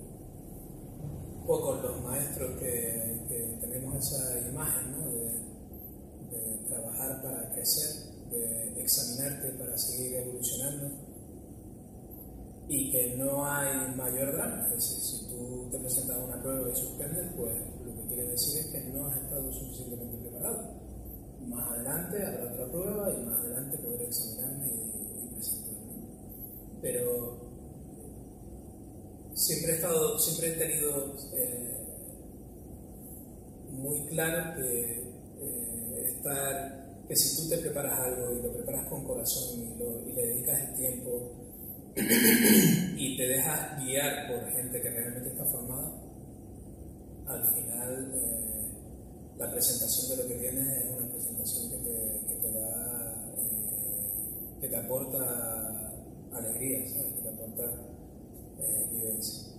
[1.46, 3.16] pocos los maestros que,
[3.62, 5.12] tenemos esa imagen ¿no?
[5.12, 11.05] de trabajar para crecer, de examinarte para seguir evolucionando
[12.68, 14.68] y que no hay mayor drama.
[14.68, 17.56] Es decir, si tú te presentas a una prueba y suspendes, pues
[17.86, 20.74] lo que quiere decir es que no has estado suficientemente preparado.
[21.48, 25.94] Más adelante habrá otra prueba y más adelante podré examinarme y, y presentarme.
[26.82, 27.46] Pero
[29.34, 31.78] siempre he estado, siempre he tenido eh,
[33.70, 35.04] muy claro que
[35.40, 40.02] eh, estar, que si tú te preparas algo y lo preparas con corazón y, lo,
[40.08, 41.45] y le dedicas el tiempo
[41.96, 45.94] y te dejas guiar por gente que realmente está formada,
[47.26, 48.68] al final eh,
[49.38, 54.58] la presentación de lo que tienes es una presentación que te, que te da, eh,
[54.60, 55.94] que te aporta
[56.34, 57.14] alegría, ¿sabes?
[57.14, 57.64] que te aporta
[58.60, 59.54] eh, vivencia.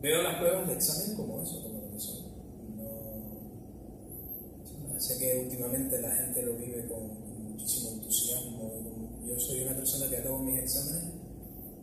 [0.00, 2.32] veo las pruebas de examen como eso, como lo que son.
[4.88, 8.91] No, sé que últimamente la gente lo vive con muchísimo entusiasmo.
[9.26, 11.04] Yo soy una persona que acabo mis exámenes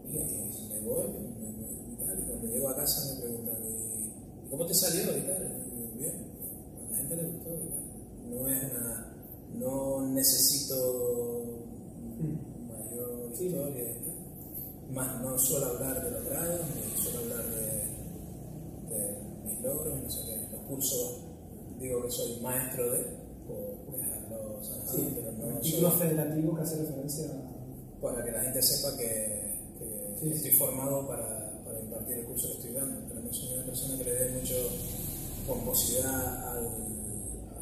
[0.06, 4.50] y me voy, me, me, y, tal, y cuando llego a casa me preguntan, ¿y
[4.50, 5.18] cómo te salió?
[5.18, 6.16] Y tal, y bien,
[6.88, 7.84] a la gente le gustó y tal.
[8.30, 9.14] No es una,
[9.58, 11.46] no necesito
[12.68, 14.94] mayor historia y tal.
[14.94, 20.10] Más no suelo hablar de los grados, ni suelo hablar de, de mis logros, no
[20.10, 20.48] sé qué.
[20.52, 21.22] Los cursos
[21.80, 23.19] digo que soy maestro de,
[24.64, 24.98] zanjado,
[25.62, 28.02] Sí, federativo que hace referencia a...
[28.02, 30.32] para que la gente sepa que, que Sí.
[30.32, 33.98] estoy formado para, para impartir el curso que estoy dando, pero no soy una persona
[33.98, 34.56] que le dé mucho
[35.48, 36.68] pomposidad al,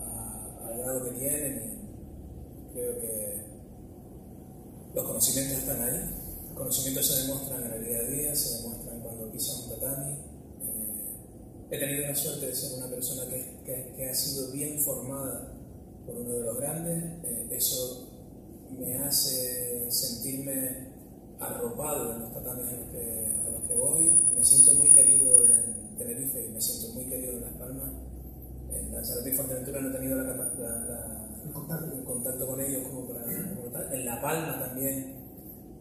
[0.03, 3.37] a- al grado que tiene, ni creo que
[4.93, 5.99] los conocimientos están ahí,
[6.49, 10.13] los conocimientos se demuestran en el día a día, se demuestran cuando pisas un tatami.
[10.13, 14.79] Eh, he tenido la suerte de ser una persona que, que- que ha sido bien
[14.79, 15.53] formada
[16.07, 18.07] por uno de los grandes, eh, eso
[18.79, 20.87] me hace sentirme
[21.39, 24.19] arropado en los tatamis a los, que, a los que voy.
[24.35, 27.91] Me siento muy querido en Tenerife y me siento muy querido en Las Palmas
[28.73, 31.51] En Lanzarote y Fuerteventura no he tenido la, el,
[32.03, 32.47] contacto.
[32.47, 33.93] con ellos como para como tal.
[33.93, 35.15] En La Palma también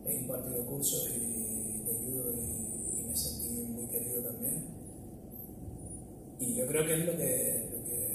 [0.06, 4.64] he impartido cursos y, de judo y, y, me sentí muy querido también.
[6.40, 8.05] Y yo creo que es lo que, lo que,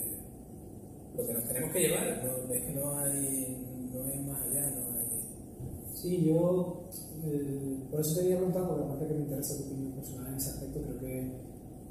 [1.16, 4.70] lo que nos tenemos que llevar, no, es que no hay, no hay más allá,
[4.72, 5.94] no hay...
[5.94, 6.90] Sí, yo
[7.24, 10.36] eh, por eso te quería preguntar, porque aparte que me interesa tu opinión personal en
[10.36, 11.32] ese aspecto, creo que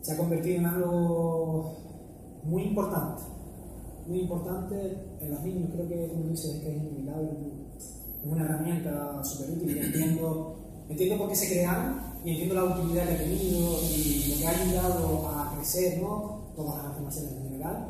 [0.00, 1.76] se ha convertido en algo
[2.44, 3.22] muy importante,
[4.06, 7.30] muy importante en los niños, creo que como dices es que es inevitable,
[7.76, 10.56] es una herramienta súper útil entiendo,
[10.88, 14.46] entiendo por qué se crearon y entiendo la utilidad que ha tenido y lo que
[14.46, 16.40] ha ayudado a crecer, ¿no?
[16.56, 17.86] Todas las afirmaciones en general.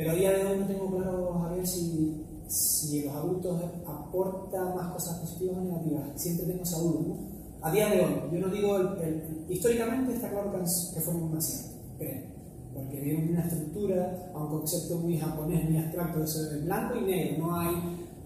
[0.00, 4.94] Pero a día de hoy no tengo claro, Javier, si, si los adultos aportan más
[4.94, 6.22] cosas positivas o negativas.
[6.22, 7.16] Siempre tengo esa duda.
[7.60, 11.36] A día de hoy, yo no digo, el, históricamente está claro que, que fue un
[11.36, 12.30] acierto, creo
[12.72, 17.02] porque viene una estructura, a un concepto muy japonés, muy abstracto, eso de blanco y
[17.02, 17.76] negro, no hay,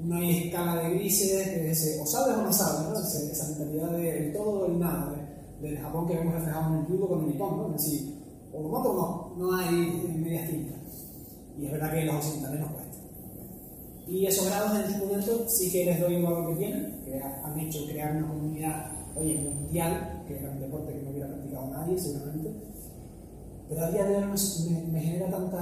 [0.00, 2.96] no hay escala de grises, ese, o sabes o no sabes, ¿no?
[3.00, 5.12] esa mentalidad del todo o el nada,
[5.60, 7.66] del Japón que vemos reflejado en el judo con el Nippon, ¿no?
[7.74, 8.14] es decir,
[8.52, 10.83] o lo mato o no, no hay medias tintas.
[11.58, 12.94] Y es verdad que los occidentales nos cuesta.
[14.06, 17.20] Y esos grados en este momento sí que les doy el valor que tienen, que
[17.20, 21.68] han hecho crear una comunidad, oye, mundial, que era un deporte que no hubiera practicado
[21.68, 22.50] nadie seguramente,
[23.68, 24.24] pero a día de hoy
[24.92, 25.60] me, genera tantos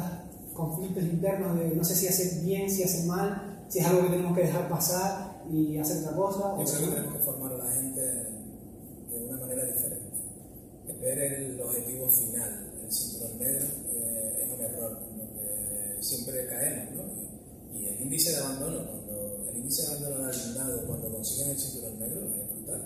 [0.54, 4.10] conflictos internos de no sé si hacer bien, si hacer mal, si es algo que
[4.10, 6.56] tenemos que dejar pasar y hacer otra cosa.
[6.58, 10.02] Yo creo que tenemos que formar a la gente de una manera diferente.
[11.00, 14.98] Ver el objetivo final, el cinturón negro, eh, es un error,
[16.02, 17.78] siempre caemos, ¿no?
[17.78, 21.58] Y el índice de abandono, cuando el índice de abandono del alumnado cuando consiguen el
[21.58, 22.82] cinturón negro es brutal.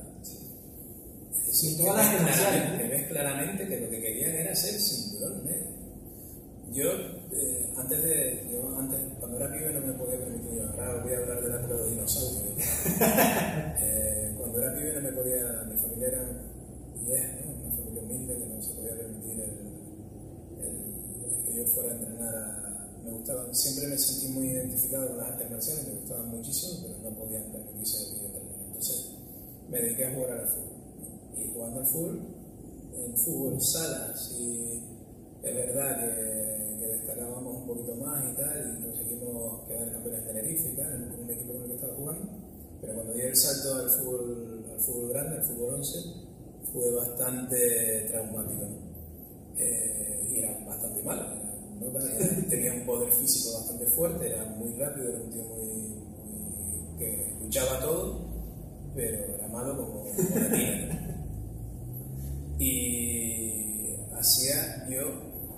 [1.51, 5.77] Sí, todas las claramente, ves claramente que lo que querían era ser cinturón negro.
[6.73, 6.91] Yo,
[7.33, 11.19] eh, antes de, yo antes, cuando era pibe no me podía permitir, ahora voy a
[11.19, 12.45] hablar de la época de los dinosaurios.
[13.81, 16.23] eh, cuando era pibe no me podía, mi familia era
[17.07, 19.55] yeah, una familia humilde que no se podía permitir el,
[20.61, 22.66] el, que yo fuera a entrenar a,
[23.07, 25.49] me gustaba, siempre me sentí muy identificado con las artes
[25.87, 28.65] me gustaban muchísimo, pero no podían permitirse que yo terminara.
[28.67, 29.13] Entonces
[29.71, 30.77] me dediqué a jugar al fútbol
[31.39, 32.21] y jugando al fútbol,
[32.95, 34.83] en fútbol salas, y
[35.43, 40.33] es verdad que, que, destacábamos un poquito más y tal, y conseguimos quedar campeones de
[40.33, 42.29] Tenerife y tal, en un equipo con el que estaba jugando,
[42.81, 45.99] pero cuando di el salto al fútbol, al fútbol grande, al fútbol 11,
[46.73, 48.67] fue bastante traumático.
[49.59, 51.46] Eh, y era bastante malo.
[52.49, 57.35] Tenía un poder físico bastante fuerte, era muy rápido, era un tío muy, muy que
[57.41, 58.21] luchaba todo,
[58.95, 61.17] pero era malo como, como la tía.
[62.59, 65.03] Y hacía, yo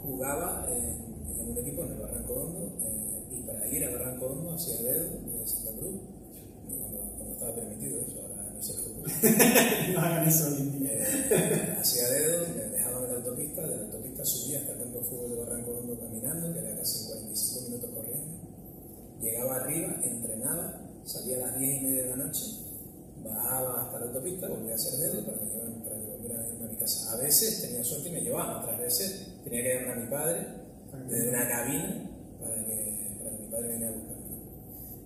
[0.03, 4.27] jugaba en, en un equipo en el Barranco Hondo eh, y para ir al Barranco
[4.27, 6.01] Hondo hacía dedo de Santa Cruz,
[6.67, 8.35] cuando, cuando estaba permitido eso, ahora
[9.93, 14.59] no hagan eso eh, Hacía dedo, me dejaban en la autopista, de la autopista subía
[14.59, 15.88] hasta el campo de fútbol de Barranco Hondo
[16.29, 18.39] caminando, que era casi 45 minutos corriendo.
[19.21, 22.45] Llegaba arriba, entrenaba, salía a las 10 y media de la noche,
[23.25, 25.59] bajaba hasta la autopista, volvía a hacer dedo para que
[27.11, 30.47] a veces tenía suerte y me llevaba, otras veces tenía que llamar a mi padre
[31.09, 32.11] desde una cabina
[32.41, 34.37] para que, para que mi padre viniera a buscarme.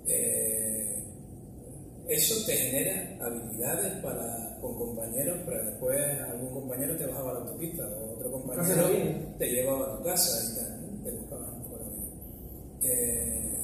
[0.06, 1.02] Eh,
[2.08, 7.40] eso te genera habilidades para, con compañeros, pero después algún compañero te bajaba a la
[7.40, 8.88] autopista o otro compañero
[9.38, 10.81] te llevaba a tu casa y tal,
[12.82, 13.58] Eh,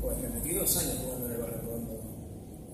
[0.00, 2.00] pues me metí dos años jugando en el Barranco Hondo,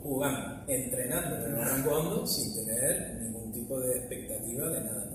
[0.02, 3.26] jugando, entrenando en el Barranco Hondo sin tener
[3.66, 5.10] tipo de expectativa de nada.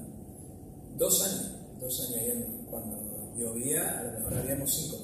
[0.98, 2.48] Dos años, dos años yendo.
[2.70, 2.98] Cuando
[3.38, 4.98] llovía, a lo mejor habíamos cinco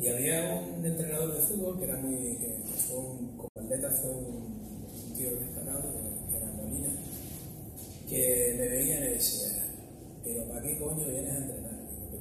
[0.00, 2.54] Y había un entrenador de fútbol que era muy, que
[2.86, 5.92] fue un, como fue un, tío destacado,
[6.30, 6.90] que, era Molina,
[8.08, 9.64] que me veía y me decía,
[10.24, 11.67] pero ¿para qué coño vienes a entrenar?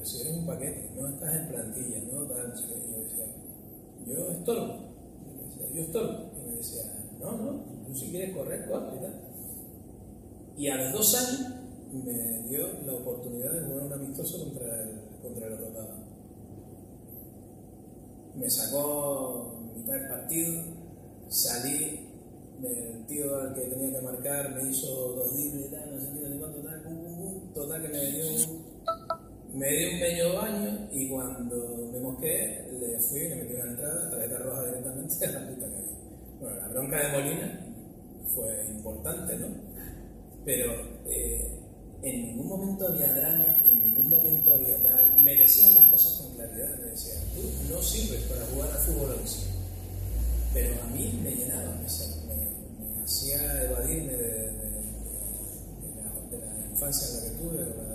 [0.08, 3.26] Si eres un paquete, no estás en plantilla, no tal, no sé yo decía,
[4.08, 4.74] yo estorbo.
[5.74, 6.32] Yo, estorbo.
[6.38, 6.84] Y me decía,
[7.20, 9.22] no, no, tú si quieres correr, corre y tal.
[10.58, 11.54] Y a los dos años
[11.92, 15.98] me dio la oportunidad de jugar un amistoso contra el, contra el Rotava.
[18.36, 20.64] Me sacó mitad del partido,
[21.28, 22.08] salí,
[22.64, 26.08] el tío al que tenía que marcar me hizo dos dribles y tal, no sé
[26.14, 28.66] qué, no total, pum, pum, pum, total que me dio un,
[29.58, 33.72] me dio un pequeño baño y cuando me mosqué le fui y le metí una
[33.72, 35.98] entrada, tarjeta roja directamente a la puta calle.
[36.40, 37.66] Bueno, la bronca de Molina
[38.36, 39.48] fue importante, ¿no?
[40.46, 40.74] Pero
[41.08, 41.60] eh,
[42.04, 45.22] en ningún momento había drama, en ningún momento había tal.
[45.24, 49.16] Me decían las cosas con claridad, me decían, tú no sirves para jugar a fútbol
[49.20, 49.40] 11.
[50.54, 57.24] Pero a mí me llenaba, me, me, hacía evadirme de, de, la, infancia en la
[57.24, 57.87] que tuve, de la,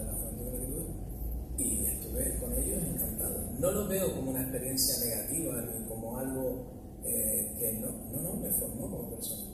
[1.59, 3.51] y estuve con ellos encantado.
[3.59, 6.67] No lo veo como una experiencia negativa ni como algo
[7.05, 9.51] eh, que no, no, no, me formó como persona.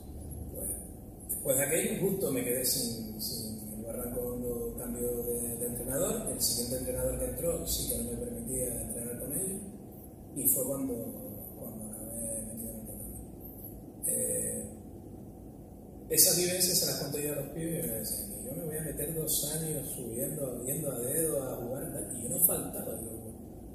[0.53, 0.69] Pues,
[1.29, 3.59] después de aquello, justo me quedé sin, sin
[4.15, 9.19] cuando cambio de, entrenador, el siguiente entrenador que entró sí que no me permitía entrenar
[9.19, 9.61] con ellos
[10.35, 10.93] y fue cuando,
[11.57, 12.95] cuando acabé metido en el
[14.07, 14.63] eh,
[16.09, 18.77] esas vivencias se las conté yo a los pibes y me decían, yo me voy
[18.77, 22.99] a meter dos años subiendo, viendo a dedo a jugar y yo no faltaba,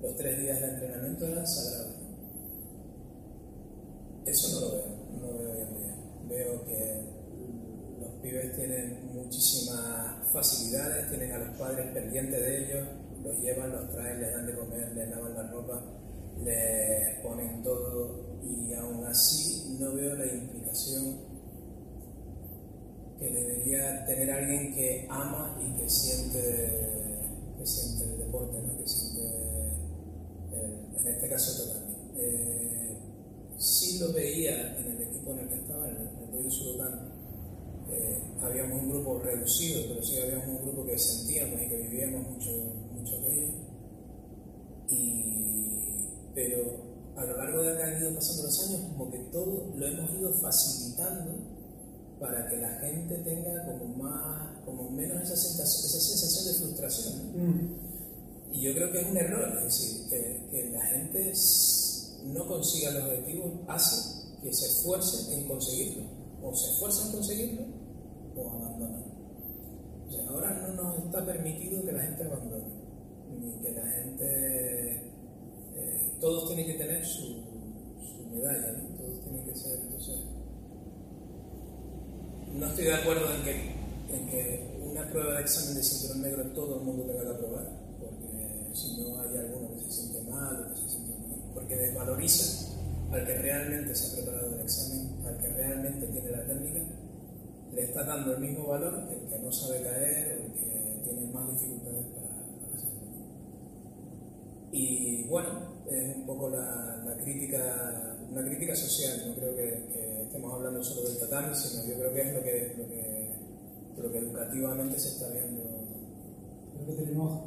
[0.03, 1.95] los tres días de entrenamiento eran sagrados.
[4.27, 4.85] Eso no lo veo,
[5.21, 5.97] no lo veo hoy en día.
[6.29, 7.05] Veo que
[8.01, 12.89] los pibes tienen muchísimas facilidades, tienen a los padres pendientes de ellos,
[13.23, 15.83] los llevan, los traen, les dan de comer, les lavan la ropa,
[16.43, 21.34] les ponen todo y aún así no veo la implicación
[23.25, 26.41] que debería tener alguien que ama y que siente,
[27.59, 29.23] que siente el deporte, que siente,
[31.01, 31.95] en este caso totalmente.
[32.19, 32.99] Eh,
[33.57, 37.15] sí lo veía en el equipo en el que estaba, en el, en el
[37.91, 42.29] eh, habíamos un grupo reducido, pero sí habíamos un grupo que sentíamos y que vivíamos
[42.29, 42.51] mucho,
[42.93, 43.55] mucho aquello.
[44.91, 46.85] Y, pero
[47.17, 50.13] a lo largo de que han ido pasando los años, como que todo lo hemos
[50.13, 51.54] ido facilitando
[52.21, 57.15] para que la gente tenga como más, como menos esa sensación, esa sensación de frustración.
[57.35, 57.95] Mm.
[58.53, 61.33] Y yo creo que es un error, es decir, que, que la gente
[62.25, 66.05] no consiga los objetivos hace que se esfuerce en conseguirlo,
[66.43, 67.63] o se esfuerza en conseguirlo,
[68.37, 69.05] o abandonan.
[70.07, 72.75] O sea, ahora no nos está permitido que la gente abandone,
[73.41, 75.11] ni que la gente...
[75.77, 78.97] Eh, todos tienen que tener su, su medalla, ¿no?
[78.99, 79.81] todos tienen que ser...
[79.81, 80.21] Entonces,
[82.55, 83.53] no estoy de acuerdo en que,
[84.15, 87.69] en que una prueba de examen de cinturón negro todo el mundo tenga que aprobar,
[88.01, 92.73] porque si no hay alguno que se siente mal que se siente mal, porque desvaloriza
[93.13, 96.81] al que realmente se ha preparado el examen, al que realmente tiene la técnica
[97.75, 101.01] le está dando el mismo valor que el que no sabe caer o el que
[101.05, 103.01] tiene más dificultades para, hacerlo.
[104.71, 110.53] Y bueno, es un poco la, la, crítica, una crítica social, no creo que, estemos
[110.53, 114.19] hablando solo del tatami, sino yo creo que es lo que, lo que, lo que
[114.19, 115.63] educativamente se está viendo.
[116.77, 117.41] Lo que tenemos,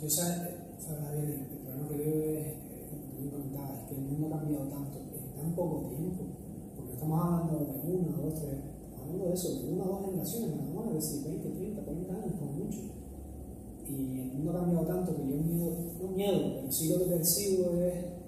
[0.00, 2.46] yo sabes, el problema que veo es,
[3.12, 6.24] como comentaba, es que el mundo ha cambiado tanto en tan poco tiempo,
[6.74, 8.56] porque estamos hablando de una, dos, tres
[8.98, 12.14] hablando de eso, de una o dos generaciones nada más, es decir, 20, 30, 40
[12.14, 12.78] años como mucho.
[13.86, 17.10] Y el mundo ha cambiado tanto que yo miedo, no miedo, pero sí lo que
[17.10, 18.19] percibo es,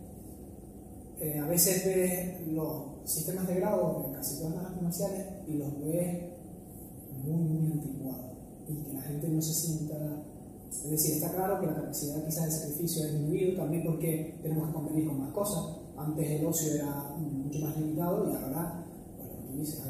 [1.23, 5.55] eh, a veces ves los sistemas de grado de casi todas las artes marciales y
[5.55, 6.23] los ves
[7.25, 8.33] muy, muy anticuados
[8.69, 10.25] y que la gente no se sienta
[10.85, 14.67] es decir, está claro que la capacidad quizás de sacrificio ha disminuido también porque tenemos
[14.67, 15.77] que convenir con más cosas.
[15.97, 18.85] Antes el ocio era mucho más limitado y ahora,
[19.17, 19.81] bueno, tú dices,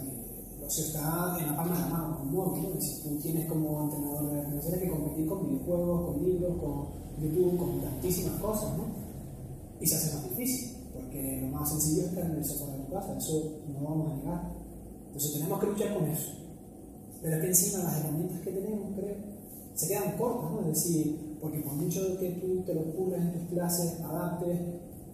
[0.69, 2.81] se está en la palma de la mano, con móvil.
[2.81, 7.59] Si tú tienes como entrenador de organizaciones que competir con videojuegos, con libros, con YouTube,
[7.59, 8.85] con tantísimas cosas, ¿no?
[9.81, 10.72] Y se hace más difícil,
[11.13, 14.17] porque lo más sencillo es en el sofá de tu casa, eso no vamos a
[14.17, 14.53] negar.
[15.07, 16.33] Entonces tenemos que luchar con eso.
[17.21, 19.17] Pero es que encima las herramientas que tenemos, creo,
[19.75, 20.61] se quedan cortas, ¿no?
[20.61, 24.59] Es decir, porque por mucho que tú te lo ocurres en tus clases, adaptes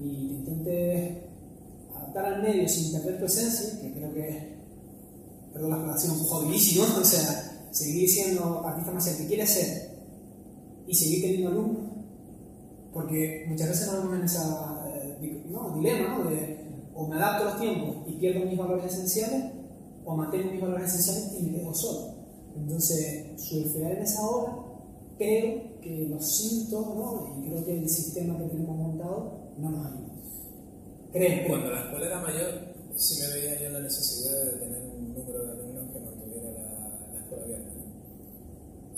[0.01, 1.19] y intentes
[1.95, 4.45] adaptar al medio sin perder tu esencia, que creo que es
[5.53, 9.99] perdón la relación, jodidísimo, o sea, seguir siendo artista más que quiere ser
[10.87, 11.93] y seguir teniendo alumnos,
[12.93, 14.78] porque muchas veces nos vemos en esa
[15.51, 16.31] no, dilema, ¿no?
[16.31, 16.69] De
[16.99, 19.53] o me adapto a los tiempos y pierdo mis valores esenciales,
[20.05, 22.15] o mantengo mis valores esenciales y me quedo solo.
[22.57, 24.57] Entonces, surfear en esa hora,
[25.17, 27.37] creo que los síntomas, ¿no?
[27.39, 30.09] y creo que el sistema que tenemos montado no nos ayuda.
[31.13, 31.49] Creo.
[31.49, 35.53] Cuando la escuela era mayor, sí me veía yo la necesidad de tener número de
[35.53, 37.71] alumnos que mantuviera la, la escuela abierta.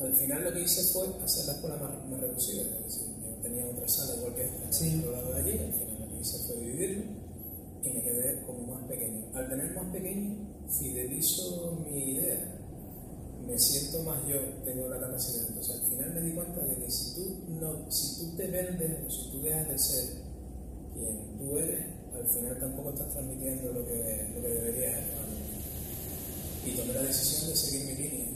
[0.00, 3.42] Al final lo que hice fue hacer la escuela más, más reducida, es decir, yo
[3.42, 5.00] tenía otra sala igual que esta, sí.
[5.00, 5.89] otro lado de allí, al final
[6.20, 6.56] hice fue
[7.82, 9.26] y me quedé como más pequeño.
[9.34, 10.36] Al tener más pequeño,
[10.68, 12.58] fidelizo mi idea,
[13.46, 15.48] me siento más yo, tengo la capacidad.
[15.48, 18.98] Entonces al final me di cuenta de que si tú, no, si tú te vendes
[19.06, 20.04] o si tú dejas de ser
[20.94, 25.00] quien tú eres, al final tampoco estás transmitiendo lo que, lo que deberías
[26.66, 28.26] y tomé la decisión de seguir mi línea.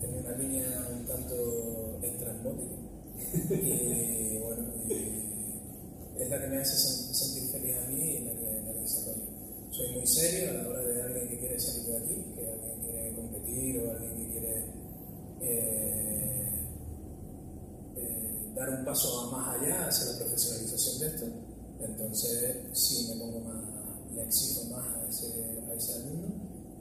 [0.00, 2.74] tenía una línea un tanto estrambótica.
[3.54, 4.64] y bueno,
[6.18, 6.76] es la que me hace
[7.14, 8.86] sentir feliz a mí y la que, la.
[9.70, 12.80] Soy muy serio a la hora de alguien que quiere salir de aquí, que alguien
[12.80, 14.64] quiere competir o alguien que quiere
[15.40, 16.68] eh,
[17.96, 21.26] eh, dar un paso más allá hacia la profesionalización de esto.
[21.80, 26.28] Entonces, sí me pongo más, le exijo más a ese, a ese alumno,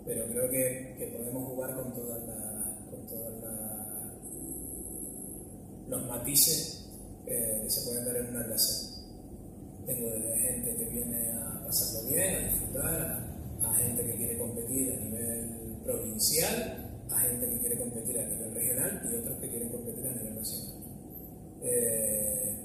[0.05, 2.47] pero creo que, que podemos jugar con todas las,
[5.87, 6.85] los matices
[7.25, 8.96] eh, que se pueden dar en una clase.
[9.87, 13.23] Tengo desde gente que viene a pasarlo bien, a disfrutar,
[13.63, 18.53] a, gente que quiere competir a nivel provincial, a gente que quiere competir a nivel
[18.53, 20.83] regional y otros que quieren competir a nivel nacional.
[21.63, 22.57] Eh,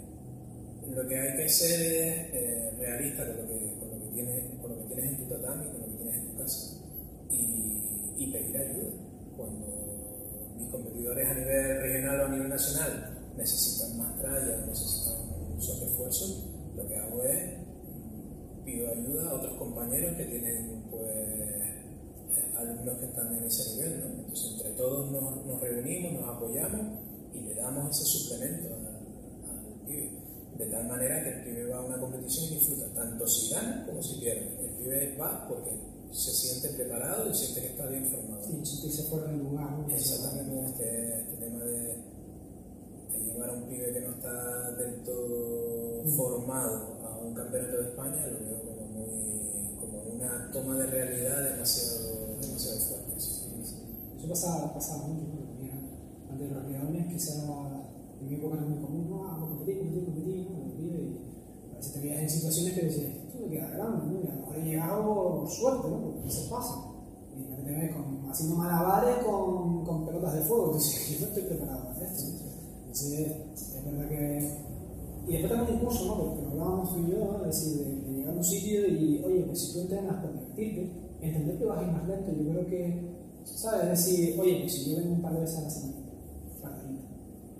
[0.92, 4.44] lo que hay que ser es eh, realista con lo, que, con, lo que tienes,
[4.60, 6.76] con lo que tienes en tu tatami, con lo que tienes en tu casa
[7.30, 8.90] y, y pedir ayuda.
[9.36, 15.58] Cuando mis competidores a nivel regional o a nivel nacional necesitan más tralla, necesitan un
[15.58, 17.62] esfuerzo, lo que hago es
[18.64, 21.32] pido ayuda a otros compañeros que tienen pues
[22.56, 24.06] alumnos que están en ese nivel, ¿no?
[24.20, 26.98] Entonces entre todos nos, nos, reunimos, nos apoyamos
[27.34, 30.10] y le damos ese suplemento al, pibe.
[30.58, 33.84] De tal manera que el pibe va a una competición y disfruta tanto si gana
[33.86, 34.64] como si pierde.
[34.64, 35.72] El pibe va porque
[36.12, 38.44] se siente preparado y siente que está bien formado.
[38.64, 39.84] Sí, se fuera del lugar.
[39.90, 42.11] Exactamente, este, este tema de
[43.18, 48.26] llevar a un pibe que no está del todo formado a un campeonato de España
[48.26, 53.12] lo veo como, muy, como una toma de realidad demasiado, demasiado fuerte.
[53.16, 55.74] Eso pasaba, pasaba mucho cuando tenía
[56.30, 57.32] ante los creadores, quizá
[58.20, 61.68] en mi época era muy común, no, vamos a competir, competir, competir, ¿no?
[61.68, 64.20] y a veces te veías en situaciones que decías, esto me queda grande, ¿no?
[64.20, 66.00] y a lo mejor he llegado suerte, ¿no?
[66.02, 66.88] porque eso pasa.
[68.30, 72.51] Haciendo malabares con, con pelotas de fuego, entonces yo no estoy preparado para esto.
[72.92, 74.58] Entonces, es verdad que.
[75.26, 76.18] Y después también incluso, ¿no?
[76.18, 77.46] Porque hablábamos tú y yo, ¿no?
[77.46, 80.92] Es decir, de, llegar a un sitio y, oye, pues si tú entrenas divertirte,
[81.22, 83.82] entender que vas a ir más lento, yo creo que, ¿sabes?
[83.82, 85.96] Es decir, oye, pues si yo vengo un par de veces a la semana,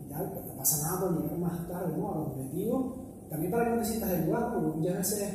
[0.05, 2.13] y tal, pues no pasa nada por llegar más tarde, ¿no?
[2.13, 2.95] A los objetivos,
[3.31, 5.35] también para que no te del lugar, porque muchas veces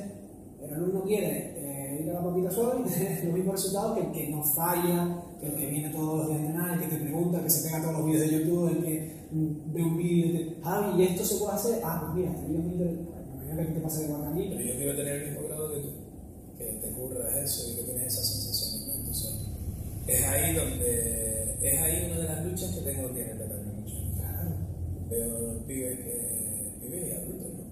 [0.61, 4.05] el alumno quiere eh, ir a la papita suave y tener los mismos resultados que
[4.05, 6.95] el que no falla, que el que viene todos los días a entrenar, el que
[6.95, 10.33] te pregunta, que se pega todos los vídeos de YouTube, el que ve un vídeo
[10.33, 13.17] de, ah, y esto se puede hacer, ah, pues mira, estaría muy interesante,
[13.65, 14.47] que te pasa igual a mí.
[14.49, 15.89] Pero yo quiero tener el mismo grado que tú,
[16.57, 18.99] que te ocurra eso y que tienes esa sensación.
[18.99, 19.35] Entonces,
[20.07, 23.37] es ahí donde, es ahí una de las luchas que tengo que en
[23.75, 23.95] mucho.
[24.15, 24.51] Claro.
[25.09, 27.63] Veo pibes que, pibes y adultos, ¿no?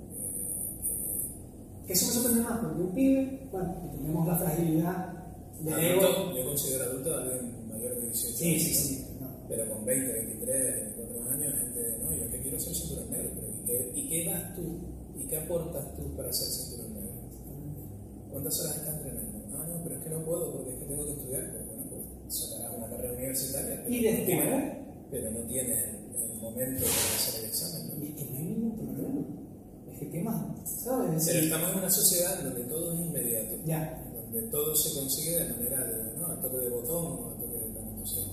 [1.88, 5.14] Que, eso me sorprende más, porque un pibe, bueno, tenemos la fragilidad
[5.62, 9.05] de adulto, Yo considero adulto a alguien mayor de 18 sí, Sí, sí,
[9.48, 13.48] Pero con 20, 23, 24 años, gente, no, yo que quiero ser cinturón negro, pero
[13.50, 14.80] ¿y qué, ¿y qué das tú?
[15.16, 17.14] ¿Y qué aportas tú para ser cinturón negro?
[18.32, 19.46] ¿Cuántas horas estás entrenando?
[19.54, 21.52] Ah, no, pero es que no puedo porque es que tengo que estudiar.
[21.52, 23.86] Pues, bueno, pues sacarás una carrera universitaria.
[23.88, 24.64] ¿Y después?
[25.12, 27.88] Pero no tienes el, momento para hacer el examen.
[27.88, 28.06] ¿no?
[28.06, 29.22] Y es que no hay ningún problema.
[29.92, 30.70] Es que, ¿qué más?
[30.84, 31.26] ¿Sabes?
[31.26, 33.56] Pero estamos en una sociedad donde todo es inmediato.
[33.66, 34.06] Ya
[34.36, 36.28] donde todo se consigue de manera de, ¿no?
[36.28, 38.26] a toque de botón o a toque de Entonces,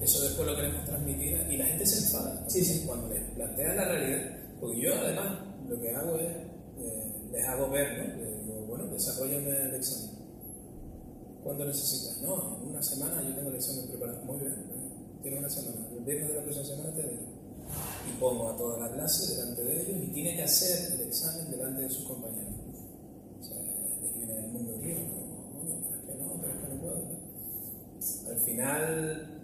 [0.00, 2.44] eso después lo queremos transmitir y la gente se enfada.
[2.48, 2.84] Sí, sí.
[2.86, 6.36] Cuando les planteas la realidad, porque yo además lo que hago es,
[6.78, 8.22] eh, les hago ver, ¿no?
[8.22, 10.10] Les digo, bueno, desarrollame el examen.
[11.42, 12.20] ¿Cuándo necesitas?
[12.22, 14.24] No, en una semana yo tengo el examen preparado.
[14.24, 14.54] Muy bien,
[15.22, 15.76] tiene una semana.
[15.96, 17.22] El viernes de la próxima semana te digo.
[18.08, 21.50] Y pongo a toda la clase delante de ellos y tiene que hacer el examen
[21.50, 22.54] delante de sus compañeros.
[23.40, 23.56] O sea,
[24.16, 25.28] viene el mundo río, ¿no?
[28.30, 29.37] Al final,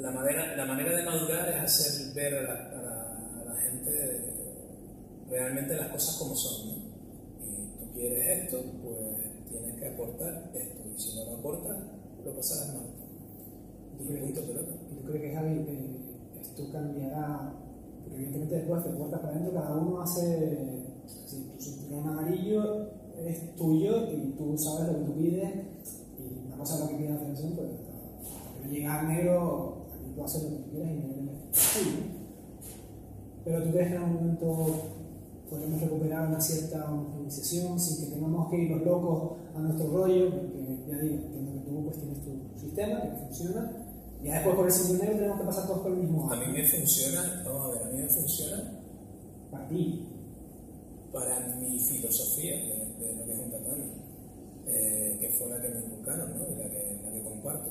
[0.00, 4.34] la manera, la manera de madurar es hacer ver a la, a la, gente
[5.30, 6.68] realmente las cosas como son.
[6.68, 6.74] ¿no?
[7.40, 10.82] Y tú quieres esto, pues tienes que aportar esto.
[10.94, 11.76] Y si no lo aportas,
[12.24, 12.86] lo pasarás mal.
[14.00, 14.72] Y punto pelota.
[14.90, 17.52] ¿Y tú crees que Javi, eh, esto cambiará?
[18.02, 20.84] Porque evidentemente después te puertas para adentro, cada uno hace.
[21.06, 22.90] Si tu cinturón amarillo
[23.24, 25.50] es tuyo y tú sabes lo que tú pides
[26.18, 27.68] y una cosa es lo que pide la federación, pues
[28.64, 29.83] pero llegar negro,
[30.14, 30.98] tú haces lo que quieras y
[31.78, 31.96] tuyo.
[33.44, 34.66] Pero tú crees que en algún momento
[35.50, 40.30] podemos recuperar una cierta homogenización sin que tengamos que ir los locos a nuestro rollo,
[40.30, 43.84] porque ya digo, entiendo que tú pues tienes tu sistema que funciona,
[44.24, 46.66] y después por el negro tenemos que pasar todos por el mismo A mí me
[46.66, 48.62] funciona, vamos a ver, a mí me funciona.
[49.50, 50.08] Para ti.
[51.12, 53.84] Para mi filosofía de, lo que es un tatami,
[54.66, 56.44] eh, que fue la que me inculcaron, ¿no?
[56.48, 57.70] Y la que, la que comparto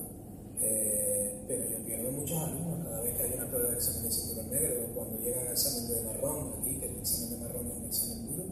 [0.64, 4.12] Eh, pero yo pierdo muchos alumnos cada vez que hay una prueba de examen de
[4.12, 7.78] cinturón negro cuando llegan al examen de marrón, aquí que el examen de marrón es
[7.78, 8.44] un examen duro.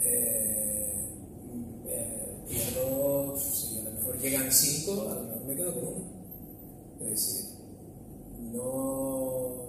[0.00, 0.94] Eh,
[1.86, 6.04] eh, pierdo, si a lo mejor llegan cinco, a lo mejor me quedo con uno.
[7.00, 7.44] Es decir,
[8.52, 9.66] no.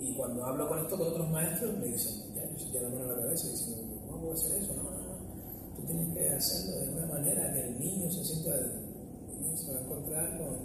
[0.00, 3.04] Y cuando hablo con esto con otros maestros, me dicen, ya, yo ya la mano
[3.04, 3.74] a la cabeza y dicen,
[4.08, 4.74] ¿cómo puedo hacer eso?
[4.74, 5.76] No, no, no.
[5.76, 8.56] Tú tienes que hacerlo de una manera que el niño se sienta.
[8.56, 8.92] El
[9.56, 9.70] se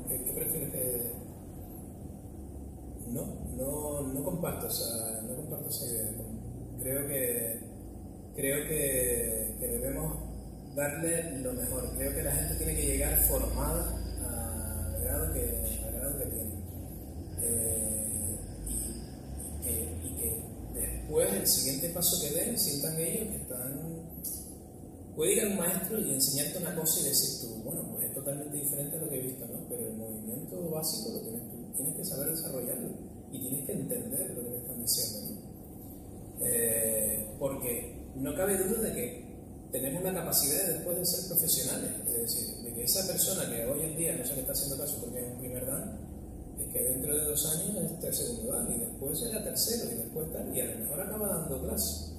[0.07, 1.11] ¿Qué, qué que.?
[3.07, 3.25] No,
[3.55, 6.09] no, no comparto esa, no comparto esa idea.
[6.81, 7.59] Creo que,
[8.35, 10.17] creo que, debemos
[10.75, 11.89] darle lo mejor.
[11.97, 16.53] Creo que la gente tiene que llegar formada al grado que, al grado que tiene.
[17.41, 18.37] Eh,
[19.63, 20.43] y, que,
[20.73, 23.97] después el siguiente paso que den sientan ellos que están
[25.15, 28.99] puede ir al maestro y enseñarte una cosa y decir tú, bueno, totalmente diferente a
[28.99, 29.67] lo que he visto, ¿no?
[29.69, 32.89] Pero el movimiento básico lo tienes tú, tienes que saber desarrollarlo
[33.31, 36.45] y tienes que entender lo que te están diciendo, ¿no?
[36.45, 39.27] Eh, porque no cabe duda de que
[39.71, 43.65] tenemos la capacidad de después de ser profesionales, es decir, de que esa persona que
[43.65, 45.99] hoy en día no se le está haciendo caso porque es un primer dan,
[46.59, 49.95] es que dentro de dos años es el segundo dan y después será tercero y
[49.95, 52.13] después tal, y a lo mejor acaba dando clase.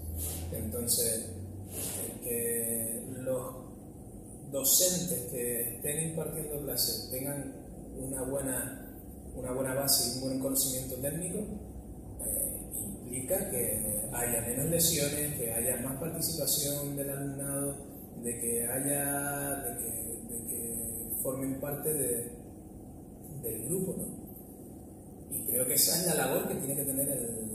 [0.52, 1.26] Entonces,
[2.22, 3.67] que los
[4.50, 7.52] docentes que estén impartiendo clases tengan
[7.98, 8.94] una buena,
[9.34, 15.52] una buena base y un buen conocimiento técnico, eh, implica que haya menos lesiones, que
[15.52, 17.76] haya más participación del alumnado,
[18.22, 22.32] de que haya, de que, de que formen parte de,
[23.42, 25.36] del grupo, ¿no?
[25.36, 27.48] Y creo que esa es la labor que tiene que tener el,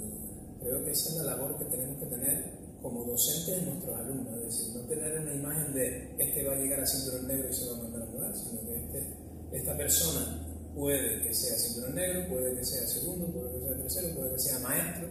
[0.62, 4.38] creo que esa es la labor que tenemos que tener como docentes de nuestros alumnos,
[4.40, 7.54] es decir, no tener una imagen de este va a llegar a cinturón negro y
[7.54, 9.08] se va a mandar a mudar, sino que este,
[9.54, 10.46] esta persona
[10.76, 14.40] puede que sea cinturón negro, puede que sea segundo, puede que sea tercero, puede que
[14.40, 15.08] sea maestro,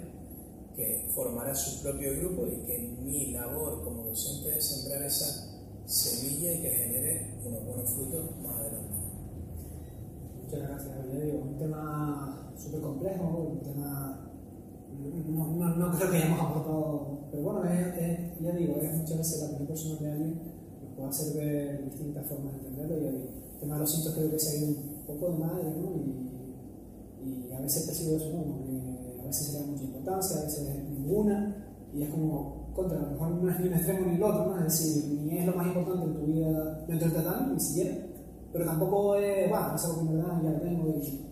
[0.76, 6.52] que formará su propio grupo y que mi labor como docente es sembrar esa semilla
[6.52, 8.96] y que genere unos buenos frutos más adelante.
[10.44, 11.38] Muchas gracias, Diego.
[11.38, 14.31] Un tema súper complejo, un tema
[15.02, 19.40] no, no, no, creo que hayamos aportado, pero bueno, es, ya digo, es muchas veces
[19.40, 20.40] la primera persona de alguien
[20.82, 23.00] nos puede hacer ver distintas formas de entenderlo.
[23.00, 25.64] Y el tema de los síntomas creo que se ha ido un poco de madre,
[25.64, 25.90] ¿no?
[25.96, 26.28] Y,
[27.54, 28.64] a veces percibo eso, ¿no?
[28.64, 32.98] Que a veces se le da mucha importancia, a veces ninguna, y es como, contra,
[32.98, 34.58] a lo mejor no es ni un extremo ni el otro, ¿no?
[34.58, 37.96] Es decir, ni es lo más importante en tu vida dentro del ni siquiera,
[38.52, 41.31] pero tampoco es, bueno, es algo que en verdad ya lo tengo y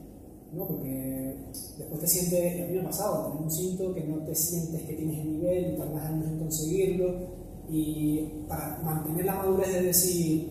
[0.52, 0.66] ¿no?
[0.66, 1.36] Porque
[1.78, 4.82] después te sientes, a mí me ha pasado, tener un cinto que no te sientes
[4.82, 10.50] que tienes el nivel tardas años en conseguirlo, y para mantener la madurez de decir,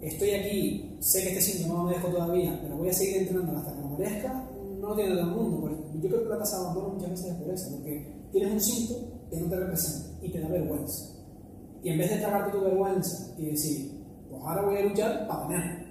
[0.00, 3.58] estoy aquí, sé que este cinto no lo merezco todavía, pero voy a seguir entrenando
[3.58, 4.48] hasta que lo merezca,
[4.80, 5.78] no lo tiene todo el mundo.
[6.00, 8.60] Yo creo que la tasa de abandono muchas veces es por eso, porque tienes un
[8.60, 8.94] cinto
[9.30, 11.04] que no te representa y te da vergüenza.
[11.84, 13.90] Y en vez de tragarte tu vergüenza y decir,
[14.30, 15.84] pues ahora voy a luchar para tenerlo.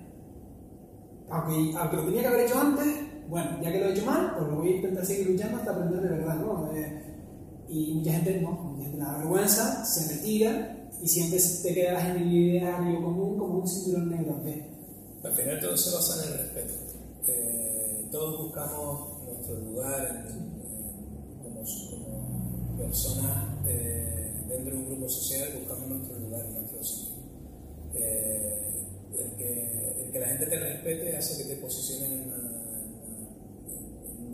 [1.30, 2.88] Aunque, aunque lo tenía que haber hecho antes,
[3.32, 5.72] bueno, ya que lo he hecho mal, pues lo voy a intentar seguir luchando hasta
[5.72, 6.70] aprender de verdad, ¿no?
[6.76, 7.02] Eh,
[7.70, 12.10] y mucha gente no, mucha gente le da vergüenza, se retira y siempre te quedas
[12.10, 14.36] en el ideario común como un cinturón negro.
[15.24, 16.74] Al final todo se basa en el respeto.
[17.26, 25.48] Eh, todos buscamos nuestro lugar en, como, como, personas eh, dentro de un grupo social,
[25.58, 27.16] buscamos nuestro lugar, nuestro sitio.
[27.94, 28.88] Eh,
[29.18, 32.51] el, que, el que la gente te respete hace que te posiciones en una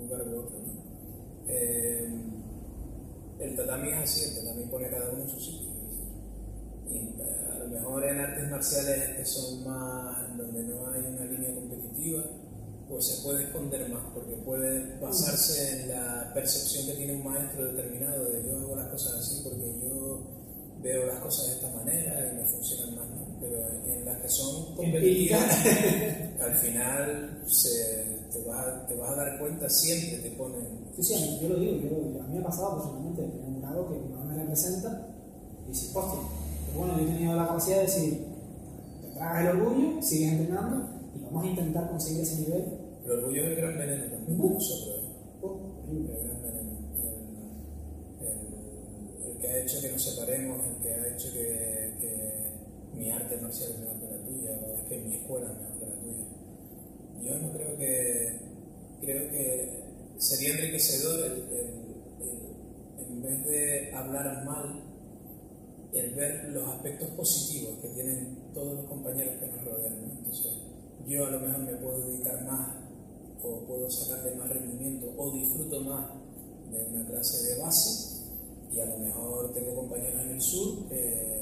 [0.07, 0.57] lugar u otro.
[0.59, 0.87] ¿no?
[1.47, 2.09] Eh,
[3.39, 5.69] el tatami es así, el tatami pone cada uno en su sitio.
[6.89, 11.25] Y eh, a lo mejor en artes marciales que son más, donde no hay una
[11.25, 12.23] línea competitiva,
[12.89, 17.65] pues se puede esconder más, porque puede basarse en la percepción que tiene un maestro
[17.65, 20.23] determinado de yo hago las cosas así porque yo
[20.81, 23.37] veo las cosas de esta manera y me funcionan más, ¿no?
[23.41, 25.65] Pero en las que son competitivas,
[26.39, 30.65] al final se te vas, te vas a dar cuenta siempre, te ponen.
[30.97, 33.87] Sí, sí, yo lo digo, yo, a mí me ha pasado personalmente, en un grado
[33.87, 35.07] que no me representa
[35.65, 36.19] y dices, hostia,
[36.67, 38.25] pero bueno, yo he tenido la capacidad de decir,
[39.01, 42.63] te tragas el orgullo, sigues entrenando y vamos a intentar conseguir ese nivel.
[43.05, 45.03] El orgullo es el gran veneno también uh, nosotros.
[45.41, 46.71] Uh, el gran veneno.
[48.19, 52.97] El, el, el, que ha hecho que nos separemos, el que ha hecho que, que
[52.97, 55.76] mi arte marcial es mejor que la tuya, o es que mi escuela es mejor
[57.23, 58.39] yo no creo que
[59.01, 59.83] creo que
[60.17, 61.87] sería enriquecedor el, el,
[62.21, 64.83] el, en vez de hablar mal
[65.93, 70.53] el ver los aspectos positivos que tienen todos los compañeros que nos rodean entonces
[71.07, 72.75] yo a lo mejor me puedo dedicar más
[73.43, 76.09] o puedo sacarle más rendimiento o disfruto más
[76.71, 78.17] de una clase de base
[78.73, 81.37] y a lo mejor tengo compañeros en el sur que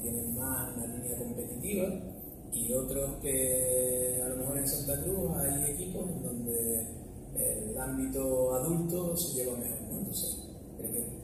[0.00, 2.17] tienen más una línea competitiva
[2.52, 6.86] y otros que a lo mejor en Santa Cruz hay equipos donde
[7.34, 9.80] el ámbito adulto se lleva mejor.
[9.90, 9.98] ¿no?
[9.98, 10.38] Entonces,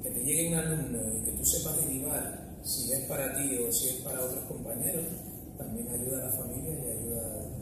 [0.03, 3.73] que, te llegue un alumno y que tú sepas derivar si es para ti o
[3.73, 5.05] si es para otros compañeros,
[5.59, 7.55] también ayuda a la familia y ayuda a...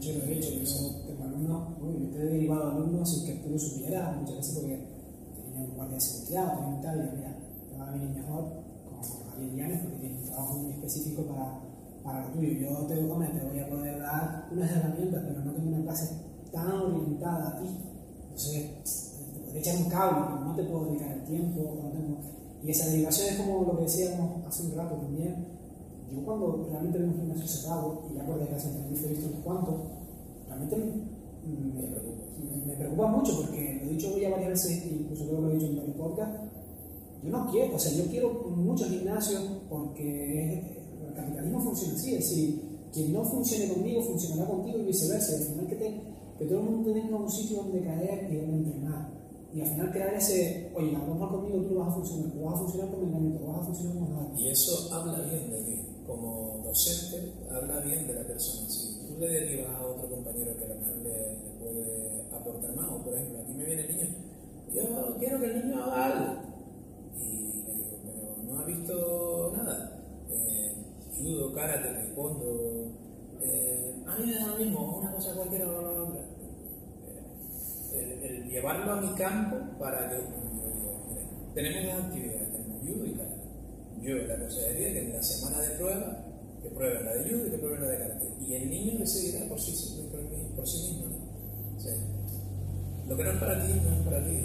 [0.00, 0.64] Yo, lo he hecho, yo
[1.06, 4.86] tengo alumnos, yo te he derivado alumnos sin que tú lo supieras, muchas veces porque
[5.36, 7.38] tenía un guardia de seguridad, tenía un tal, y mira,
[7.70, 8.44] te va a venir mejor
[8.84, 11.60] con Javier porque tiene un trabajo muy específico para,
[12.02, 12.52] para lo tuyo.
[12.52, 16.16] Yo te, hombre, te voy a poder dar unas herramientas, pero no tengo una clase
[16.52, 17.68] tan orientada a ti.
[18.24, 21.60] Entonces, te podré echar un cable, pero no te puedo dedicar el tiempo.
[21.82, 22.18] No tengo...
[22.62, 25.46] Y esa derivación es como lo que decíamos hace un rato también.
[26.12, 29.40] Yo cuando realmente veo un gimnasio cerrado, y ya por desgracia en he visto unos
[29.40, 29.74] cuantos,
[30.46, 30.86] realmente me,
[31.46, 35.50] me, me, preocupa mucho porque lo he dicho ya varias veces, incluso creo que lo
[35.50, 35.96] he dicho en varios
[37.22, 40.81] yo no quiero, o sea, yo quiero muchos gimnasios porque
[41.12, 42.62] el capitalismo funciona así, es decir,
[42.92, 45.36] quien no funcione conmigo funcionará contigo y viceversa.
[45.36, 46.00] Al final que,
[46.38, 49.12] que todo el mundo tenga un sitio donde caer y donde entrenar.
[49.54, 52.58] Y al final crear ese, oye, vamos conmigo, tú vas a funcionar, tú vas a
[52.58, 54.32] funcionar con mi tú vas a funcionar con nada.
[54.34, 58.68] Y eso habla bien de ti, como docente, habla bien de la persona.
[58.70, 62.92] Si tú le derivas a otro compañero que a lo mejor le, puede aportar más,
[62.92, 64.08] o por ejemplo, aquí me viene el niño,
[64.74, 66.42] yo quiero que el niño haga algo.
[67.20, 70.02] Y le digo, pero no ha visto nada.
[70.30, 70.76] Eh,
[71.22, 72.92] judo, karate, taekwondo,
[73.42, 76.20] eh, a mí me da lo mismo, una cosa cualquiera o la otra.
[77.94, 80.16] El, llevarlo a mi campo para que
[81.54, 83.42] tenemos dos actividades, tenemos judo y karate.
[84.02, 86.24] Yo la consejería que en la semana de prueba,
[86.62, 88.26] que prueben la de judo y que prueben la de karate.
[88.40, 90.20] Y el niño decidirá por sí, por,
[90.56, 91.06] por sí mismo.
[91.08, 91.76] ¿no?
[91.76, 91.94] O sea,
[93.08, 94.38] lo que no es para ti, no es para ti.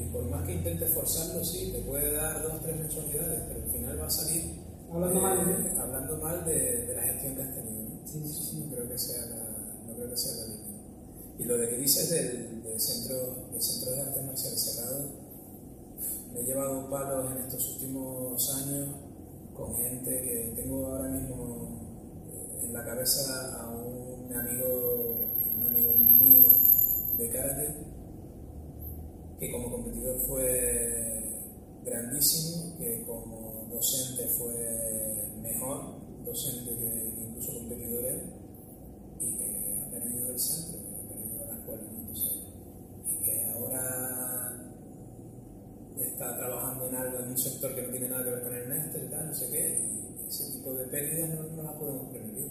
[0.00, 3.70] Y por más que intentes forzarlo, sí, te puede dar dos, tres mensualidades, pero al
[3.70, 4.61] final va a salir
[4.92, 7.82] hablando mal, eh, hablando mal de, de, la gestión que has tenido.
[7.82, 8.06] ¿no?
[8.06, 8.56] Sí, sí, sí.
[8.60, 10.72] No creo que sea la, no creo que sea la línea.
[11.38, 15.08] Y lo de que dices del, del, centro, del centro de artes marciales cerrado,
[16.32, 18.88] me he llevado palos en estos últimos años
[19.54, 21.68] con gente que tengo ahora mismo
[22.32, 26.44] eh, en la cabeza a un amigo, a un amigo mío
[27.18, 27.74] de karate
[29.38, 31.12] que como competidor fue
[31.84, 33.31] grandísimo, que como
[33.72, 38.22] docente fue mejor, docente que incluso competidor él,
[39.20, 42.32] y que ha perdido el centro, que ha perdido la escuela, Entonces,
[43.08, 44.72] y que ahora
[45.98, 48.68] está trabajando en algo, en un sector que no tiene nada que ver con el
[48.68, 52.12] Néstor y tal, no sé qué, y ese tipo de pérdidas no, no las podemos
[52.12, 52.50] permitir.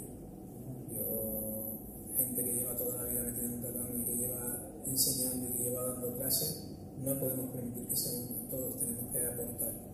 [0.89, 5.49] Yo, gente que lleva toda la vida metida en un tatami y que lleva enseñando
[5.49, 6.67] y que lleva dando clases,
[7.03, 9.90] no podemos permitir que uno, todos tenemos que aportar.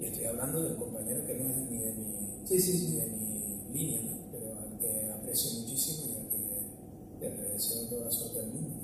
[0.00, 2.96] Y estoy hablando de un compañero que no es ni de mi, sí, sí, sí.
[2.96, 4.30] de mi línea, ¿no?
[4.30, 8.76] pero al que aprecio muchísimo y al que le deseo toda suerte del mundo,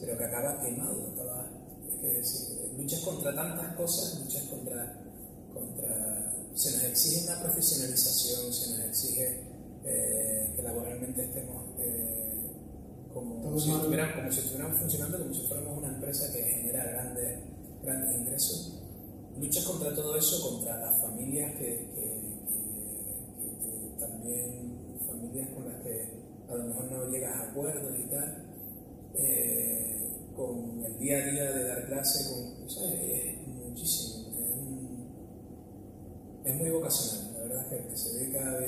[0.00, 1.50] pero que acaba quemado, acaba,
[1.88, 5.00] es que decir, luchas contra tantas cosas, luchas contra,
[5.52, 9.40] contra, se nos exige una profesionalización, se nos exige
[9.84, 12.18] eh, que laboralmente estemos eh,
[13.12, 17.40] como si, estuvieran, como si estuvieran funcionando como si fuéramos una empresa que genera grandes,
[17.82, 18.77] grandes ingresos.
[19.40, 21.86] Luchas contra todo eso, contra las familias que,
[24.00, 26.08] también, familias con las que
[26.48, 28.44] a lo mejor no llegas a acuerdos y tal,
[29.14, 32.94] eh, con el día a día de dar clase, con, ¿sabes?
[32.94, 34.26] es muchísimo,
[36.44, 38.58] es, muy vocacional, la verdad es que el que se dedica a,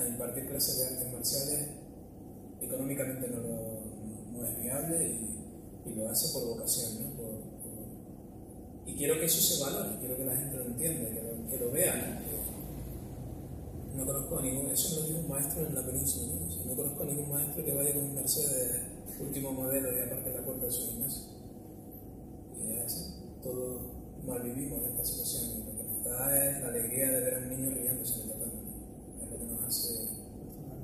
[0.00, 1.68] a, impartir clases de artes marciales
[2.60, 7.04] económicamente no, es viable y, y, lo hace por vocación.
[7.04, 7.19] ¿no?
[8.86, 11.58] Y quiero que eso se valore, quiero que la gente lo entienda, que lo, que
[11.58, 12.22] lo vea.
[12.24, 12.30] ¿no?
[13.96, 16.64] no conozco a ningún, eso me lo dijo un maestro en la península, ¿no?
[16.64, 18.90] no conozco a ningún maestro que vaya con un Mercedes
[19.20, 21.24] último modelo y aparte la puerta de su gimnasio.
[22.56, 23.82] Y es así, todos
[24.26, 27.48] mal vivimos esta situación lo que nos da es la alegría de ver a un
[27.50, 28.60] niño riéndose en el tatami,
[29.22, 30.08] es lo que nos hace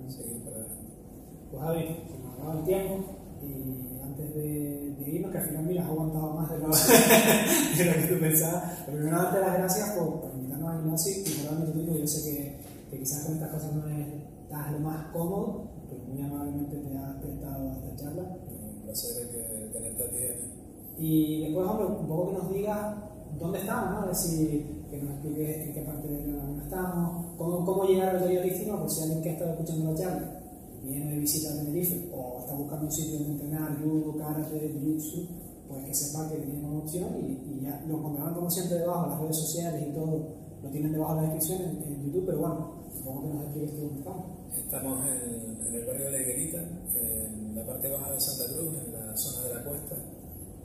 [0.08, 0.84] seguir para adelante.
[1.50, 3.04] Pues Javi, se nos acaba el tiempo
[3.42, 6.68] y antes de, que al final mira, has aguantado más de lo,
[7.78, 11.12] de lo que tú pensabas, pero primero darte las gracias por, por invitarnos al gimnasio
[11.12, 11.94] y por darme tu tiempo.
[11.94, 12.56] Yo sé que,
[12.90, 17.16] que quizás con estas cosas no estás lo más cómodo, pero muy amablemente te has
[17.16, 18.22] prestado a esta charla.
[18.22, 20.46] Un placer que tenerte a ti aquí.
[20.98, 22.96] Y después, hombre, un poco que nos digas
[23.38, 24.06] dónde estamos, ¿no?
[24.06, 28.16] Ver si que nos explique en qué parte de la laguna estamos, cómo, cómo llegar
[28.16, 30.45] al río Lístima, por si alguien que ha estado escuchando la charla
[30.86, 35.26] viene de visita a Tenerife o está buscando un sitio donde entrenar judo, karate, jiu-jitsu,
[35.68, 39.20] pues que sepa que tiene una opción y, ya lo encontrarán como siempre debajo, las
[39.20, 40.28] redes sociales y todo,
[40.62, 43.70] lo tienen debajo de la descripción en, en YouTube, pero bueno, supongo que nos expliques
[43.72, 44.24] tú dónde estamos.
[44.56, 46.58] Estamos en, en el barrio de La Higuerita,
[46.94, 49.96] en la parte baja de Santa Cruz, en la zona de la cuesta,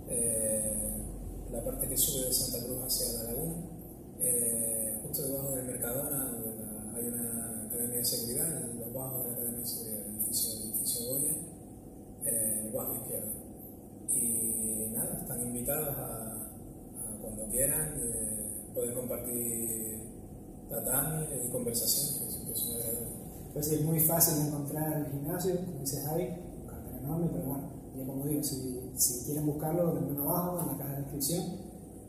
[0.09, 0.91] eh,
[1.51, 3.55] la parte que sube de Santa Cruz hacia la laguna,
[4.19, 6.37] eh, justo debajo del Mercadona
[6.95, 9.90] hay una academia de seguridad, en los bajos de la academia de seguridad,
[11.11, 11.33] Goya,
[12.25, 13.31] eh, el bajo izquierdo.
[14.09, 16.47] Y nada, están invitados a,
[16.95, 19.99] a cuando quieran eh, poder compartir
[20.69, 23.13] tatami y conversaciones, que siempre son agradables.
[23.53, 26.23] Pues sí, es muy fácil encontrar en el gimnasio, como dice Javi,
[26.61, 30.59] un cartel enorme, pero bueno, ya como digo, si, si quieren buscarlo, lo tendrán abajo
[30.61, 31.43] en la caja de descripción.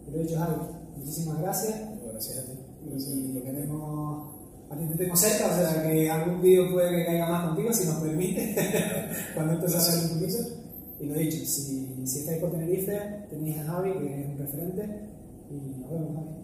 [0.07, 0.55] Y lo dicho, Javi,
[0.97, 1.81] muchísimas gracias.
[1.81, 2.59] Bueno, gracias a ti.
[2.85, 4.42] Gracias a ti Y por queremos,
[4.73, 7.73] a ti te tengo cerca, o sea que algún vídeo puede que caiga más contigo,
[7.73, 8.55] si nos permite,
[9.35, 10.39] cuando esto salga un poquito.
[10.99, 14.89] Y lo dicho, si, si estáis por Tenerife, tenéis a Javi, que es un referente,
[15.51, 16.42] y nos vemos, Javi.